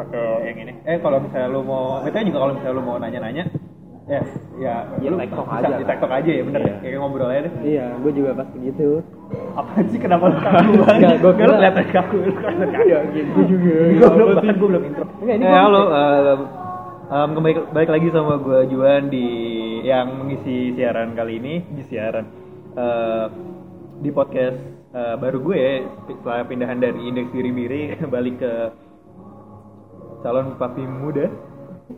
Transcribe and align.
pakai 0.00 0.24
yang 0.46 0.58
ini. 0.58 0.72
Eh 0.82 0.96
kalau 0.98 1.18
misalnya 1.18 1.48
lu 1.48 1.60
mau, 1.60 2.00
betulnya 2.00 2.24
juga 2.24 2.38
kalau 2.38 2.52
misalnya 2.54 2.74
lu 2.74 2.82
mau 2.82 2.96
nanya-nanya, 2.96 3.44
ya 4.06 4.20
ya 4.56 4.74
Ya, 4.98 5.08
lu 5.08 5.16
TikTok 5.16 5.46
aja 5.46 5.72
di. 5.72 5.84
TikTok 5.84 6.10
aja 6.10 6.30
ya 6.30 6.42
bener 6.42 6.60
Iya. 6.60 6.72
ya 6.72 6.76
kayak 6.82 6.98
ngobrol 6.98 7.28
aja 7.28 7.40
deh 7.42 7.52
Iya, 7.62 7.84
gue 7.96 8.12
juga 8.12 8.30
pasti 8.34 8.56
gitu. 8.60 8.88
apaan 9.52 9.84
sih 9.86 9.98
kenapa 9.98 10.24
lu 10.26 10.36
kaku 10.36 10.72
banget 10.82 10.98
Nggak, 11.00 11.16
gua 11.16 11.30
Nggak, 11.30 11.38
lu 11.38 11.38
kira- 11.38 11.56
kelihatan 11.56 11.86
kaku 11.90 12.16
lu 12.18 12.32
kelihatan 12.32 12.68
kaku 12.68 12.84
Iya, 12.84 12.98
gitu 13.12 13.40
juga. 13.46 13.74
gue 13.92 14.08
belum 14.10 14.26
bahkan 14.32 14.54
gue 14.54 14.68
belum 14.68 14.82
intro 14.84 15.04
Enggak, 15.16 15.36
ini 15.36 15.44
eh, 15.44 15.54
halo 15.56 15.82
eh, 15.86 16.36
em, 17.08 17.28
kembali 17.32 17.54
balik 17.70 17.90
lagi 17.90 18.06
sama 18.10 18.34
gue 18.36 18.58
Juan 18.68 19.02
di 19.08 19.26
yang 19.82 20.06
mengisi 20.16 20.56
siaran 20.74 21.14
kali 21.14 21.32
ini 21.36 21.54
di 21.70 21.82
siaran 21.84 22.26
eh, 22.74 23.26
di 23.96 24.10
podcast 24.10 24.58
eh, 24.90 25.14
baru 25.16 25.38
gue 25.40 25.62
setelah 26.06 26.42
pindahan 26.42 26.78
dari 26.78 27.00
indeks 27.00 27.30
biri 27.30 27.50
biri 27.50 27.80
balik 28.12 28.36
ke 28.36 28.52
calon 30.20 30.56
papi 30.56 30.82
muda 30.82 31.26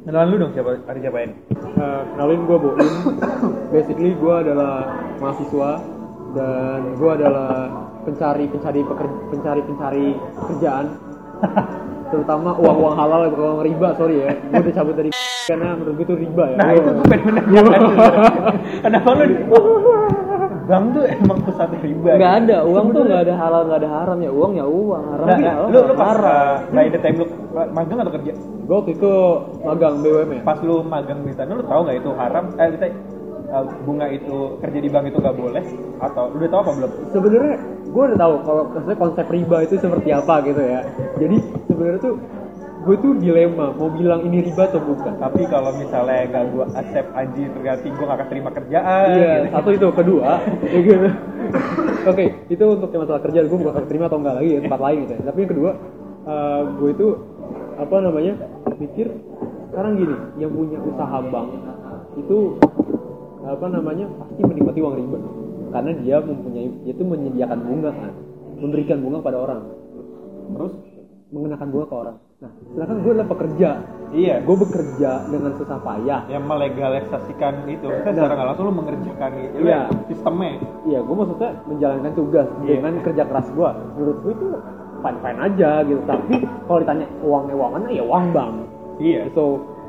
kenalan 0.02 0.27
lu 0.28 0.37
dong 0.41 0.52
siapa 0.52 0.80
ada 0.83 0.98
siapa 0.98 1.19
ini 1.23 1.34
Eh, 1.73 2.02
kenalin 2.06 2.45
gue 2.45 2.59
Boim. 2.59 2.77
Basically 3.69 4.12
gue 4.12 4.34
adalah 4.34 4.84
mahasiswa 5.16 5.80
dan 6.33 6.80
gue 6.95 7.11
adalah 7.11 7.52
pencari 8.02 8.45
pencari 8.47 8.80
peker- 8.83 9.20
pencari 9.28 9.61
pencari 9.62 10.06
kerjaan. 10.48 10.87
Terutama 12.12 12.52
uang 12.55 12.77
uang 12.78 12.95
halal 12.95 13.24
bukan 13.30 13.45
uang 13.50 13.62
riba 13.64 13.88
sorry 13.97 14.20
ya. 14.20 14.36
Gue 14.36 14.61
udah 14.62 14.75
cabut 14.75 14.95
dari 14.95 15.11
karena 15.48 15.69
menurut 15.75 15.95
gue 15.95 16.05
itu 16.05 16.14
riba 16.20 16.45
ya. 16.47 16.56
Nah 16.56 16.70
itu 16.73 16.89
gue 16.92 17.06
pengen 17.09 17.25
menanyakan 17.27 17.80
Kenapa 18.80 19.09
lu 19.12 19.25
di 20.62 20.69
Bang 20.71 20.84
tuh 20.95 21.05
emang 21.11 21.39
pusat 21.43 21.69
riba 21.83 22.11
nggak 22.15 22.33
gitu. 22.39 22.41
ada 22.47 22.57
uang 22.62 22.87
tuh 22.95 23.03
nggak 23.03 23.23
ada 23.27 23.34
halal 23.34 23.62
nggak 23.66 23.80
ada 23.83 23.91
haram 23.91 24.19
ya 24.23 24.30
uang 24.30 24.53
ya 24.55 24.66
uang 24.70 25.03
haram 25.11 25.27
Nah, 25.27 25.39
ya 25.43 25.53
nah, 25.59 25.66
lu, 25.66 25.79
lu 25.91 25.95
pas 25.98 26.07
haram 26.15 26.57
uh, 26.70 26.91
the 26.95 27.01
time 27.03 27.16
lu 27.19 27.27
magang 27.75 27.98
atau 27.98 28.12
kerja? 28.15 28.33
Gue 28.62 28.77
waktu 28.79 28.93
itu 28.95 29.12
magang 29.67 29.95
BUMN. 30.01 30.41
Pas 30.47 30.59
lu 30.62 30.77
magang 30.87 31.19
di 31.27 31.34
sana 31.34 31.59
lu 31.59 31.64
tahu 31.67 31.81
nggak 31.83 31.98
itu 31.98 32.11
haram? 32.14 32.45
Eh 32.62 32.69
bisa 32.78 32.86
uh, 33.53 33.64
bunga 33.84 34.06
itu 34.09 34.56
kerja 34.64 34.78
di 34.81 34.89
bank 34.89 35.05
itu 35.12 35.19
nggak 35.20 35.36
boleh 35.36 35.64
atau 36.01 36.33
lu 36.33 36.41
udah 36.41 36.51
tahu 36.51 36.61
apa 36.64 36.73
belum? 36.81 36.91
sebenarnya 37.12 37.56
gue 37.92 38.03
udah 38.08 38.19
tahu 38.19 38.34
kalau 38.48 38.62
maksudnya 38.73 38.97
konsep 38.98 39.27
riba 39.29 39.56
itu 39.69 39.75
seperti 39.77 40.08
apa 40.11 40.34
gitu 40.48 40.62
ya 40.64 40.81
jadi 41.20 41.36
sebenarnya 41.69 42.01
tuh 42.01 42.14
gue 42.83 42.97
tuh 42.98 43.12
dilema 43.22 43.70
mau 43.78 43.88
bilang 43.94 44.27
ini 44.27 44.42
riba 44.42 44.66
atau 44.66 44.83
bukan 44.83 45.14
Tapi 45.14 45.47
kalau 45.47 45.70
misalnya 45.78 46.27
nggak 46.27 46.44
gua 46.50 46.66
accept 46.75 47.11
anjir 47.14 47.48
berarti 47.55 47.89
gua 47.94 48.05
nggak 48.11 48.19
akan 48.19 48.28
terima 48.28 48.50
kerjaan. 48.50 49.06
iya 49.14 49.33
gitu. 49.47 49.55
satu 49.55 49.69
itu 49.70 49.86
kedua 49.94 50.30
ya 50.66 50.78
gitu. 50.83 51.08
oke 52.11 52.24
itu 52.50 52.64
untuk 52.66 52.91
yang 52.91 53.02
masalah 53.06 53.22
kerja 53.22 53.39
gue 53.47 53.58
bukan 53.58 53.84
terima 53.86 54.05
atau 54.11 54.19
enggak 54.19 54.34
lagi 54.42 54.48
ya 54.50 54.61
tempat 54.66 54.80
lain 54.83 54.98
gitu 55.06 55.12
ya. 55.14 55.22
tapi 55.22 55.39
yang 55.39 55.50
kedua 55.55 55.70
eh, 56.27 56.61
gue 56.74 56.91
itu 56.91 57.06
apa 57.78 57.97
namanya 58.02 58.33
mikir 58.78 59.06
sekarang 59.72 59.92
gini 59.96 60.17
yang 60.42 60.50
punya 60.52 60.78
usaha 60.83 61.19
bank 61.22 61.48
itu 62.19 62.39
apa 63.42 63.67
namanya 63.72 64.06
pasti 64.20 64.41
menikmati 64.42 64.80
uang 64.83 64.96
riba 64.98 65.19
karena 65.72 65.91
dia 66.02 66.17
mempunyai 66.20 66.69
dia 66.84 66.92
itu 66.92 67.05
menyediakan 67.06 67.58
bunga 67.64 67.91
kan 67.91 68.12
memberikan 68.61 68.98
bunga 69.02 69.19
pada 69.24 69.39
orang 69.41 69.62
Terus 70.52 70.74
mengenakan 71.33 71.69
bunga 71.72 71.86
ke 71.89 71.96
orang 71.96 72.17
nah 72.43 72.51
sedangkan 72.75 72.97
gue 73.01 73.12
adalah 73.15 73.29
pekerja 73.31 73.69
iya, 74.12 74.35
gue 74.45 74.57
bekerja 74.59 75.11
dengan 75.25 75.57
susah 75.57 75.79
payah 75.81 76.21
yang 76.29 76.45
melegalisasikan 76.45 77.65
itu 77.65 77.87
kan 78.03 78.12
secara 78.12 78.35
nggak 78.35 78.48
langsung 78.53 78.67
lu 78.69 78.75
mengerjakan 78.77 79.31
itu 79.41 79.57
Iya. 79.65 79.89
sistemnya. 80.05 80.61
Iya, 80.85 80.98
gue 81.01 81.15
maksudnya 81.17 81.51
menjalankan 81.65 82.13
tugas 82.13 82.45
Iya. 82.61 82.77
dengan 82.77 82.93
kerja 83.01 83.25
keras 83.25 83.48
gue. 83.48 83.70
Menurut 83.97 84.17
gue 84.20 84.33
itu 84.37 84.47
fine 85.01 85.19
fine 85.25 85.39
aja 85.41 85.70
gitu. 85.81 86.03
Tapi 86.05 86.35
kalau 86.69 86.79
ditanya 86.85 87.07
uangnya 87.25 87.55
uang 87.57 87.70
mana 87.73 87.89
ya 87.89 88.03
uang 88.05 88.25
bank. 88.37 88.55
Iya. 89.01 89.20
So 89.33 89.43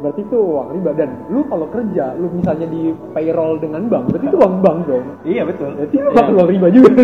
berarti 0.03 0.21
itu 0.27 0.35
uang 0.35 0.67
riba 0.75 0.91
dan 0.99 1.09
lu 1.31 1.47
kalau 1.47 1.63
kerja 1.71 2.11
lu 2.19 2.27
misalnya 2.35 2.67
di 2.67 2.91
payroll 3.15 3.55
dengan 3.63 3.87
bank 3.87 4.11
berarti 4.11 4.25
itu 4.27 4.37
uang 4.37 4.55
bank 4.59 4.77
dong. 4.83 5.05
Iya 5.23 5.47
betul. 5.47 5.71
Berarti 5.79 5.95
lu 5.95 6.09
bakal 6.11 6.33
uang 6.35 6.49
riba 6.51 6.67
juga. 6.67 6.89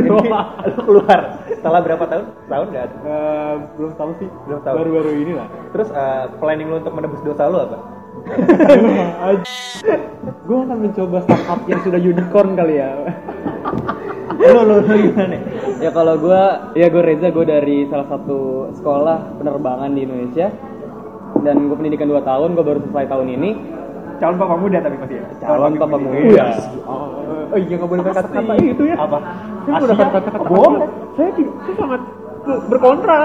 Lu 0.69 0.79
keluar 0.83 1.19
setelah 1.47 1.79
berapa 1.79 2.03
tahun? 2.03 2.25
Tahun 2.51 2.67
nggak? 2.71 2.89
Eh, 3.07 3.55
belum 3.79 3.91
tahu 3.95 4.11
sih. 4.19 4.29
Belum 4.47 4.59
tahu. 4.61 4.75
Baru-baru 4.83 5.11
ini 5.15 5.33
lah. 5.39 5.47
Terus 5.71 5.89
uh, 5.95 6.27
planning 6.43 6.67
lu 6.67 6.83
untuk 6.83 6.93
menebus 6.93 7.21
dosa 7.23 7.47
lu 7.47 7.57
apa? 7.63 7.77
gue 10.49 10.57
akan 10.59 10.77
mencoba 10.81 11.17
startup 11.23 11.59
yang 11.71 11.79
sudah 11.81 11.99
unicorn 11.99 12.53
kali 12.59 12.83
ya. 12.83 12.89
lu 14.39 14.59
lu 14.63 14.75
lu 14.83 14.95
gimana? 15.11 15.37
ya 15.79 15.89
kalau 15.95 16.15
gue 16.19 16.41
ya 16.75 16.87
gue 16.91 17.03
Reza 17.03 17.27
gue 17.31 17.45
dari 17.47 17.87
salah 17.87 18.07
satu 18.07 18.71
sekolah 18.75 19.39
penerbangan 19.39 19.91
di 19.95 20.03
Indonesia 20.03 20.51
dan 21.41 21.55
gue 21.67 21.77
pendidikan 21.77 22.07
2 22.07 22.19
tahun 22.21 22.49
gue 22.53 22.65
baru 22.65 22.79
selesai 22.87 23.07
tahun 23.07 23.27
ini 23.35 23.51
Calon 24.19 24.35
papa 24.35 24.55
muda 24.59 24.77
tapi 24.83 24.95
masih 24.99 25.15
ya. 25.15 25.25
calon 25.39 25.73
papa 25.79 25.95
muda 25.95 26.19
Iya. 26.19 26.45
Oh, 26.83 27.55
iya 27.55 27.75
nggak 27.79 27.87
boleh 27.87 28.03
kata-kata 28.03 28.53
itu 28.59 28.83
ya. 28.83 28.95
Apa? 28.99 29.17
Saya 29.63 29.71
menggunakan 29.79 30.07
kata-kata 30.11 30.39
Bohong? 30.43 30.75
Saya 31.15 31.31
tidak, 31.39 31.53
saya 31.63 31.75
sangat 31.79 32.01
berkontra. 32.67 33.17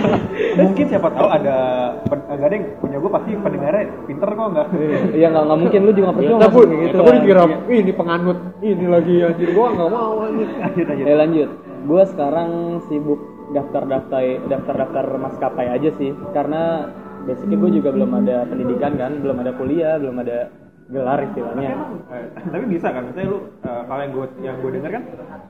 Mungkin 0.60 0.84
siapa 0.86 1.08
tahu 1.08 1.28
ada 1.32 1.56
enggak 2.04 2.46
ada 2.46 2.54
yang 2.56 2.66
punya 2.78 2.96
gue 3.00 3.10
pasti 3.10 3.30
pendengarnya 3.32 3.84
pinter 4.04 4.28
kok 4.28 4.46
enggak. 4.52 4.68
ya 5.16 5.26
nggak 5.32 5.44
nggak 5.46 5.58
mungkin 5.64 5.80
lu 5.82 5.92
juga 5.96 6.08
percuma 6.12 6.36
kayak 6.36 6.52
gitu 6.52 6.84
kita 6.84 7.00
pun 7.00 7.08
kan. 7.08 7.20
dikira 7.24 7.42
ini 7.70 7.92
penganut 7.96 8.38
ini 8.60 8.86
lagi 8.86 9.14
anjir 9.24 9.48
gua 9.56 9.66
nggak 9.72 9.90
mau 9.90 10.14
anjir. 10.20 10.48
Lanjut 10.60 10.84
lanjut. 10.84 11.04
ya 11.06 11.14
lanjut 11.16 11.48
gue 11.86 12.02
sekarang 12.12 12.50
sibuk 12.90 13.20
daftar-daftar 13.54 14.22
daftar-daftar 14.50 15.04
maskapai 15.16 15.66
aja 15.70 15.90
sih 15.96 16.10
karena 16.34 16.90
basically 17.26 17.56
gue 17.58 17.70
juga 17.82 17.90
belum 17.92 18.10
ada 18.22 18.46
pendidikan 18.46 18.92
kan 18.94 19.12
belum 19.20 19.36
ada 19.42 19.52
kuliah 19.58 19.94
belum 19.98 20.16
ada 20.22 20.38
gelar 20.86 21.18
istilahnya 21.26 21.74
Eh, 22.06 22.22
tapi 22.46 22.64
bisa 22.70 22.94
kan, 22.94 23.02
misalnya 23.10 23.28
lu 23.34 23.38
eh, 23.66 23.82
kalau 23.90 24.00
yang 24.06 24.12
gue 24.14 24.26
yang 24.46 24.56
gue 24.62 24.70
dengar 24.70 24.90
kan, 24.94 25.02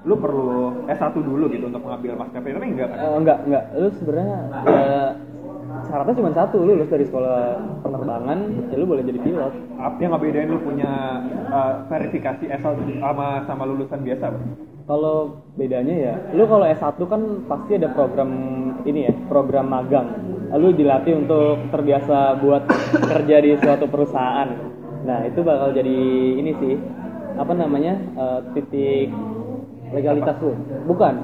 lu 0.09 0.15
perlu 0.17 0.53
S1 0.89 1.13
dulu 1.13 1.45
gitu 1.53 1.69
untuk 1.69 1.85
mengambil 1.85 2.17
maskapai, 2.25 2.57
tapi 2.57 2.67
enggak 2.73 2.89
kan? 2.89 2.97
Eh, 2.97 3.17
enggak 3.21 3.39
enggak 3.45 3.65
lu 3.77 3.89
sebenarnya 4.01 4.39
ya, 4.65 4.89
syaratnya 5.85 6.15
cuma 6.17 6.31
satu 6.33 6.57
lu 6.59 6.73
lulus 6.75 6.89
dari 6.89 7.05
sekolah 7.05 7.61
penerbangan 7.85 8.39
ya 8.73 8.77
lu 8.77 8.87
boleh 8.89 9.05
jadi 9.05 9.21
pilot. 9.21 9.53
Apa 9.77 9.99
yang 10.01 10.13
ngebedain 10.17 10.49
lu 10.49 10.59
punya 10.61 10.91
eh, 11.51 11.75
verifikasi 11.87 12.45
S1 12.49 12.77
sama 12.99 13.45
sama 13.45 13.63
lulusan 13.65 14.01
biasa? 14.01 14.33
Kalau 14.87 15.43
bedanya 15.59 15.95
ya 15.95 16.15
lu 16.33 16.47
kalau 16.47 16.65
S1 16.65 16.97
kan 17.05 17.23
pasti 17.45 17.77
ada 17.77 17.91
program 17.91 18.31
ini 18.83 19.11
ya 19.11 19.13
program 19.27 19.69
magang. 19.69 20.09
Lalu 20.55 20.79
dilatih 20.79 21.27
untuk 21.27 21.59
terbiasa 21.75 22.39
buat 22.39 22.65
kerja 22.95 23.37
di 23.43 23.51
suatu 23.59 23.91
perusahaan. 23.91 24.49
Nah 25.03 25.27
itu 25.27 25.43
bakal 25.43 25.75
jadi 25.75 25.99
ini 26.39 26.53
sih 26.63 26.75
apa 27.37 27.53
namanya 27.53 27.99
eh, 27.99 28.41
titik 28.55 29.11
legalitas 29.91 30.39
lu. 30.41 30.55
Bukan 30.87 31.15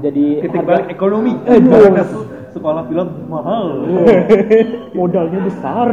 jadi 0.00 0.40
Titik 0.40 0.64
harga- 0.64 0.68
balik 0.80 0.88
ekonomi. 0.88 1.36
Eh, 1.44 1.60
sekolah 2.50 2.82
bilang 2.86 3.08
mahal. 3.30 3.86
Modalnya 4.98 5.40
besar. 5.46 5.88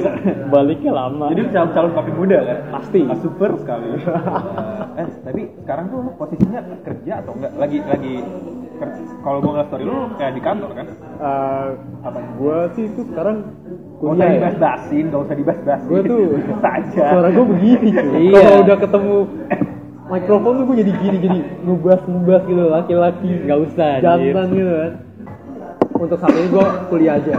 baliknya 0.52 0.92
lama 0.94 1.30
Jadi 1.34 1.42
calon 1.50 1.70
calon 1.74 1.92
papi 1.94 2.12
muda 2.14 2.38
kan? 2.42 2.58
Pasti. 2.80 3.00
Ah, 3.06 3.18
super 3.18 3.50
sekali. 3.58 3.88
eh 5.00 5.06
tapi 5.26 5.42
sekarang 5.62 5.84
tuh 5.92 5.98
lu 6.06 6.10
posisinya 6.16 6.60
kerja 6.82 7.12
atau 7.22 7.32
enggak? 7.36 7.52
Lagi 7.58 7.78
lagi 7.84 8.14
kalau 9.24 9.40
gua 9.40 9.50
ngeliat 9.56 9.68
story 9.72 9.84
lu 9.88 9.96
kayak 10.20 10.32
di 10.36 10.42
kantor 10.44 10.70
kan? 10.76 10.86
Eh, 11.16 11.68
Apa? 12.04 12.18
gua 12.36 12.56
sih 12.76 12.84
itu 12.92 13.00
sekarang 13.08 13.36
Gak 13.96 14.12
usah 14.12 14.12
kuliah 14.12 14.28
ya. 14.28 14.34
dibahas-bahasin, 14.36 15.04
gak 15.08 15.22
usah 15.24 15.36
dibahas-bahasin. 15.40 15.88
Gue 15.88 16.00
tuh 16.04 16.24
saja. 16.60 17.04
suara 17.16 17.28
gue 17.32 17.46
begini. 17.48 17.88
Iya. 18.28 18.40
Kalau 18.44 18.58
udah 18.60 18.76
ketemu 18.76 19.16
mikrofon 20.06 20.52
tuh 20.54 20.64
gue 20.70 20.76
jadi 20.86 20.92
gini 21.02 21.16
jadi 21.18 21.38
ngebas 21.66 22.00
ngebas 22.06 22.42
gitu 22.46 22.64
laki-laki 22.70 23.30
nggak 23.42 23.58
usah 23.66 23.90
jantan 23.98 24.46
gitu 24.54 24.72
kan. 24.76 24.92
Untuk 25.96 26.18
saat 26.20 26.34
ini 26.34 26.48
gue 26.48 26.66
kuliah 26.88 27.14
aja. 27.16 27.36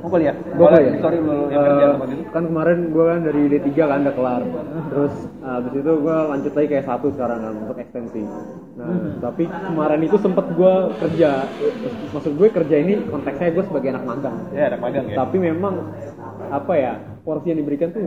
Mau 0.00 0.08
kuliah? 0.08 0.34
Gue 0.36 0.66
kuliah. 0.66 0.94
Sorry 1.00 1.18
lu 1.18 1.48
yang 1.48 1.62
kerja 1.64 1.86
gitu? 1.96 2.22
kan 2.28 2.42
kemarin 2.44 2.78
gue 2.88 3.04
kan 3.04 3.20
dari 3.22 3.42
D3 3.48 3.68
kan 3.78 3.98
udah 4.02 4.14
kelar. 4.14 4.42
Terus 4.90 5.14
habis 5.40 5.72
itu 5.72 5.92
gue 5.96 6.16
lanjut 6.28 6.52
lagi 6.52 6.68
kayak 6.68 6.84
satu 6.84 7.06
sekarang 7.10 7.38
kan 7.40 7.52
untuk 7.56 7.76
ekstensi. 7.78 8.22
Nah, 8.74 8.90
tapi 9.22 9.44
kemarin 9.46 10.00
itu 10.02 10.16
sempet 10.18 10.46
gue 10.50 10.74
kerja. 10.98 11.30
Maksud 12.10 12.32
gue 12.34 12.48
kerja 12.52 12.76
ini 12.76 12.94
konteksnya 13.06 13.48
gue 13.50 13.64
sebagai 13.64 13.88
anak 13.90 14.04
magang. 14.04 14.36
Ya, 14.52 14.64
anak 14.68 14.80
magang 14.82 15.04
ya. 15.08 15.16
Tapi 15.16 15.36
memang 15.38 15.74
apa 16.44 16.72
ya 16.74 16.92
porsi 17.24 17.50
yang 17.50 17.64
diberikan 17.64 17.88
tuh 17.88 18.04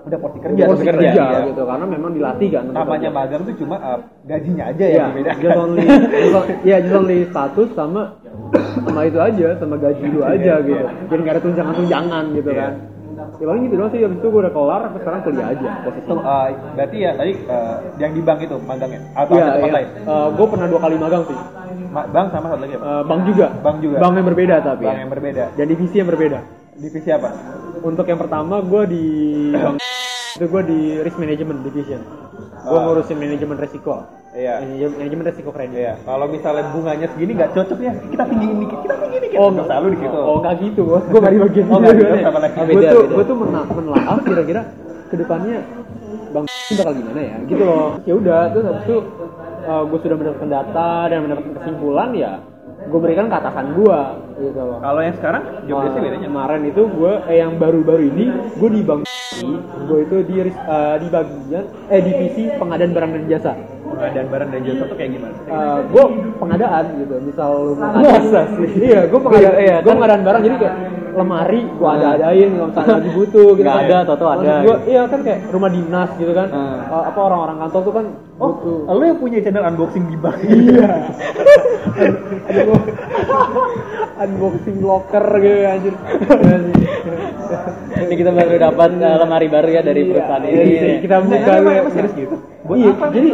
udah 0.00 0.18
porsi 0.18 0.38
kerja, 0.40 0.62
porsi 0.64 0.82
tapi 0.82 0.90
kerja, 0.96 1.12
ya. 1.12 1.40
gitu 1.46 1.62
karena 1.62 1.84
memang 1.84 2.10
dilatih 2.10 2.48
kan 2.50 2.64
Namanya 2.72 3.12
kerja. 3.12 3.18
magang 3.20 3.40
tuh 3.44 3.54
cuma 3.60 3.76
uh, 3.78 4.00
gajinya 4.24 4.64
aja 4.72 4.84
Iya, 4.84 4.96
yang 4.96 5.10
dibedakan. 5.12 5.38
just 5.38 5.58
only, 5.60 5.84
just 6.24 6.34
only- 6.34 6.58
ya 6.64 6.76
just 6.80 6.96
only 6.96 7.18
status 7.28 7.68
sama 7.76 8.02
sama 8.80 9.00
itu 9.04 9.18
aja, 9.18 9.46
sama 9.56 9.76
gaji 9.76 10.04
lu 10.08 10.20
aja 10.22 10.54
gitu. 10.60 10.84
Jadi 11.06 11.20
nggak 11.22 11.34
ada 11.38 11.42
tunjangan-tunjangan 11.42 12.24
gitu 12.34 12.50
Iya. 12.50 12.60
kan. 12.60 12.72
Ya 13.40 13.44
paling 13.46 13.62
gitu 13.68 13.74
doang 13.76 13.90
sih, 13.92 14.00
habis 14.00 14.16
itu 14.16 14.28
gue 14.28 14.40
udah 14.40 14.52
kelar, 14.52 14.82
sekarang 14.96 15.20
kuliah 15.24 15.48
aja 15.52 15.68
posisi. 15.84 16.04
So, 16.08 16.14
uh, 16.16 16.48
berarti 16.72 16.96
ya 17.00 17.10
tadi 17.16 17.32
uh, 17.48 17.76
yang 17.96 18.12
di 18.12 18.20
bank 18.20 18.38
itu 18.44 18.56
magangnya 18.60 19.00
atau 19.12 19.32
Iya, 19.36 19.44
ada 19.44 19.52
tempat 19.56 19.68
iya. 19.68 19.76
lain? 19.76 19.88
gue 20.36 20.46
pernah 20.48 20.66
dua 20.68 20.80
kali 20.80 20.96
magang 20.96 21.22
sih. 21.24 21.38
Ma- 21.90 22.08
bank 22.08 22.26
sama 22.30 22.46
satu 22.48 22.62
lagi 22.62 22.74
apa? 22.76 22.84
Eh, 22.84 23.02
bank 23.04 23.20
juga. 23.26 23.46
Bank 23.60 23.76
juga. 23.80 23.96
Bank 23.98 24.12
yang 24.14 24.26
berbeda 24.28 24.56
tapi. 24.62 24.84
bank 24.84 24.96
ya. 24.96 25.00
yang 25.00 25.12
berbeda. 25.12 25.44
Dan 25.56 25.66
divisi 25.68 25.96
yang 25.96 26.08
berbeda. 26.08 26.38
Divisi 26.76 27.08
apa? 27.10 27.28
Untuk 27.80 28.06
yang 28.06 28.20
pertama 28.20 28.54
gue 28.60 28.82
di 28.88 29.04
itu 30.30 30.44
gue 30.46 30.62
di 30.62 30.80
risk 31.00 31.18
management 31.18 31.60
division. 31.62 32.00
Gue 32.60 32.76
Ah. 32.76 32.82
ngurusin 32.86 33.16
manajemen 33.16 33.56
resiko. 33.56 33.94
Iya. 34.30 34.62
Manajemen, 34.62 34.94
manajemen 35.00 35.24
resiko 35.26 35.50
kredit. 35.50 35.74
Iya, 35.74 35.92
kalau 36.06 36.26
misalnya 36.30 36.64
bunganya 36.70 37.06
segini 37.10 37.32
nggak 37.34 37.50
cocok 37.50 37.78
ya, 37.82 37.92
kita 37.98 38.22
tinggiin 38.30 38.58
dikit, 38.62 38.78
kita 38.86 38.94
tinggiin 39.00 39.22
dikit. 39.26 39.38
Oh, 39.42 39.48
nggak 39.50 39.66
selalu 39.66 39.86
di 39.90 39.98
situ. 39.98 40.18
Oh, 40.22 40.36
enggak 40.38 40.54
gitu, 40.62 40.80
bos. 40.86 41.04
Gue 41.10 41.18
nggak 41.18 41.32
di 41.34 41.40
bagian 41.40 41.64
Oh, 41.66 41.70
itu. 41.70 41.80
nggak 41.80 41.94
gitu, 41.96 42.06
lagi? 42.06 42.54
Oh, 42.54 42.64
gue 42.70 42.82
tuh, 42.86 43.02
gue 43.10 43.24
tuh 43.26 43.36
menelaah 43.74 44.18
kira-kira 44.22 44.62
ke 45.10 45.14
depannya 45.18 45.58
bang 46.30 46.46
bakal 46.46 46.92
gimana 46.94 47.20
ya, 47.26 47.36
gitu 47.42 47.62
loh. 47.66 47.88
Ya 48.06 48.14
udah, 48.14 48.40
terus 48.54 48.64
habis 48.70 48.82
itu 48.86 48.96
gue 49.66 49.98
sudah 49.98 50.16
mendapatkan 50.16 50.50
data 50.50 50.90
dan 51.10 51.18
mendapatkan 51.26 51.52
kesimpulan 51.58 52.08
ya, 52.14 52.32
gue 52.80 52.98
berikan 52.98 53.28
ke 53.28 53.36
atasan 53.36 53.76
gue, 53.76 54.00
gitu 54.40 54.60
loh. 54.60 54.78
Kalau 54.80 55.00
yang 55.04 55.14
sekarang 55.14 55.42
job 55.68 55.76
Wah, 55.76 55.84
desk 55.84 56.00
bedanya. 56.00 56.26
Kemarin 56.26 56.62
itu 56.64 56.82
gue 56.88 57.12
eh, 57.28 57.36
yang 57.38 57.52
baru-baru 57.60 58.02
ini 58.08 58.24
gue 58.56 58.70
di 58.72 58.82
bank 58.82 59.04
gue 59.80 59.98
itu 60.02 60.16
di 60.24 60.34
eh, 60.42 60.96
di 60.98 61.08
bagian 61.08 61.64
eh 61.86 62.00
divisi 62.00 62.42
pengadaan 62.56 62.92
barang 62.92 63.10
dan 63.14 63.24
jasa. 63.28 63.52
Pengadaan 63.90 64.28
barang 64.30 64.48
dan 64.48 64.60
jasa 64.64 64.82
tuh 64.86 64.96
kayak 64.96 65.10
gimana? 65.12 65.34
gue 65.82 66.04
pengadaan 66.38 66.84
gitu 66.96 67.14
misal 67.20 67.50
Masa 67.76 68.40
sih? 68.54 68.68
iya 68.80 69.00
gue 69.04 69.20
pengadaan 69.20 69.54
Iya, 69.54 69.60
iya, 69.60 69.76
gue 69.82 69.92
pengadaan 69.92 70.22
barang 70.22 70.42
jadi 70.46 70.56
kayak 70.56 70.74
lemari 71.12 71.60
gue 71.62 71.90
ada 71.90 72.06
adain 72.14 72.48
kalau 72.50 72.66
misalnya 72.68 72.92
lagi 72.94 73.10
butuh 73.10 73.48
gitu 73.52 73.62
Nggak 73.62 73.78
ada, 73.82 73.96
tau-tau 74.04 74.28
ada. 74.32 74.52
gue 74.60 74.76
iya 74.86 75.00
kan 75.04 75.20
kayak 75.20 75.38
rumah 75.48 75.68
dinas 75.68 76.10
gitu 76.14 76.30
kan 76.30 76.46
Hmm. 76.50 77.06
Apa 77.06 77.18
orang-orang 77.20 77.56
kantor 77.60 77.80
tuh 77.82 77.92
kan 77.92 78.04
Oh, 78.36 78.56
butuh 78.56 78.90
lo 78.90 79.02
yang 79.04 79.16
punya 79.16 79.38
channel 79.38 79.62
unboxing 79.62 80.04
di 80.06 80.16
bank? 80.16 80.38
iya 80.40 80.88
unboxing 84.20 84.76
locker 84.80 85.24
gitu 85.36 85.58
anjir 85.62 85.94
Ini 88.00 88.14
kita 88.16 88.30
baru 88.30 88.56
dapat 88.58 88.88
eh, 88.94 89.16
lemari 89.18 89.46
baru 89.46 89.68
ya 89.70 89.80
dari 89.82 90.00
perusahaan 90.04 90.40
Iya, 90.40 90.56
ini. 90.56 90.72
iya, 90.72 90.98
kita 91.00 91.16
buka 91.20 91.52
Nah, 91.52 91.68
ya. 91.68 91.82
serius 91.90 92.12
gitu? 92.14 92.36
Buat 92.62 92.76
iya, 92.78 92.90
apa? 92.90 93.04
jadi 93.10 93.30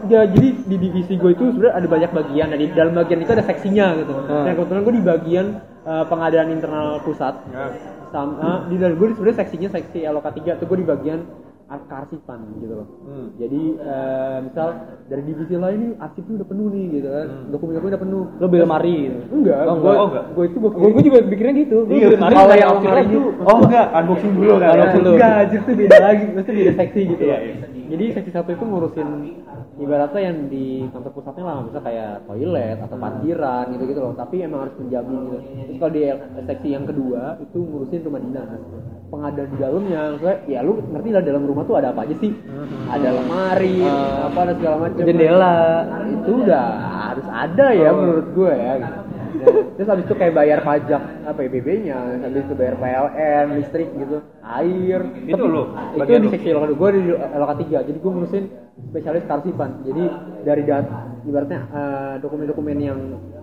ya 0.00 0.20
jadi 0.26 0.48
di 0.58 0.76
divisi 0.80 1.12
gue 1.14 1.30
itu 1.30 1.42
sebenarnya 1.46 1.72
ada 1.76 1.86
banyak 1.86 2.10
bagian 2.10 2.46
dan 2.48 2.58
di 2.58 2.66
dalam 2.72 2.92
bagian 2.96 3.20
itu 3.20 3.30
ada 3.30 3.44
seksinya 3.44 3.86
gitu. 3.96 4.12
Hmm. 4.16 4.42
Dan 4.42 4.52
kebetulan 4.56 4.80
gue 4.82 4.94
di 4.96 5.04
bagian 5.04 5.46
eh, 5.90 6.04
pengadaan 6.06 6.48
internal 6.48 7.02
pusat 7.02 7.34
Nah, 7.48 7.70
sama 8.08 8.66
di 8.66 8.76
dalam 8.76 8.94
gue 8.94 9.10
sebenarnya 9.10 9.38
seksinya 9.40 9.68
seksi 9.68 10.02
LOK 10.04 10.26
3 10.36 10.54
tuh 10.56 10.66
gue 10.66 10.78
di 10.78 10.86
bagian 10.88 11.20
ar- 11.66 11.86
kearsipan 11.86 12.42
gitu 12.56 12.74
loh. 12.74 12.86
Hmm. 13.04 13.26
Jadi 13.36 13.62
eh, 13.76 14.36
misal 14.42 14.68
dari 15.06 15.22
divisi 15.24 15.54
lain 15.54 15.78
nih 15.80 15.92
arsipnya 16.00 16.34
udah 16.36 16.48
penuh 16.48 16.66
nih 16.68 16.84
gitu 16.92 17.08
kan. 17.08 17.26
Hmm. 17.28 17.44
Dokumen-dokumen 17.48 17.90
udah 17.90 18.02
penuh. 18.02 18.24
Lo 18.34 18.46
beli 18.46 18.60
lemari 18.60 18.96
gitu. 19.04 19.18
Enggak, 19.30 19.62
Oh, 19.62 19.74
gue 19.74 19.78
enggak. 19.80 19.94
Oh, 19.94 20.06
enggak. 20.08 20.24
gue 20.28 20.44
itu 20.44 20.56
gue 20.58 20.70
Gue 20.90 21.02
juga 21.04 21.18
pikirnya 21.24 21.54
gitu. 21.56 21.76
Gua 21.84 21.94
Iya, 21.94 22.06
lemari 22.10 22.34
kalau 22.34 22.54
yang 22.56 22.70
lemari 22.76 23.02
itu 23.04 23.20
Oh 23.40 23.56
enggak, 23.60 23.86
unboxing 23.92 24.32
dulu 24.32 24.52
kan? 24.56 24.70
Unboxing 24.72 25.02
dulu. 25.04 25.14
Enggak, 25.14 25.32
anjir 25.36 25.60
tuh 25.60 25.74
beda 25.76 25.96
lagi, 26.00 26.24
mesti 26.28 26.50
beda 26.52 26.72
seksi 26.76 27.00
gitu. 27.08 27.22
Iya, 27.22 27.30
loh. 27.30 27.40
iya. 27.40 27.54
Jadi 27.90 28.04
seksi 28.12 28.30
satu 28.30 28.50
itu 28.50 28.64
ngurusin 28.64 29.08
ibaratnya 29.80 30.20
yang 30.20 30.38
di 30.46 30.84
kantor 30.92 31.12
pusatnya 31.16 31.44
lah, 31.44 31.56
bisa 31.64 31.78
kayak 31.80 32.12
toilet 32.28 32.78
atau 32.78 32.96
parkiran 32.96 33.64
gitu 33.72 33.84
gitu 33.88 34.00
loh. 34.00 34.12
Tapi 34.12 34.36
emang 34.44 34.68
harus 34.68 34.74
menjamin 34.76 35.18
gitu. 35.24 35.38
Terus 35.40 35.76
kalau 35.80 35.92
di 35.92 36.02
seksi 36.46 36.68
yang 36.70 36.84
kedua 36.84 37.22
itu 37.40 37.58
ngurusin 37.58 38.04
rumah 38.04 38.20
dinas. 38.20 38.60
Pengadaan 39.10 39.48
di 39.50 39.56
dalamnya, 39.58 40.00
maksudnya 40.14 40.36
ya 40.46 40.60
lu 40.62 40.72
ngerti 40.78 41.08
lah 41.10 41.22
dalam 41.26 41.42
rumah 41.42 41.64
tuh 41.66 41.76
ada 41.82 41.90
apa 41.90 42.06
aja 42.06 42.14
sih? 42.22 42.30
Ada 42.86 43.08
lemari, 43.10 43.82
Eh, 43.82 44.18
apa 44.30 44.38
ada 44.46 44.52
segala 44.54 44.76
macam. 44.86 45.02
jendela. 45.02 45.56
Itu 46.22 46.32
udah 46.46 46.66
harus 47.10 47.26
ada 47.26 47.66
ya 47.74 47.90
menurut 47.90 48.26
gue 48.36 48.52
ya. 48.54 48.74
Gitu. 48.78 48.98
Ya, 49.40 49.46
terus 49.78 49.88
habis 49.88 50.04
itu 50.04 50.14
kayak 50.14 50.36
bayar 50.36 50.60
pajak 50.60 51.00
apa 51.24 51.38
PBB-nya, 51.38 51.96
habis 52.20 52.44
itu 52.44 52.52
bayar 52.52 52.76
PLN, 52.76 53.46
listrik 53.56 53.88
gitu, 53.96 54.20
air. 54.44 55.00
Itu 55.24 55.44
Tapi 55.96 56.12
Itu 56.12 56.20
di 56.20 56.28
seksi 56.28 56.48
LK 56.52 56.64
gue 56.76 56.88
di 56.92 57.00
LK 57.16 57.52
3. 57.64 57.88
Jadi 57.88 57.98
gue 57.98 58.10
ngurusin 58.12 58.44
spesialis 58.90 59.24
karsipan. 59.24 59.70
Jadi 59.82 60.02
dari 60.42 60.62
dat 60.62 60.86
ibaratnya 61.22 61.60
eh, 61.64 62.14
dokumen-dokumen 62.18 62.76
yang 62.76 63.00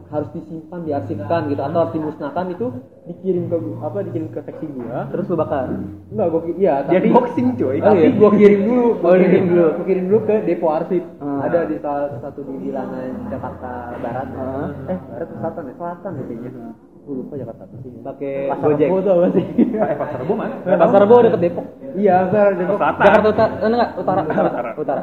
harus 0.07 0.31
disimpan, 0.31 0.87
diarsipkan 0.87 1.47
gitu 1.47 1.59
atau 1.59 1.77
harus 1.77 1.91
dimusnahkan 1.91 2.47
itu 2.49 2.71
dikirim 3.05 3.47
ke 3.47 3.55
apa 3.77 3.97
dikirim 4.01 4.27
ke 4.29 4.39
seksi 4.39 4.63
gua 4.69 5.03
Terus 5.09 5.27
lo 5.27 5.35
bakar. 5.35 5.67
enggak 6.07 6.27
gua 6.29 6.41
iya 6.55 6.73
Dia 6.81 6.95
tapi 6.95 7.07
unboxing 7.07 7.47
cuy. 7.55 7.77
Oh, 7.77 7.83
tapi 7.85 7.99
iya. 8.01 8.09
gua 8.13 8.31
kirim 8.31 8.59
dulu 8.63 8.85
gua 8.95 9.03
Oh, 9.05 9.13
kirim 9.13 9.27
kirim 9.27 9.45
dulu 9.49 9.67
gua 9.67 9.83
kirim 9.83 10.03
dulu 10.07 10.19
ke 10.23 10.35
depo 10.43 10.67
arsip 10.69 11.03
Hmm. 11.17 11.43
ada 11.43 11.59
di 11.65 11.75
salah 11.77 12.07
satu 12.17 12.39
di 12.41 12.55
bilangan 12.57 13.11
Jakarta 13.27 13.71
Barat 13.99 14.27
Hmm. 14.31 14.69
eh 14.87 14.99
Barat 15.11 15.27
selatan 15.33 15.63
ya 15.65 15.73
selatan 15.75 16.11
ya 16.13 16.23
kayaknya 16.23 16.51
gua 17.07 17.15
lupa 17.17 17.33
Jakarta 17.35 17.63
apa 17.63 17.75
sih 17.77 17.89
Pakai 17.97 18.33
Pasar 18.47 18.67
Gojek. 18.67 18.85
Rebo 18.85 18.97
tuh 18.99 19.11
apa 19.13 19.27
sih 19.31 19.45
Eh, 19.57 19.95
pasar 19.95 20.17
Rebo 20.19 20.33
mana? 20.33 20.53
Pasar 20.61 20.99
Rebo 21.01 21.15
deket 21.21 21.39
Depok. 21.41 21.65
iya 21.95 22.15
Pasar 22.21 22.47
Depok 22.53 22.75
Selatan. 22.75 22.99
Jakarta 22.99 23.27
Utara, 23.29 23.47
eh, 23.47 23.65
enggak, 23.65 23.89
utara, 23.95 24.21
utara, 24.21 24.49
Utara. 24.49 24.69
utara. 24.75 25.01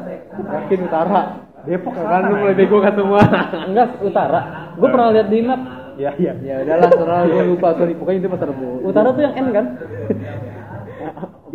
yakin 0.55 0.79
utara 0.81 1.19
Depok 1.65 1.91
kan 1.91 2.03
selatan, 2.05 2.21
lu 2.23 2.35
mulai 2.37 2.55
bego 2.55 2.77
kan 2.77 2.93
semua 2.93 3.21
Enggak, 3.67 3.89
utara. 3.99 4.39
Gue 4.75 4.87
pernah 4.87 5.09
lihat 5.11 5.27
di 5.27 5.39
map. 5.41 5.61
Iya, 5.95 6.11
iya. 6.15 6.33
ya 6.37 6.55
udahlah 6.61 6.89
terserah 6.89 7.21
gua 7.25 7.43
lupa 7.45 7.67
sorry 7.73 7.93
pokoknya 7.95 8.19
itu 8.19 8.29
Pasar 8.29 8.47
Rebo 8.47 8.67
Utara 8.83 9.09
tuh 9.09 9.21
yang 9.21 9.33
N 9.35 9.47
kan? 9.49 9.65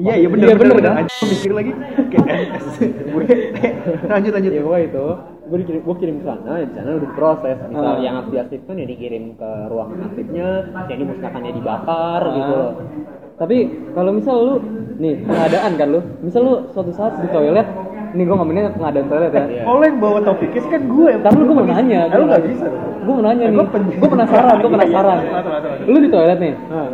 Iya, 0.00 0.14
iya 0.16 0.28
bener, 0.28 0.46
Iya, 0.46 0.56
bener. 0.56 0.76
kan? 0.80 1.04
Mikir 1.04 1.52
lagi 1.52 1.72
kayak. 2.08 2.56
Gue 3.04 3.26
lanjut 4.06 4.32
lanjut. 4.32 4.50
ya 4.50 4.62
pokoknya 4.62 4.84
itu 4.86 5.06
gue 5.50 5.58
dikirim 5.58 5.80
gue 5.82 5.96
kirim 5.98 6.16
ke 6.16 6.24
sana 6.24 6.52
di 6.56 6.70
sana 6.70 6.88
udah 6.92 7.02
diproses 7.02 7.58
misal 7.66 7.84
Ah. 7.84 7.98
yang 7.98 8.14
harus 8.16 8.30
diarsipkan 8.30 8.74
ya 8.76 8.86
dikirim 8.86 9.24
ke 9.34 9.50
ruang 9.66 9.90
arsipnya 9.98 10.48
yang 10.86 10.98
dimusnahkannya 11.00 11.52
dibakar 11.52 12.22
Ah. 12.22 12.32
gitu 12.32 12.52
loh 12.52 12.72
Tapi 13.34 13.56
kalau 13.90 14.12
misal 14.12 14.36
lu 14.36 14.54
nih 14.96 15.24
pengadaan 15.24 15.72
kan 15.74 15.88
lu, 15.88 16.00
misal 16.20 16.40
lu 16.44 16.54
suatu 16.70 16.92
saat 16.92 17.16
di 17.16 17.28
toilet, 17.28 17.64
nih 18.12 18.20
gue 18.22 18.36
ngomongin 18.36 18.68
pengadaan 18.70 19.08
toilet 19.08 19.32
ya. 19.32 19.44
Iya. 19.48 19.62
Lo 19.64 19.80
yang 19.80 19.96
bawa 19.96 20.20
topiknya 20.20 20.60
sih 20.60 20.68
kan 20.68 20.82
gue 20.84 21.10
Tapi 21.18 21.40
gue 21.40 21.56
mau 21.56 21.64
nanya, 21.64 22.00
Eh, 22.04 22.18
Lu 22.20 22.28
gak 22.28 22.44
bisa. 22.44 22.68
Gue 23.00 23.12
mau 23.16 23.24
nanya 23.24 23.44
Eh, 23.44 23.50
nih, 23.50 23.64
gue 23.96 24.08
penasaran, 24.12 24.54
gue 24.60 24.70
penasaran. 24.70 25.18
Lu 25.88 25.96
di 25.98 26.08
toilet 26.12 26.36
nih, 26.36 26.52
nah, 26.68 26.88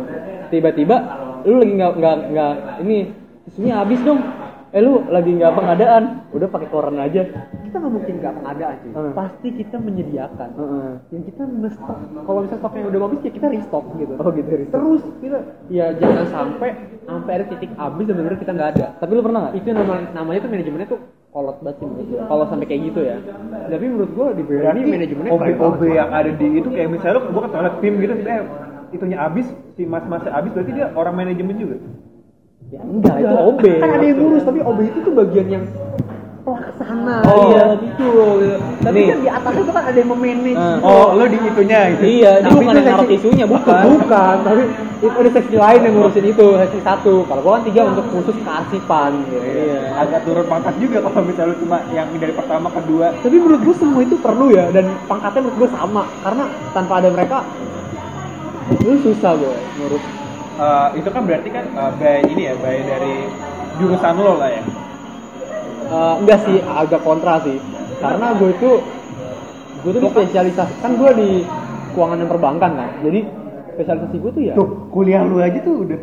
tiba-tiba 0.47 0.95
lu 1.43 1.59
lagi 1.59 1.73
nggak 1.75 1.91
nggak 1.99 2.15
nggak 2.31 2.53
ini 2.79 2.97
tisunya 3.43 3.73
habis 3.77 3.99
dong. 4.01 4.19
Eh 4.67 4.79
lu 4.79 4.99
lagi 5.07 5.31
nggak 5.31 5.53
pengadaan, 5.53 6.03
udah 6.29 6.47
pakai 6.47 6.67
koran 6.67 6.97
aja. 6.97 7.23
kita 7.63 7.75
nggak 7.77 7.93
mungkin 7.93 8.13
nggak 8.17 8.33
pengadaan 8.33 8.75
sih 8.79 8.91
Hmm. 8.95 9.11
pasti 9.11 9.47
kita 9.53 9.75
menyediakan 9.77 10.49
Heeh. 10.55 10.91
yang 11.09 11.23
kita 11.25 11.43
nge-stock 11.43 11.99
kalau 12.23 12.39
misalnya 12.39 12.61
stoknya 12.63 12.83
udah 12.87 12.99
habis 13.03 13.19
ya 13.19 13.31
kita 13.33 13.47
restock 13.49 13.85
gitu 13.93 14.13
Oh 14.15 14.29
gitu. 14.31 14.47
Riz. 14.49 14.69
terus 14.69 15.03
kita 15.19 15.37
ya 15.67 15.85
jangan 15.93 16.25
sampai 16.27 16.69
sampai 17.03 17.31
ada 17.33 17.45
titik 17.45 17.71
habis 17.75 18.07
dan 18.07 18.15
benar 18.15 18.33
kita 18.35 18.51
nggak 18.53 18.69
ada 18.71 18.85
Tapi 18.97 19.11
lu 19.11 19.21
pernah 19.21 19.39
nggak? 19.43 19.55
itu 19.57 19.67
nama 19.69 19.93
namanya 20.09 20.39
tuh 20.39 20.49
manajemennya 20.49 20.87
tuh 20.87 20.99
kolot 21.29 21.57
banget 21.59 21.75
sih 21.75 21.85
menurut 21.85 22.07
kalau 22.23 22.45
sampai 22.47 22.65
kayak 22.65 22.81
gitu 22.85 22.99
ya 23.03 23.17
tapi 23.67 23.85
menurut 23.85 24.11
gua 24.15 24.27
di 24.31 24.43
BRI 24.43 24.63
Berarti 24.63 24.81
manajemennya 24.87 25.31
OB 25.33 25.45
OB 25.59 25.81
yang 25.85 26.09
ada 26.09 26.31
di 26.31 26.47
itu 26.53 26.69
kayak 26.71 26.89
misalnya 26.89 27.13
lu 27.13 27.29
gua 27.29 27.41
ke 27.43 27.51
toilet 27.51 27.75
tim 27.77 27.93
gitu, 27.99 28.13
eh 28.17 28.41
itunya 28.89 29.17
habis, 29.19 29.45
si 29.75 29.83
mas-masnya 29.83 30.31
habis 30.31 30.49
berarti 30.49 30.71
dia 30.71 30.87
orang 30.93 31.13
manajemen 31.13 31.55
juga. 31.57 31.75
Ya 32.67 32.83
enggak, 32.83 33.15
itu. 33.23 33.31
OB. 33.31 33.63
Kan 33.79 33.89
ada 33.95 34.05
yang 34.05 34.17
ngurus, 34.19 34.43
tapi 34.43 34.59
OB 34.59 34.79
itu 34.83 34.99
tuh 34.99 35.13
bagian 35.15 35.47
yang 35.47 35.63
pelaksana. 36.43 37.17
Oh. 37.23 37.47
Iya, 37.47 37.63
gitu. 37.79 38.11
Tapi 38.83 38.99
Nih. 38.99 39.07
kan 39.07 39.19
di 39.23 39.29
atasnya 39.31 39.61
itu 39.63 39.71
kan 39.71 39.83
ada 39.87 39.97
yang 39.99 40.09
memanage. 40.11 40.59
Ah. 40.59 40.75
gitu. 40.75 40.83
Oh, 40.83 41.07
lo 41.15 41.23
di 41.31 41.37
itunya 41.39 41.79
gitu. 41.95 42.03
Iya, 42.03 42.31
dia 42.43 42.43
Tapi 42.43 42.55
bukan 42.59 42.75
itu 42.75 42.87
yang 42.91 43.07
tisunya, 43.07 43.45
bukan. 43.47 43.83
Bukan, 43.87 44.35
tapi 44.43 44.63
itu 44.99 45.15
ada 45.15 45.31
seksi 45.31 45.55
lain 45.55 45.79
yang 45.79 45.93
ngurusin 45.95 46.25
itu, 46.27 46.47
seksi 46.59 46.79
satu. 46.83 47.13
Kalau 47.23 47.41
gua 47.43 47.51
kan 47.55 47.63
tiga 47.71 47.81
untuk 47.87 48.05
khusus 48.11 48.35
kearsipan 48.43 49.11
gitu. 49.31 49.37
Iya. 49.39 49.79
Agak 50.03 50.19
turun 50.27 50.45
pangkat 50.51 50.75
juga 50.83 50.97
kalau 51.07 51.23
misalnya 51.23 51.55
cuma 51.63 51.77
yang 51.95 52.07
dari 52.19 52.33
pertama 52.35 52.67
kedua. 52.67 53.15
Tapi 53.23 53.35
menurut 53.39 53.61
gua 53.63 53.75
semua 53.79 54.01
itu 54.03 54.15
perlu 54.19 54.51
ya 54.51 54.67
dan 54.75 54.91
pangkatnya 55.07 55.39
menurut 55.39 55.55
gua 55.55 55.69
sama 55.71 56.03
karena 56.19 56.43
tanpa 56.75 56.93
ada 56.99 57.09
mereka 57.15 57.37
itu 58.75 58.91
susah 59.07 59.39
boy 59.39 59.55
ngurus. 59.79 60.26
Eh, 60.57 60.87
itu 60.97 61.09
kan 61.09 61.21
berarti 61.21 61.49
kan 61.53 61.65
eh, 61.69 61.91
by 62.01 62.17
ini 62.27 62.43
ya, 62.49 62.53
by 62.57 62.77
dari 62.81 63.15
jurusan 63.77 64.13
lo 64.17 64.41
lah 64.41 64.49
ya. 64.49 64.63
Eh, 65.87 66.13
enggak 66.19 66.39
sih 66.43 66.57
agak 66.59 67.01
kontra 67.01 67.39
sih 67.41 67.55
karena 67.97 68.35
gue 68.35 68.49
itu 68.51 68.71
gue 69.81 69.91
tuh 69.95 70.11
spesialisasi 70.11 70.73
kan 70.81 70.93
gue 70.93 71.11
di 71.15 71.29
keuangan 71.95 72.21
dan 72.21 72.29
perbankan 72.29 72.71
kan 72.75 72.89
jadi 73.01 73.25
spesialisasi 73.73 74.15
gue 74.19 74.31
tuh 74.35 74.43
ya 74.43 74.53
Tuh, 74.53 74.69
kuliah 74.93 75.25
lu 75.25 75.41
aja 75.41 75.57
tuh 75.63 75.81
udah 75.81 75.97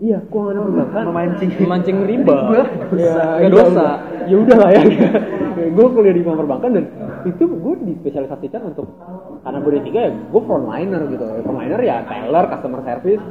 iya 0.00 0.18
keuangan 0.26 0.54
dan 0.56 0.62
perbankan 0.64 1.02
memancing. 1.12 1.50
Memancing 1.62 1.96
riba. 2.08 2.36
ya, 2.98 3.14
Nggak 3.38 3.52
dosa. 3.52 3.86
ya 4.26 4.36
udah 4.40 4.56
lah 4.58 4.70
ya 4.74 4.82
gue 5.78 5.86
kuliah 5.92 6.14
di 6.16 6.20
keuangan 6.24 6.40
perbankan 6.42 6.70
dan 6.74 6.84
itu 7.22 7.44
gue 7.44 7.74
dispesialisasikan 7.86 8.60
untuk 8.64 8.86
karena 9.44 9.58
gue 9.60 9.72
di 9.76 9.82
tiga 9.92 10.00
ya 10.08 10.10
gue 10.10 10.40
frontliner 10.42 11.02
gitu 11.06 11.24
frontliner 11.44 11.80
ya 11.84 11.96
teller 12.08 12.44
customer 12.50 12.80
service 12.82 13.22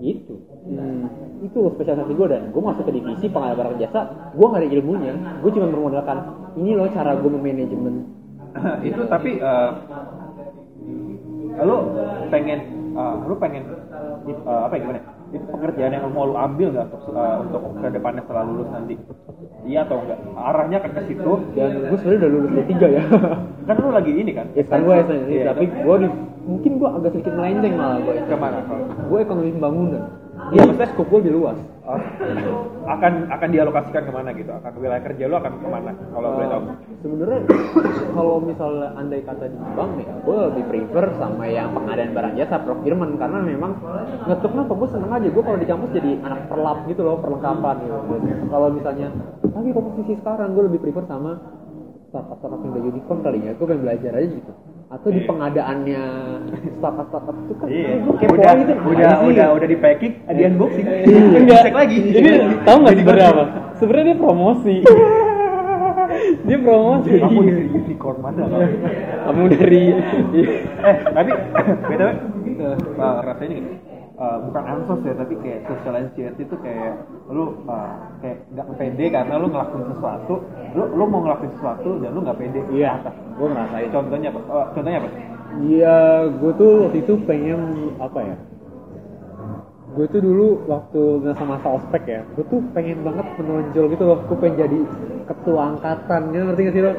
gitu. 0.00 0.34
Hmm, 0.64 1.06
itu 1.44 1.60
spesialisasi 1.76 2.12
gue 2.16 2.26
dan 2.26 2.42
gue 2.50 2.62
masuk 2.62 2.84
ke 2.88 2.92
divisi 2.96 3.26
pengadaan 3.30 3.58
barang 3.60 3.76
jasa 3.78 4.00
gue 4.34 4.46
gak 4.48 4.60
ada 4.62 4.68
ilmunya. 4.68 5.14
Gue 5.38 5.50
cuma 5.54 5.70
bermodalkan 5.70 6.18
ini 6.58 6.74
loh 6.74 6.88
cara 6.90 7.14
gue 7.18 7.30
memanajemen 7.30 7.94
itu 8.88 9.00
tapi 9.10 9.38
eh, 9.38 9.70
lo 11.62 11.76
pengen 12.30 12.60
eh, 12.94 13.14
lo 13.26 13.34
pengen 13.38 13.64
eh, 14.26 14.60
apa 14.66 14.74
ya 14.76 14.80
gimana? 14.82 15.00
Ya? 15.34 15.38
Itu 15.42 15.46
pekerjaan 15.50 15.90
yang 15.90 16.06
mau 16.14 16.24
lu 16.24 16.38
ambil 16.38 16.68
nggak 16.70 16.86
untuk 16.88 17.10
eh, 17.10 17.36
untuk 17.42 17.60
ke 17.82 17.86
depannya 17.90 18.22
setelah 18.22 18.44
lulus 18.46 18.68
nanti? 18.70 18.94
Iya 19.64 19.78
atau 19.82 19.96
enggak? 19.98 20.18
Arahnya 20.36 20.78
kan 20.78 20.90
ke 20.94 21.02
situ 21.10 21.32
dan 21.56 21.68
gue 21.90 21.96
sebenarnya 21.98 22.20
udah 22.22 22.30
lulus 22.30 22.50
D3 22.54 22.72
ya 22.86 23.02
kan 23.68 23.74
lu 23.80 23.88
lagi 23.90 24.12
ini 24.12 24.32
kan? 24.32 24.46
ya 24.52 24.62
sekarang 24.62 24.84
gue 24.84 24.96
Iya, 25.32 25.42
tapi 25.50 25.64
gue 25.66 25.96
di 26.04 26.08
mungkin 26.44 26.72
gue 26.76 26.88
agak 26.88 27.10
sedikit 27.16 27.32
melenceng 27.32 27.74
malah 27.74 27.98
gue 27.98 28.14
ke 28.20 28.36
mana? 28.36 28.60
gue 29.08 29.18
ekonomi 29.18 29.50
pembangunan 29.56 30.02
Iya, 30.52 30.60
maksudnya 30.68 30.88
skop 30.92 31.08
lebih 31.08 31.32
luas. 31.40 31.56
Oh, 31.84 32.00
akan 32.84 33.28
akan 33.28 33.48
dialokasikan 33.52 34.08
ke 34.08 34.12
mana 34.12 34.32
gitu? 34.36 34.52
Akan 34.52 34.72
wilayah 34.76 35.04
kerja 35.04 35.24
lu 35.28 35.36
akan 35.36 35.52
ke 35.56 35.68
mana? 35.68 35.92
Kalau 35.92 36.28
boleh 36.36 36.48
tahu? 36.48 36.62
Sebenarnya 37.04 37.40
kalau 38.12 38.36
misalnya 38.40 38.88
andai 38.96 39.20
kata 39.24 39.44
di 39.48 39.58
bank 39.76 39.92
ya, 40.00 40.14
gue 40.20 40.36
lebih 40.52 40.64
prefer 40.68 41.04
sama 41.20 41.44
yang 41.48 41.72
pengadaan 41.76 42.12
barang 42.16 42.34
jasa 42.40 42.56
procurement 42.60 43.12
karena 43.20 43.38
memang 43.40 43.72
ngetuknya 44.28 44.62
apa 44.64 44.74
gue 44.76 44.88
seneng 44.92 45.12
aja 45.12 45.28
gue 45.28 45.42
kalau 45.44 45.58
di 45.60 45.68
kampus 45.68 45.90
jadi 45.92 46.10
anak 46.24 46.40
perlap 46.48 46.78
gitu 46.88 47.02
loh 47.04 47.16
perlengkapan 47.20 47.76
gitu. 47.84 47.96
Kalau 48.48 48.68
misalnya 48.72 49.08
tapi 49.48 49.68
komposisi 49.72 50.12
sekarang 50.20 50.56
gue 50.56 50.64
lebih 50.72 50.80
prefer 50.84 51.04
sama 51.08 51.40
startup 52.08 52.36
startup 52.40 52.60
yang 52.64 52.72
udah 52.72 52.82
unicorn 52.84 53.20
kali 53.20 53.38
ya, 53.44 53.52
gue 53.56 53.66
pengen 53.68 53.82
belajar 53.84 54.12
aja 54.16 54.28
gitu. 54.28 54.52
Atau 54.94 55.10
di 55.10 55.26
pengadaannya 55.26 56.02
startup 56.78 57.06
startup 57.10 57.34
itu 57.34 57.54
kan 57.58 57.66
Iya, 57.66 57.90
gue 57.98 58.14
kepo 58.14 58.34
udah, 58.38 58.52
gitu. 58.62 58.72
udah, 58.78 59.10
sih? 59.10 59.26
udah, 59.26 59.46
udah 59.58 59.66
di 59.66 59.78
packing, 59.82 60.14
di 60.22 60.42
unboxing, 60.46 60.86
Enggak. 61.34 61.62
cek 61.66 61.74
lagi. 61.74 61.98
Ini 62.14 62.30
tahu 62.62 62.76
nggak 62.78 62.94
sebenarnya 63.02 63.26
apa? 63.34 63.44
Sebenarnya 63.82 64.06
dia 64.06 64.18
promosi. 64.22 64.74
dia 66.46 66.58
promosi. 66.62 67.10
Kamu 67.10 67.40
dari 67.42 67.64
unicorn 67.74 68.18
mana? 68.22 68.42
Kamu 69.26 69.42
dari 69.50 69.82
eh, 70.86 70.96
tapi 71.10 71.30
btw, 71.90 72.10
rasanya 72.98 73.54
gini. 73.58 73.72
Uh, 74.18 74.38
bukan 74.48 74.64
ansos 74.64 75.00
ya, 75.02 75.14
tapi 75.14 75.34
kayak 75.42 75.66
social 75.66 75.94
anxiety 75.98 76.42
itu 76.46 76.56
kayak 76.62 77.04
lu 77.30 77.54
uh, 77.66 77.90
kayak 78.22 78.44
nggak 78.54 78.66
pede 78.78 79.06
karena 79.10 79.34
lu 79.38 79.46
ngelakuin 79.50 79.84
sesuatu, 79.94 80.34
lu 80.74 80.84
lu 80.94 81.04
mau 81.06 81.20
ngelakuin 81.24 81.52
sesuatu 81.58 81.90
dan 82.02 82.10
lu 82.14 82.20
nggak 82.22 82.38
pede. 82.38 82.60
Iya, 82.70 83.02
gue 83.10 83.46
ngerasain. 83.50 83.88
Contohnya 83.90 84.28
apa? 84.30 84.40
Oh, 84.50 84.66
contohnya 84.74 84.98
apa? 85.02 85.08
Iya, 85.54 85.98
gue 86.34 86.52
tuh 86.58 86.72
waktu 86.88 86.98
itu 87.06 87.12
pengen 87.26 87.60
apa 88.02 88.20
ya? 88.22 88.36
Gue 89.94 90.10
tuh 90.10 90.18
dulu 90.18 90.66
waktu 90.66 91.22
masa-masa 91.22 91.68
ospek 91.70 92.02
ya, 92.10 92.20
gue 92.34 92.42
tuh 92.50 92.58
pengen 92.74 93.06
banget 93.06 93.26
menonjol 93.38 93.86
gitu 93.94 94.02
loh. 94.02 94.18
Gue 94.26 94.36
pengen 94.42 94.66
jadi 94.66 94.78
ketua 95.30 95.60
angkatan, 95.70 96.34
ya 96.34 96.40
ngerti 96.42 96.60
gak 96.66 96.74
sih 96.74 96.82
lo? 96.82 96.92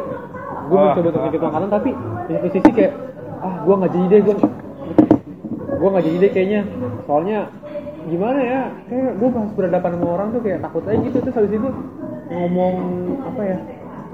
Gue 0.66 0.78
Oh, 0.80 0.84
mencoba 0.88 1.08
untuk 1.12 1.20
oh, 1.20 1.26
jadi 1.28 1.36
ketua 1.36 1.46
oh. 1.46 1.52
angkatan, 1.52 1.72
tapi 1.76 1.90
di 2.26 2.32
satu 2.32 2.48
sisi 2.56 2.70
kayak, 2.72 2.94
ah 3.44 3.56
gue 3.62 3.76
nggak 3.76 3.92
jadi 3.92 4.06
deh, 4.08 4.20
gue 4.24 4.36
gue 5.76 5.90
nggak 5.92 6.06
jadi 6.08 6.18
deh 6.24 6.32
kayaknya. 6.32 6.62
Soalnya 7.06 7.40
gimana 8.06 8.40
ya? 8.42 8.62
Kayak 8.86 9.12
gue 9.18 9.30
pas 9.30 9.50
berhadapan 9.54 9.90
sama 9.94 10.08
orang 10.12 10.28
tuh 10.32 10.42
kayak 10.42 10.60
takut 10.62 10.84
aja 10.86 10.98
gitu. 11.00 11.18
Terus 11.22 11.36
habis 11.36 11.52
itu 11.54 11.70
ngomong 12.30 12.76
apa 13.24 13.44
ya? 13.44 13.60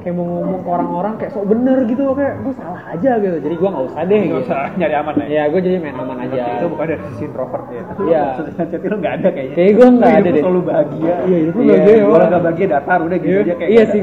Kayak 0.01 0.17
mau 0.17 0.25
ngomong 0.25 0.61
ke 0.65 0.69
orang-orang 0.73 1.13
kayak 1.21 1.31
sok 1.31 1.45
bener 1.45 1.77
gitu 1.85 2.01
loh 2.01 2.15
kayak 2.17 2.33
gue 2.41 2.53
salah 2.57 2.83
aja 2.89 3.11
gitu. 3.15 3.37
Jadi 3.37 3.53
gue 3.53 3.69
nggak 3.69 3.85
usah 3.85 4.01
deh. 4.01 4.17
Nggak 4.17 4.33
gitu. 4.33 4.45
usah 4.49 4.59
nyari 4.73 4.95
aman 4.97 5.13
ya. 5.13 5.25
Ya 5.29 5.43
gue 5.45 5.59
jadi 5.61 5.75
main 5.77 5.95
aman 5.95 6.17
aja. 6.25 6.41
Itu 6.57 6.67
bukan 6.67 6.85
dari 6.89 7.01
sisi 7.13 7.23
introvert 7.29 7.65
ya. 7.69 7.83
Iya. 8.01 8.23
Social 8.33 8.45
anxiety 8.57 8.87
lu 8.89 8.97
nggak 8.97 9.13
ada 9.13 9.29
kayaknya. 9.29 9.53
Kayak 9.53 9.71
gue 9.71 9.87
nggak 9.93 10.11
ada 10.11 10.29
deh. 10.29 10.41
selalu 10.41 10.61
bahagia. 10.65 11.13
Iya, 11.21 11.37
hidup 11.37 11.53
lu 11.53 11.61
Iya, 11.61 11.69
bahagia 11.69 11.93
ya. 11.93 12.03
Kalau 12.03 12.25
nggak 12.25 12.43
bahagia 12.43 12.67
datar 12.67 12.99
udah 12.99 13.17
gitu 13.17 13.37
aja 13.37 13.53
kayak. 13.55 13.69
iya 13.69 13.83
nggak 13.83 13.93
sih 13.93 14.01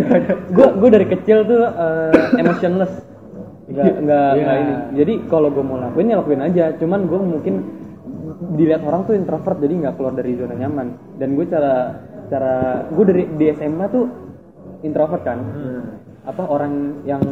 gue 0.48 0.66
gue 0.78 0.88
dari 0.88 1.06
kecil 1.08 1.38
tuh 1.44 1.62
eh, 1.66 2.12
emotionless 2.38 2.92
nggak 3.68 3.84
nggak 4.00 4.28
Iya. 4.32 4.40
nggak 4.40 4.56
ini 4.56 4.74
jadi 4.96 5.12
kalau 5.28 5.48
gue 5.50 5.60
mau 5.60 5.76
lakuin 5.76 6.08
ya 6.08 6.16
lakuin 6.16 6.40
aja 6.40 6.64
cuman 6.78 7.00
gue 7.04 7.18
mungkin 7.20 7.54
dilihat 8.38 8.82
orang 8.82 9.02
tuh 9.02 9.14
introvert 9.14 9.58
jadi 9.58 9.74
nggak 9.76 9.94
keluar 9.94 10.14
dari 10.14 10.32
zona 10.34 10.54
nyaman 10.54 10.86
dan 11.16 11.28
gue 11.34 11.46
cara 11.46 11.74
cara 12.28 12.54
gue 12.86 13.04
dari 13.04 13.22
di 13.34 13.44
SMA 13.50 13.86
tuh 13.88 14.04
introvert 14.80 15.22
kan 15.22 15.38
Hmm. 15.42 15.82
apa 16.22 16.42
orang 16.44 16.72
yang 17.02 17.22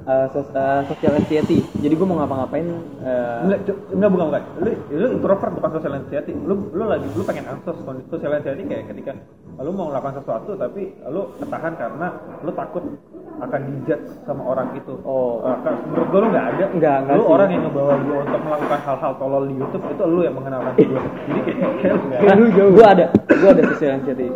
eh, 0.00 0.26
sos- 0.32 0.50
eh, 0.50 0.82
social 0.88 1.12
anxiety 1.14 1.60
jadi 1.76 1.92
gue 1.92 2.02
mau 2.02 2.18
ngapa-ngapain 2.18 2.66
eh, 2.98 3.40
Enggak, 3.46 3.60
cu- 3.62 3.80
enggak 3.92 4.10
bukan 4.10 4.26
bukan. 4.26 4.42
Lu 4.58 4.70
lu 4.90 5.06
introvert 5.12 5.52
bukan 5.52 5.70
social 5.70 5.94
anxiety. 5.94 6.32
Lu 6.34 6.54
lu 6.72 6.84
lagi 6.84 7.06
lu 7.06 7.22
pengen 7.22 7.46
ansos 7.46 7.76
social 8.08 8.32
anxiety 8.32 8.64
kayak 8.64 8.88
ketika 8.88 9.12
lu 9.60 9.70
mau 9.70 9.92
melakukan 9.92 10.18
sesuatu 10.18 10.56
tapi 10.56 10.88
lu 11.04 11.30
ketahan 11.36 11.76
karena 11.76 12.06
lu 12.40 12.50
takut 12.50 12.82
akan 13.40 13.60
dijudge 13.66 14.06
sama 14.28 14.42
orang 14.44 14.68
itu. 14.76 14.94
Oh. 15.02 15.40
Eh, 15.42 15.56
kan 15.64 15.74
menurut 15.88 16.08
gua 16.12 16.20
lu 16.20 16.28
nggak 16.32 16.46
ada. 16.54 16.64
Nggak, 16.76 16.96
nggak 17.04 17.16
Lu 17.16 17.22
sih. 17.24 17.32
orang 17.32 17.48
yang 17.48 17.62
ngebawa 17.66 17.94
gua 18.04 18.18
untuk 18.24 18.40
melakukan 18.44 18.80
hal-hal 18.84 19.12
tolol 19.16 19.44
di 19.48 19.54
YouTube 19.56 19.84
itu 19.88 20.02
lu 20.04 20.20
yang 20.24 20.34
mengenalkan 20.36 20.72
gua. 20.76 21.02
Jadi 21.28 21.40
kayak, 21.80 21.98
kayak 22.20 22.34
lu 22.36 22.44
nggak 22.52 22.68
gue 22.70 22.86
ada 22.86 23.06
gue 23.12 23.48
ada 23.50 23.62
social 23.72 23.92
anxiety 23.96 24.28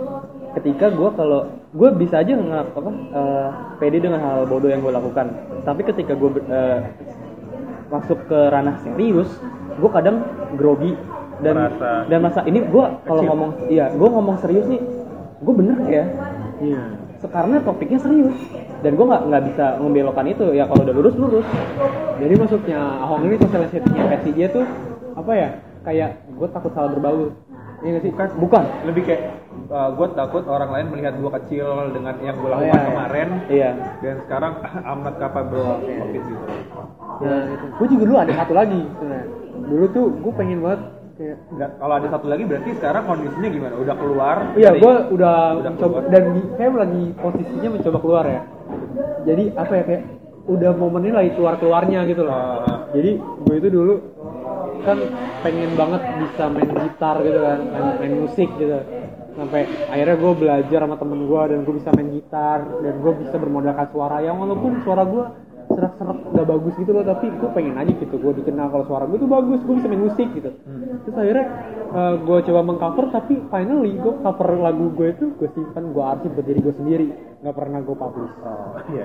ketika 0.55 0.87
gue 0.87 1.11
kalau 1.19 1.41
gue 1.75 1.89
bisa 1.99 2.23
aja 2.23 2.33
nggak 2.33 2.65
apa 2.79 2.91
eh, 2.95 3.49
pede 3.83 3.99
dengan 3.99 4.23
hal 4.23 4.47
bodoh 4.47 4.71
yang 4.71 4.81
gue 4.81 4.93
lakukan 4.95 5.27
tapi 5.67 5.83
ketika 5.83 6.15
gue 6.15 6.31
masuk 7.91 8.19
ke 8.31 8.39
ranah 8.55 8.79
serius 8.87 9.29
gue 9.75 9.91
kadang 9.91 10.23
grogi 10.55 10.95
dan 11.43 11.59
Merasa 11.59 12.07
dan 12.07 12.19
masa 12.23 12.41
ini 12.47 12.63
gue 12.63 12.85
kalau 13.03 13.23
ngomong 13.27 13.51
iya 13.67 13.91
gue 13.91 14.09
ngomong 14.09 14.37
serius 14.39 14.67
nih 14.71 14.81
gue 15.43 15.55
bener 15.55 15.79
ya 15.91 16.05
Iya. 16.63 16.85
Karena 17.29 17.57
topiknya 17.65 17.99
serius 18.01 18.37
dan 18.85 18.93
gue 18.97 19.07
nggak 19.07 19.23
nggak 19.33 19.43
bisa 19.53 19.65
membelokkan 19.81 20.27
itu 20.29 20.45
ya 20.53 20.69
kalau 20.69 20.85
udah 20.85 20.95
lurus 20.95 21.17
lurus 21.17 21.47
Jadi 22.15 22.35
maksudnya 22.39 22.81
Ahong 23.03 23.27
ini 23.27 23.37
versi 23.41 24.31
dia 24.33 24.47
tuh 24.49 24.65
apa 25.15 25.33
ya? 25.35 25.49
Kayak 25.85 26.25
gue 26.33 26.49
takut 26.49 26.73
salah 26.73 26.91
berbaur. 26.95 27.35
Iya 27.85 28.01
sih? 28.01 28.11
Bukan, 28.17 28.29
bukan 28.41 28.63
lebih 28.89 29.03
kayak 29.05 29.23
uh, 29.69 29.93
gue 29.93 30.09
takut 30.17 30.45
orang 30.49 30.73
lain 30.73 30.87
melihat 30.89 31.21
gua 31.21 31.37
kecil 31.37 31.93
dengan 31.93 32.17
yang 32.25 32.41
Oh, 32.41 32.49
lakukan 32.49 32.73
iya. 32.81 32.89
kemarin 32.89 33.29
iya 33.53 33.71
dan 34.01 34.15
sekarang 34.25 34.53
amat 34.97 35.15
capable 35.21 35.65
of 35.69 35.85
it 35.85 36.01
gitu. 36.17 36.33
Nah. 37.21 37.45
Gue 37.77 37.87
juga 37.93 38.03
dulu 38.09 38.17
ada 38.17 38.33
satu 38.33 38.53
lagi. 38.57 38.83
Dulu 39.69 39.85
tuh 39.93 40.07
gue 40.17 40.33
pengen 40.33 40.65
banget 40.65 40.81
kayak 41.15 41.39
kalau 41.79 41.95
ada 41.95 42.09
satu 42.11 42.27
lagi 42.27 42.43
berarti 42.43 42.71
sekarang 42.75 43.03
kondisinya 43.07 43.49
gimana? 43.51 43.75
Udah 43.79 43.95
keluar? 43.95 44.37
Iya, 44.59 44.71
gue 44.75 44.95
udah, 45.15 45.37
udah 45.63 45.71
mencoba 45.71 45.97
keluar. 46.03 46.11
dan 46.11 46.25
saya 46.59 46.69
lagi 46.75 47.05
posisinya 47.23 47.71
mencoba 47.71 47.99
keluar 48.03 48.25
ya. 48.27 48.41
Jadi 49.25 49.45
apa 49.55 49.73
ya 49.79 49.85
kayak 49.87 50.03
udah 50.45 50.73
momennya 50.77 51.15
lagi 51.17 51.31
keluar 51.39 51.55
keluarnya 51.57 52.01
gitu 52.11 52.23
loh. 52.27 52.35
Ah. 52.35 52.91
Jadi 52.93 53.11
gue 53.23 53.55
itu 53.57 53.69
dulu 53.71 53.95
kan 54.85 54.99
pengen 55.41 55.73
banget 55.79 56.03
bisa 56.21 56.45
main 56.53 56.69
gitar 56.69 57.17
gitu 57.25 57.41
kan, 57.41 57.59
main, 57.63 57.87
main 58.03 58.15
musik 58.27 58.51
gitu. 58.61 58.79
Sampai 59.35 59.67
akhirnya 59.91 60.17
gue 60.19 60.33
belajar 60.35 60.81
sama 60.85 60.97
temen 60.99 61.21
gue 61.27 61.43
dan 61.51 61.59
gue 61.63 61.75
bisa 61.79 61.91
main 61.95 62.11
gitar 62.13 62.59
dan 62.83 62.95
gue 63.01 63.13
bisa 63.25 63.37
bermodalkan 63.39 63.87
suara 63.91 64.19
yang 64.21 64.37
walaupun 64.39 64.83
suara 64.83 65.03
gue 65.07 65.25
serak-serak 65.67 66.19
gak 66.31 66.47
bagus 66.47 66.75
gitu 66.75 66.91
loh 66.91 67.03
tapi 67.03 67.27
gue 67.29 67.51
pengen 67.51 67.75
aja 67.75 67.93
gitu 67.93 68.15
gue 68.15 68.33
dikenal 68.37 68.69
kalau 68.69 68.85
suara 68.85 69.05
gue 69.05 69.17
tuh 69.17 69.27
bagus 69.27 69.61
gue 69.61 69.75
bisa 69.75 69.87
main 69.87 70.01
musik 70.01 70.29
gitu 70.31 70.51
terus 71.03 71.17
akhirnya 71.17 71.47
gue 72.19 72.39
coba 72.43 72.61
mengcover 72.63 73.05
tapi 73.09 73.35
finally 73.45 73.93
gue 73.95 74.15
cover 74.17 74.49
lagu 74.57 74.87
gue 74.91 75.09
itu 75.11 75.27
gue 75.33 75.49
simpan 75.51 75.85
gue 75.87 76.03
arsip 76.03 76.31
buat 76.31 76.45
diri 76.45 76.61
gue 76.61 76.75
sendiri 76.75 77.07
nggak 77.41 77.55
pernah 77.55 77.79
gue 77.79 77.93
publish 77.95 78.35
Oh, 78.41 78.77
iya, 78.89 79.05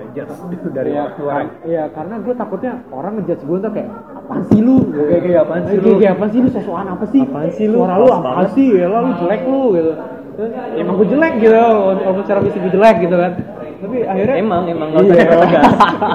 dari 0.70 0.90
Iya, 0.90 1.02
orang 1.02 1.16
luar. 1.18 1.34
kar- 1.36 1.56
Iya, 1.62 1.82
karena 1.90 2.14
gue 2.18 2.34
takutnya 2.34 2.72
orang 2.88 3.12
ngejudge 3.14 3.42
gue 3.42 3.56
ntar 3.58 3.70
kayak 3.70 3.88
apaan 4.14 4.42
sih 4.46 4.60
lu? 4.60 4.76
Kayak- 4.88 5.22
kayak 5.22 5.40
apaan 5.42 5.62
sih 5.62 5.76
lu? 5.76 5.90
Kayak 5.94 6.12
apaan 6.14 6.30
sih 6.30 6.40
lu? 6.40 6.48
Sosokan 6.50 6.86
apa 6.88 7.04
sih? 7.06 7.22
Apaan 7.22 7.50
sih 7.50 7.66
lu? 7.66 7.78
Suara 7.78 7.94
lu 7.94 8.08
apa 8.08 8.44
sih? 8.50 8.68
Ya 8.72 8.86
lu 8.86 9.10
jelek 9.14 9.42
lu 9.44 9.62
gitu. 9.74 9.92
Terus, 10.30 10.50
emang 10.72 10.94
gue 10.96 11.08
jelek 11.10 11.34
gitu, 11.38 11.52
walaupun 11.52 12.22
secara 12.24 12.40
fisik 12.40 12.60
gue 12.62 12.72
jelek 12.72 12.96
gitu 13.02 13.12
kan. 13.14 13.32
Tapi 13.80 13.96
akhirnya 14.02 14.36
emang 14.38 14.62
emang 14.66 14.88
nggak 14.90 15.02
usah 15.02 15.16
Iya. 15.16 15.60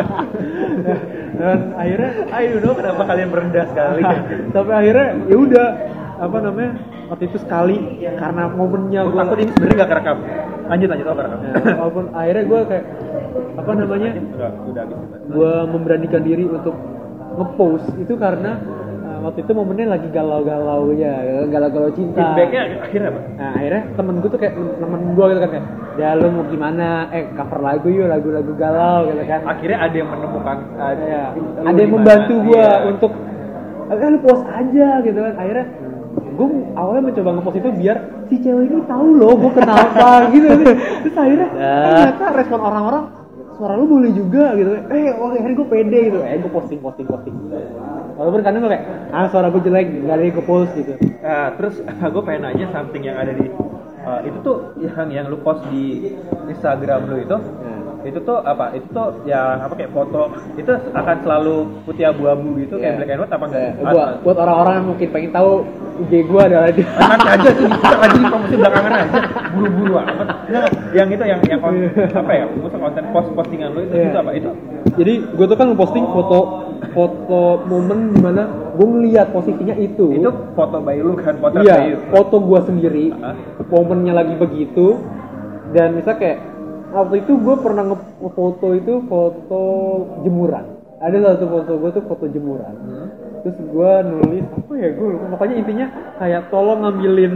Dan 1.36 1.58
akhirnya 1.76 2.12
Ayo 2.32 2.56
dong, 2.64 2.76
kenapa 2.80 3.02
kalian 3.04 3.30
merendah 3.34 3.66
sekali? 3.72 4.02
tapi 4.56 4.72
akhirnya 4.72 5.08
ya 5.28 5.38
udah 5.38 5.68
apa 6.16 6.38
namanya 6.40 6.72
waktu 7.12 7.24
itu 7.28 7.38
sekali 7.44 7.78
karena 8.02 8.44
momennya 8.48 9.02
Gue 9.04 9.20
takut 9.20 9.38
ini 9.44 9.52
sebenarnya 9.52 9.78
gak 9.84 9.92
kerekam. 9.92 10.18
Lanjut, 10.66 10.88
lanjut, 10.90 11.06
oh 11.06 11.16
kerekam. 11.16 11.40
ya, 11.40 11.54
walaupun 11.78 12.06
akhirnya 12.16 12.44
gue 12.48 12.60
kayak 12.72 12.86
apa 13.56 13.72
namanya 13.76 14.12
gue 15.28 15.54
memberanikan 15.70 16.22
diri 16.24 16.44
untuk 16.48 16.76
ngepost 17.36 17.88
itu 18.00 18.14
karena 18.16 18.64
waktu 19.26 19.40
itu 19.42 19.52
momennya 19.52 19.88
lagi 19.90 20.08
galau-galau 20.08 20.94
ya 20.94 21.14
galau-galau 21.48 21.90
cinta. 21.92 22.22
Feedbacknya 22.22 22.62
akhirnya 22.80 23.10
apa? 23.10 23.20
nah 23.36 23.50
akhirnya 23.54 23.82
temen 23.92 24.14
gue 24.18 24.30
tuh 24.30 24.40
kayak 24.40 24.54
temen 24.56 25.00
gue 25.12 25.26
gitu 25.26 25.40
kan 25.42 25.50
kayak 25.50 25.66
ya 25.96 26.10
lu 26.14 26.28
mau 26.30 26.46
gimana? 26.46 26.88
Eh 27.10 27.24
cover 27.34 27.60
lagu 27.60 27.88
yuk 27.90 28.06
lagu-lagu 28.06 28.52
galau 28.54 29.00
gitu 29.08 29.22
kan. 29.24 29.42
Akhirnya 29.44 29.78
ada 29.82 29.96
yang 29.96 30.10
menemukan 30.10 30.58
uh, 30.76 30.94
ya, 30.96 31.24
lu 31.34 31.66
ada 31.66 31.80
yang 31.80 31.92
membantu 31.92 32.34
gue 32.40 32.54
Iya. 32.56 32.72
untuk 32.86 33.12
eh 33.86 34.08
lu 34.08 34.20
post 34.22 34.46
aja 34.48 34.88
gitu 35.02 35.20
kan. 35.20 35.34
Akhirnya 35.36 35.66
gue 36.36 36.48
awalnya 36.76 37.04
mencoba 37.06 37.30
ngepost 37.34 37.58
itu 37.58 37.70
biar 37.74 37.98
si 38.28 38.36
cewek 38.38 38.68
ini 38.68 38.84
tahu 38.86 39.08
loh 39.16 39.34
gue 39.36 39.52
kenapa 39.54 40.08
gitu. 40.34 40.48
Terus 41.02 41.16
akhirnya 41.16 41.50
Ya. 41.52 41.74
eh, 41.74 41.84
ternyata 41.88 42.26
respon 42.36 42.60
orang-orang 42.62 43.04
suara 43.56 43.80
lu 43.80 43.88
boleh 43.88 44.12
juga 44.12 44.52
gitu 44.54 44.68
eh 44.92 45.16
oh 45.16 45.32
akhirnya 45.32 45.56
gue 45.56 45.68
pede 45.68 46.00
gitu. 46.10 46.20
Eh 46.22 46.38
gue 46.38 46.52
posting 46.52 46.80
posting 46.80 47.08
posting 47.08 47.36
walaupun 48.16 48.42
kadang 48.42 48.64
gue 48.64 48.72
kayak 48.72 48.86
ah 49.12 49.28
suara 49.28 49.48
gue 49.52 49.62
jelek 49.64 49.88
gak 50.08 50.16
ada 50.16 50.24
yang 50.24 50.44
post 50.48 50.72
gitu. 50.76 50.94
Nah, 51.20 51.48
terus 51.60 51.76
gue 52.14 52.24
pengen 52.24 52.42
nanya 52.48 52.68
something 52.72 53.04
yang 53.04 53.18
ada 53.20 53.32
di 53.36 53.46
uh, 54.06 54.20
itu 54.24 54.38
tuh 54.42 54.58
yang 54.80 55.10
yang 55.12 55.26
lu 55.28 55.38
post 55.44 55.68
di 55.70 56.16
Instagram 56.48 57.12
lu 57.12 57.18
itu 57.22 57.38
itu 58.06 58.20
tuh 58.22 58.38
apa? 58.40 58.72
Itu 58.72 58.88
tuh 58.90 59.08
yang 59.24 59.60
apa 59.60 59.74
kayak 59.74 59.90
foto. 59.90 60.30
Itu 60.54 60.72
akan 60.92 61.16
selalu 61.20 61.56
putih 61.84 62.06
abu-abu 62.06 62.56
gitu 62.58 62.78
kayak 62.78 62.86
Iya. 62.86 62.98
black 62.98 63.10
and 63.10 63.20
white 63.20 63.34
apa 63.34 63.46
enggak? 63.46 63.62
Eh, 63.66 63.72
buat 63.84 64.10
buat 64.22 64.38
orang-orang 64.38 64.74
yang 64.76 64.88
mungkin 64.88 65.08
pengen 65.10 65.32
tahu 65.32 65.52
IG 65.98 66.12
gue 66.22 66.42
adalah 66.42 66.70
di 66.70 66.84
nanti 66.84 67.28
aja 67.30 67.50
sih 67.50 67.66
kita 67.66 67.98
aja 67.98 68.14
di 68.14 68.26
promosi 68.26 68.56
belakangan 68.56 68.92
aja. 68.94 69.20
Buru-buru 69.50 69.94
amat 69.96 70.28
Nggak, 70.46 70.66
yang 70.92 71.08
itu 71.10 71.24
yang 71.24 71.40
yang 71.42 71.60
kon- 71.60 71.88
apa 72.14 72.32
ya? 72.32 72.44
Maksudnya 72.46 72.80
konten 72.82 73.04
post 73.10 73.30
postingan 73.34 73.70
lu 73.72 73.80
itu 73.82 73.94
Iya. 73.96 74.06
itu 74.06 74.18
apa? 74.18 74.32
Itu 74.34 74.50
jadi 74.96 75.14
gue 75.26 75.46
tuh 75.46 75.58
kan 75.58 75.68
ngeposting 75.72 76.06
foto 76.08 76.40
foto 76.92 77.42
momen 77.66 78.12
di 78.12 78.20
mana 78.20 78.44
gue 78.72 78.86
ngeliat 78.86 79.32
posisinya 79.32 79.76
itu. 79.76 80.06
Itu 80.14 80.30
foto 80.54 80.78
bayi 80.80 81.00
lu 81.00 81.16
kan? 81.16 81.36
Potret 81.38 81.64
iya 81.64 81.76
bayi 81.76 81.92
foto 82.08 82.36
gue 82.38 82.60
sendiri 82.62 83.06
Hah? 83.16 83.36
momennya 83.66 84.14
lagi 84.14 84.36
begitu. 84.36 85.00
Dan 85.68 85.96
misalnya 85.96 86.20
kayak 86.22 86.38
waktu 86.96 87.16
itu 87.20 87.34
gue 87.36 87.56
pernah 87.58 87.84
nge- 87.86 88.12
ngefoto 88.20 88.68
itu 88.74 88.94
foto 89.06 89.62
jemuran 90.22 90.66
ada 90.98 91.18
satu 91.30 91.46
foto 91.46 91.72
gue 91.76 91.90
tuh 91.92 92.04
foto 92.06 92.26
jemuran 92.26 92.74
Hmm. 92.78 93.08
terus 93.42 93.58
gue 93.60 93.92
nulis 94.06 94.46
apa 94.50 94.74
ya 94.74 94.90
gue 94.92 95.08
lupa 95.10 95.26
pokoknya 95.30 95.56
intinya 95.58 95.88
kayak 96.16 96.42
tolong 96.48 96.80
ngambilin 96.82 97.36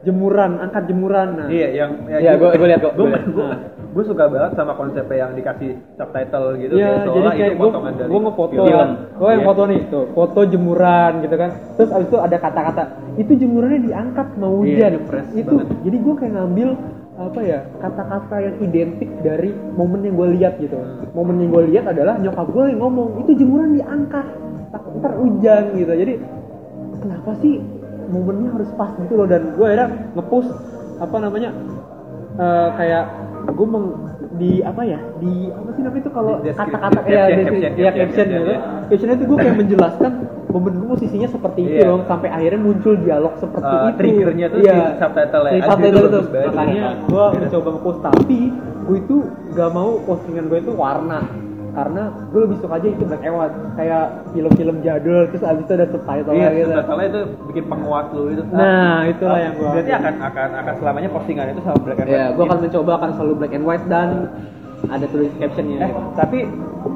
jemuran 0.00 0.50
angkat 0.58 0.84
jemuran 0.84 1.28
nah 1.34 1.46
Iya, 1.46 1.68
yang 1.74 1.90
Iya, 2.06 2.32
gua- 2.34 2.52
gua 2.52 2.66
liat 2.66 2.80
kok, 2.82 2.92
Gue 2.92 3.04
gua 3.04 3.12
liat. 3.14 3.24
Nah. 3.30 3.58
gue 3.86 4.04
suka 4.04 4.24
banget 4.26 4.52
sama 4.52 4.74
konsep 4.74 5.06
yang 5.08 5.32
dikasih 5.32 5.70
subtitle 5.94 6.58
gitu. 6.58 6.74
Iya, 6.74 6.82
kayak 6.82 6.98
jadi 6.98 7.08
seolah 7.14 7.32
kayak 7.32 7.54
gue 7.54 7.68
gue 8.04 8.20
ngefoto 8.20 8.52
film. 8.58 8.90
gue 9.14 9.28
yang 9.30 9.38
Iya. 9.38 9.46
foto 9.46 9.62
nih 9.64 9.80
tuh 9.86 10.04
foto 10.10 10.40
jemuran 10.44 11.12
gitu 11.22 11.36
kan 11.38 11.50
terus 11.72 11.90
abis 11.90 12.06
itu 12.06 12.18
ada 12.18 12.36
kata-kata 12.36 12.82
itu 13.14 13.32
jemurannya 13.38 13.80
diangkat 13.82 14.26
mau 14.34 14.54
Iya, 14.58 14.58
hujan 14.58 14.90
depres 14.98 15.26
itu 15.32 15.54
banget. 15.54 15.76
jadi 15.80 15.96
gue 15.96 16.14
kayak 16.16 16.32
ngambil 16.34 16.68
apa 17.14 17.40
ya 17.46 17.62
kata-kata 17.78 18.36
yang 18.42 18.56
identik 18.58 19.10
dari 19.22 19.54
momen 19.78 20.02
yang 20.02 20.18
gue 20.18 20.28
lihat 20.34 20.58
gitu. 20.58 20.74
Momen 21.14 21.38
yang 21.46 21.50
gue 21.54 21.62
lihat 21.70 21.84
adalah 21.86 22.18
nyokap 22.18 22.50
gue 22.50 22.64
yang 22.74 22.80
ngomong 22.82 23.22
itu 23.22 23.38
jemuran 23.38 23.78
diangkat 23.78 24.26
takut 24.74 24.92
ntar 24.98 25.14
hujan 25.14 25.64
gitu. 25.78 25.92
Jadi 25.94 26.14
kenapa 26.98 27.30
sih 27.38 27.62
momennya 28.10 28.50
harus 28.58 28.70
pas 28.74 28.90
gitu 28.98 29.14
loh? 29.14 29.26
Dan 29.30 29.54
gue 29.54 29.66
akhirnya 29.66 29.88
ngepost 30.18 30.50
apa 30.98 31.16
namanya 31.22 31.50
eh, 32.34 32.68
kayak 32.82 33.04
gue 33.54 33.66
meng 33.66 33.86
di 34.34 34.58
apa 34.60 34.82
ya 34.82 34.98
di 35.16 35.32
apa 35.48 35.68
sih 35.70 35.82
namanya 35.82 36.00
itu 36.00 36.10
kalau 36.10 36.32
Di 36.38 36.50
kata-kata 36.50 36.98
ya 37.02 37.22
caption, 37.24 37.38
caption, 37.40 37.70
ya 37.72 37.90
caption, 37.90 37.94
caption 37.94 37.94
caption, 37.94 38.26
gitu 38.26 38.44
ya. 38.44 38.58
captionnya 38.84 39.14
itu 39.14 39.24
gue 39.24 39.38
kayak 39.38 39.56
menjelaskan 39.56 40.12
momen 40.46 40.72
gue 40.76 40.88
posisinya 40.88 41.28
seperti 41.28 41.60
itu 41.64 41.74
Iya. 41.76 42.04
sampai 42.04 42.28
akhirnya 42.28 42.60
muncul 42.60 42.94
dialog 42.96 43.34
seperti 43.36 43.66
Eh, 43.66 43.78
itu 43.80 43.90
triggernya 43.96 44.46
tuh 44.48 44.58
si 44.58 44.70
subtitle-nya. 44.96 45.50
si 45.50 45.56
Aduh, 45.56 45.68
subtitle 45.68 46.04
itu 46.04 46.20
makanya 46.44 46.84
gue 47.00 47.24
mencoba 47.36 47.68
ngepost 47.70 48.00
tapi 48.02 48.38
gue 48.84 48.96
itu 48.98 49.16
gak 49.50 49.70
mau 49.70 49.90
postingan 50.00 50.44
gue 50.46 50.58
itu 50.60 50.72
warna 50.72 51.20
karena 51.74 52.02
gue 52.30 52.40
lebih 52.40 52.56
suka 52.58 52.74
aja 52.74 52.86
itu 52.86 53.02
black 53.02 53.22
white 53.22 53.56
kayak 53.74 54.04
film-film 54.30 54.76
jadul 54.80 55.22
terus 55.26 55.42
abis 55.42 55.62
itu 55.62 55.72
ada 55.72 55.86
subtitle 55.86 56.32
Iya, 56.32 56.48
gitu. 56.54 56.70
subtitle 56.72 57.02
itu 57.04 57.20
bikin 57.48 57.64
penguat 57.66 58.06
lu 58.10 58.22
itu. 58.30 58.42
Nah, 58.48 58.98
itulah 59.04 59.34
Ah, 59.34 59.42
yang 59.42 59.54
gua- 59.54 59.72
Berarti 59.74 59.92
akan 59.92 60.14
akan 60.22 60.48
akan 60.56 60.74
selamanya 60.78 61.08
postingan 61.10 61.46
itu 61.48 61.60
sama 61.60 61.78
black 61.80 61.98
and 61.98 62.06
white. 62.06 62.16
ya 62.16 62.24
gue 62.30 62.44
akan 62.44 62.58
mencoba 62.60 62.92
akan 62.94 63.10
selalu 63.12 63.32
black 63.36 63.52
and 63.52 63.64
white 63.64 63.84
dan 63.84 64.08
ada 64.86 65.06
tulis 65.06 65.32
captionnya. 65.34 65.78
Eh, 65.80 65.92
tapi 66.14 66.38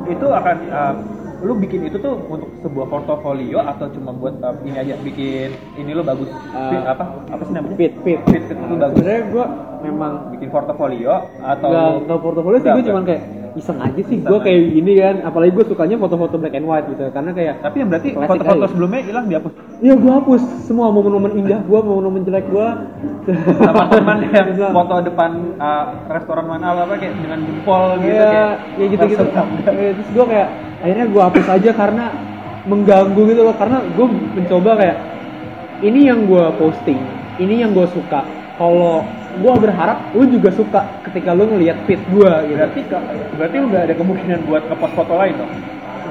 itu 0.06 0.26
akan 0.28 0.56
uh, 0.68 0.94
lu 1.38 1.54
bikin 1.54 1.80
itu 1.84 1.96
tuh 1.96 2.18
untuk 2.24 2.50
sebuah 2.58 2.86
portofolio 2.88 3.58
atau 3.60 3.86
cuma 3.88 4.10
buat 4.10 4.34
uh, 4.40 4.58
ini 4.60 4.76
aja 4.76 4.94
bikin 4.98 5.48
ini 5.74 5.90
lu 5.90 6.02
bagus? 6.02 6.26
Uh, 6.48 6.68
Fit, 6.68 6.82
apa? 6.84 7.04
Apa 7.28 7.42
sih 7.42 7.52
namanya? 7.52 7.76
fit 7.76 7.94
fit. 8.02 8.20
Fit 8.26 8.42
fit 8.44 8.58
lu 8.60 8.74
bagus. 8.74 8.98
Sebenarnya 8.98 9.22
gue 9.28 9.44
memang 9.80 10.12
bikin 10.30 10.48
portofolio 10.48 11.14
atau 11.40 11.70
nggak 12.02 12.18
portofolio 12.18 12.58
sih 12.58 12.70
gue 12.72 12.84
cuman 12.84 13.02
kayak 13.04 13.22
iseng 13.58 13.76
aja 13.76 14.00
sih 14.00 14.18
gue 14.20 14.38
kayak 14.38 14.62
gini 14.70 14.92
kan. 14.96 15.14
Apalagi 15.22 15.52
gue 15.52 15.66
sukanya 15.66 15.96
foto-foto 15.96 16.34
black 16.34 16.54
and 16.54 16.64
white 16.64 16.86
gitu 16.86 17.04
karena 17.08 17.30
kayak 17.30 17.54
tapi 17.58 17.76
yang 17.78 17.88
berarti 17.88 18.08
foto-foto 18.14 18.64
sebelumnya 18.68 19.00
hilang 19.02 19.26
dihapus? 19.26 19.52
Iya 19.78 19.94
gue 19.94 20.12
hapus 20.12 20.42
semua 20.62 20.88
momen-momen 20.88 21.32
indah 21.36 21.60
gue 21.60 21.78
momen-momen 21.80 22.22
jelek 22.22 22.46
gue 22.46 22.68
sama 23.58 23.84
teman 23.92 24.18
yang 24.24 24.46
foto 24.70 24.94
depan 25.00 25.30
uh, 25.56 25.84
restoran 26.08 26.46
mana 26.46 26.72
apa 26.78 26.94
kayak 26.96 27.14
dengan 27.16 27.38
jempol 27.40 27.82
gitu 27.98 28.14
Iya, 28.14 28.24
kayak 28.24 28.54
ya 28.74 28.86
gitu-gitu. 28.88 29.22
langsung- 29.24 29.50
Eh, 29.68 29.92
Terus 29.92 30.08
gue 30.08 30.24
kayak 30.26 30.48
akhirnya 30.78 31.06
gue 31.06 31.22
hapus 31.22 31.46
aja 31.50 31.70
karena 31.72 32.04
mengganggu 32.64 33.22
gitu 33.26 33.42
loh. 33.42 33.54
Karena 33.54 33.78
gue 33.86 34.06
mencoba 34.08 34.70
kayak 34.76 34.96
ini 35.80 36.00
yang 36.06 36.24
gue 36.24 36.44
posting, 36.56 36.98
ini 37.36 37.62
yang 37.62 37.70
gue 37.70 37.86
suka. 37.88 38.22
Kalau 38.54 39.06
gue 39.38 39.54
berharap 39.60 39.98
lu 40.12 40.24
juga 40.26 40.50
suka 40.50 40.80
ketika 41.02 41.30
lu 41.32 41.46
ngelihat 41.48 41.78
feed 41.84 42.02
gue 42.08 42.32
gitu. 42.44 42.58
berarti 42.58 42.80
berarti 43.34 43.56
lu 43.56 43.66
nggak 43.68 43.84
ada 43.84 43.94
kemungkinan 43.94 44.38
buat 44.44 44.62
ngepost 44.66 44.94
foto 44.94 45.14
lain 45.14 45.34
dong 45.36 45.52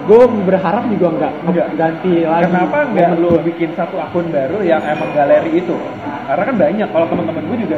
Gue 0.08 0.24
berharap 0.48 0.88
juga 0.88 1.08
nggak 1.12 1.34
Enggak. 1.44 1.68
ganti 1.76 2.24
lagi. 2.24 2.48
Kenapa 2.48 2.78
nggak 2.88 3.12
momen 3.12 3.20
lu 3.20 3.32
bikin 3.44 3.76
satu 3.76 4.00
akun 4.00 4.32
baru 4.32 4.64
yang 4.64 4.80
emang 4.80 5.12
galeri 5.12 5.52
itu? 5.52 5.76
Karena 6.24 6.44
kan 6.48 6.56
banyak 6.56 6.88
kalau 6.88 7.06
teman-teman 7.12 7.44
gue 7.44 7.58
juga 7.68 7.78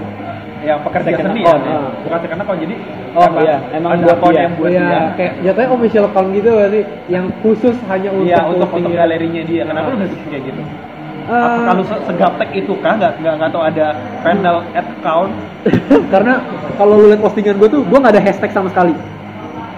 yang 0.62 0.78
pekerja 0.86 1.10
Second 1.10 1.26
seni 1.26 1.42
account, 1.42 1.64
ya, 1.64 1.72
ya. 1.72 1.80
bukan 2.04 2.20
second 2.20 2.40
account 2.44 2.60
jadi 2.60 2.76
Oh, 3.10 3.30
iya, 3.42 3.58
emang 3.74 3.92
ada 3.96 4.14
buat 4.14 4.30
dia. 4.30 4.42
yang 4.46 4.54
buat 4.54 4.70
Iya, 4.70 4.86
dia. 4.86 5.02
kayak 5.18 5.34
jatuhnya 5.42 5.70
official 5.74 6.06
account 6.06 6.30
gitu 6.30 6.50
berarti 6.54 6.82
yang 7.10 7.26
khusus 7.42 7.76
hanya 7.90 8.10
untuk 8.14 8.30
Iya 8.30 8.40
untuk 8.46 8.70
ya. 8.78 8.90
galerinya 8.94 9.42
dia. 9.50 9.64
Kenapa 9.66 9.88
lu 9.90 9.96
nggak 9.98 10.12
bikin 10.14 10.28
kayak 10.30 10.44
gitu? 10.46 10.62
Apakah 11.32 11.74
lu 11.74 11.84
se- 11.86 12.04
segaptek 12.06 12.50
itu 12.56 12.74
kah? 12.80 12.94
Nggak 12.96 13.12
nggak 13.20 13.34
nggak 13.38 13.50
tahu 13.50 13.64
ada 13.64 13.86
panel 14.20 14.56
ad 14.72 14.88
account? 14.92 15.32
karena 16.14 16.34
kalau 16.76 16.94
lu 16.96 17.06
lihat 17.08 17.22
postingan 17.22 17.56
gue 17.56 17.70
tuh 17.70 17.82
gue 17.82 17.98
nggak 17.98 18.14
ada 18.16 18.24
hashtag 18.24 18.50
sama 18.50 18.70
sekali 18.70 18.96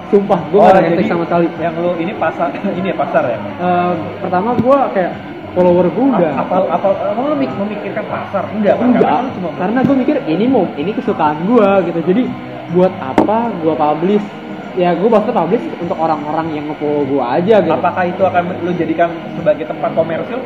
sumpah 0.07 0.39
gue 0.45 0.59
nggak 0.59 0.73
ada 0.73 0.83
hashtag 0.85 1.07
sama 1.07 1.23
sekali 1.25 1.47
Yang 1.57 1.75
lu 1.77 1.91
ini 1.97 2.11
pasar 2.15 2.47
ini 2.79 2.87
ya 2.87 2.95
pasar 2.95 3.23
ya? 3.25 3.37
Eh, 3.37 3.93
pertama 4.19 4.49
gue 4.53 4.77
kayak 4.93 5.11
follower 5.51 5.87
gue 5.87 6.05
udah 6.11 6.31
Apa 6.37 6.55
apa 6.69 6.87
apa 6.95 7.19
lu 7.21 7.35
mik- 7.35 7.57
memikirkan 7.57 8.05
pasar? 8.07 8.43
Enggak, 8.51 8.75
kan? 8.75 8.85
enggak 8.87 9.03
Karena 9.03 9.19
lu 9.19 9.29
cuma 9.35 9.49
karena 9.57 9.79
gue 9.83 9.95
mikir 9.97 10.15
ini 10.25 10.45
mau 10.47 10.63
ini 10.75 10.91
kesukaan 10.91 11.37
gue 11.43 11.67
gitu 11.87 11.99
jadi 12.05 12.23
buat 12.71 12.93
apa 12.97 13.51
gue 13.59 13.73
publish 13.73 14.25
ya 14.71 14.95
gue 14.95 15.09
bakal 15.11 15.35
publish 15.35 15.63
untuk 15.75 15.99
orang-orang 15.99 16.47
yang 16.55 16.63
nge-follow 16.71 17.03
gue 17.03 17.19
aja 17.19 17.59
gitu 17.59 17.75
Apakah 17.75 18.03
itu 18.07 18.23
akan 18.23 18.43
lu 18.63 18.71
jadikan 18.71 19.11
sebagai 19.35 19.67
tempat 19.67 19.91
komersil? 19.91 20.39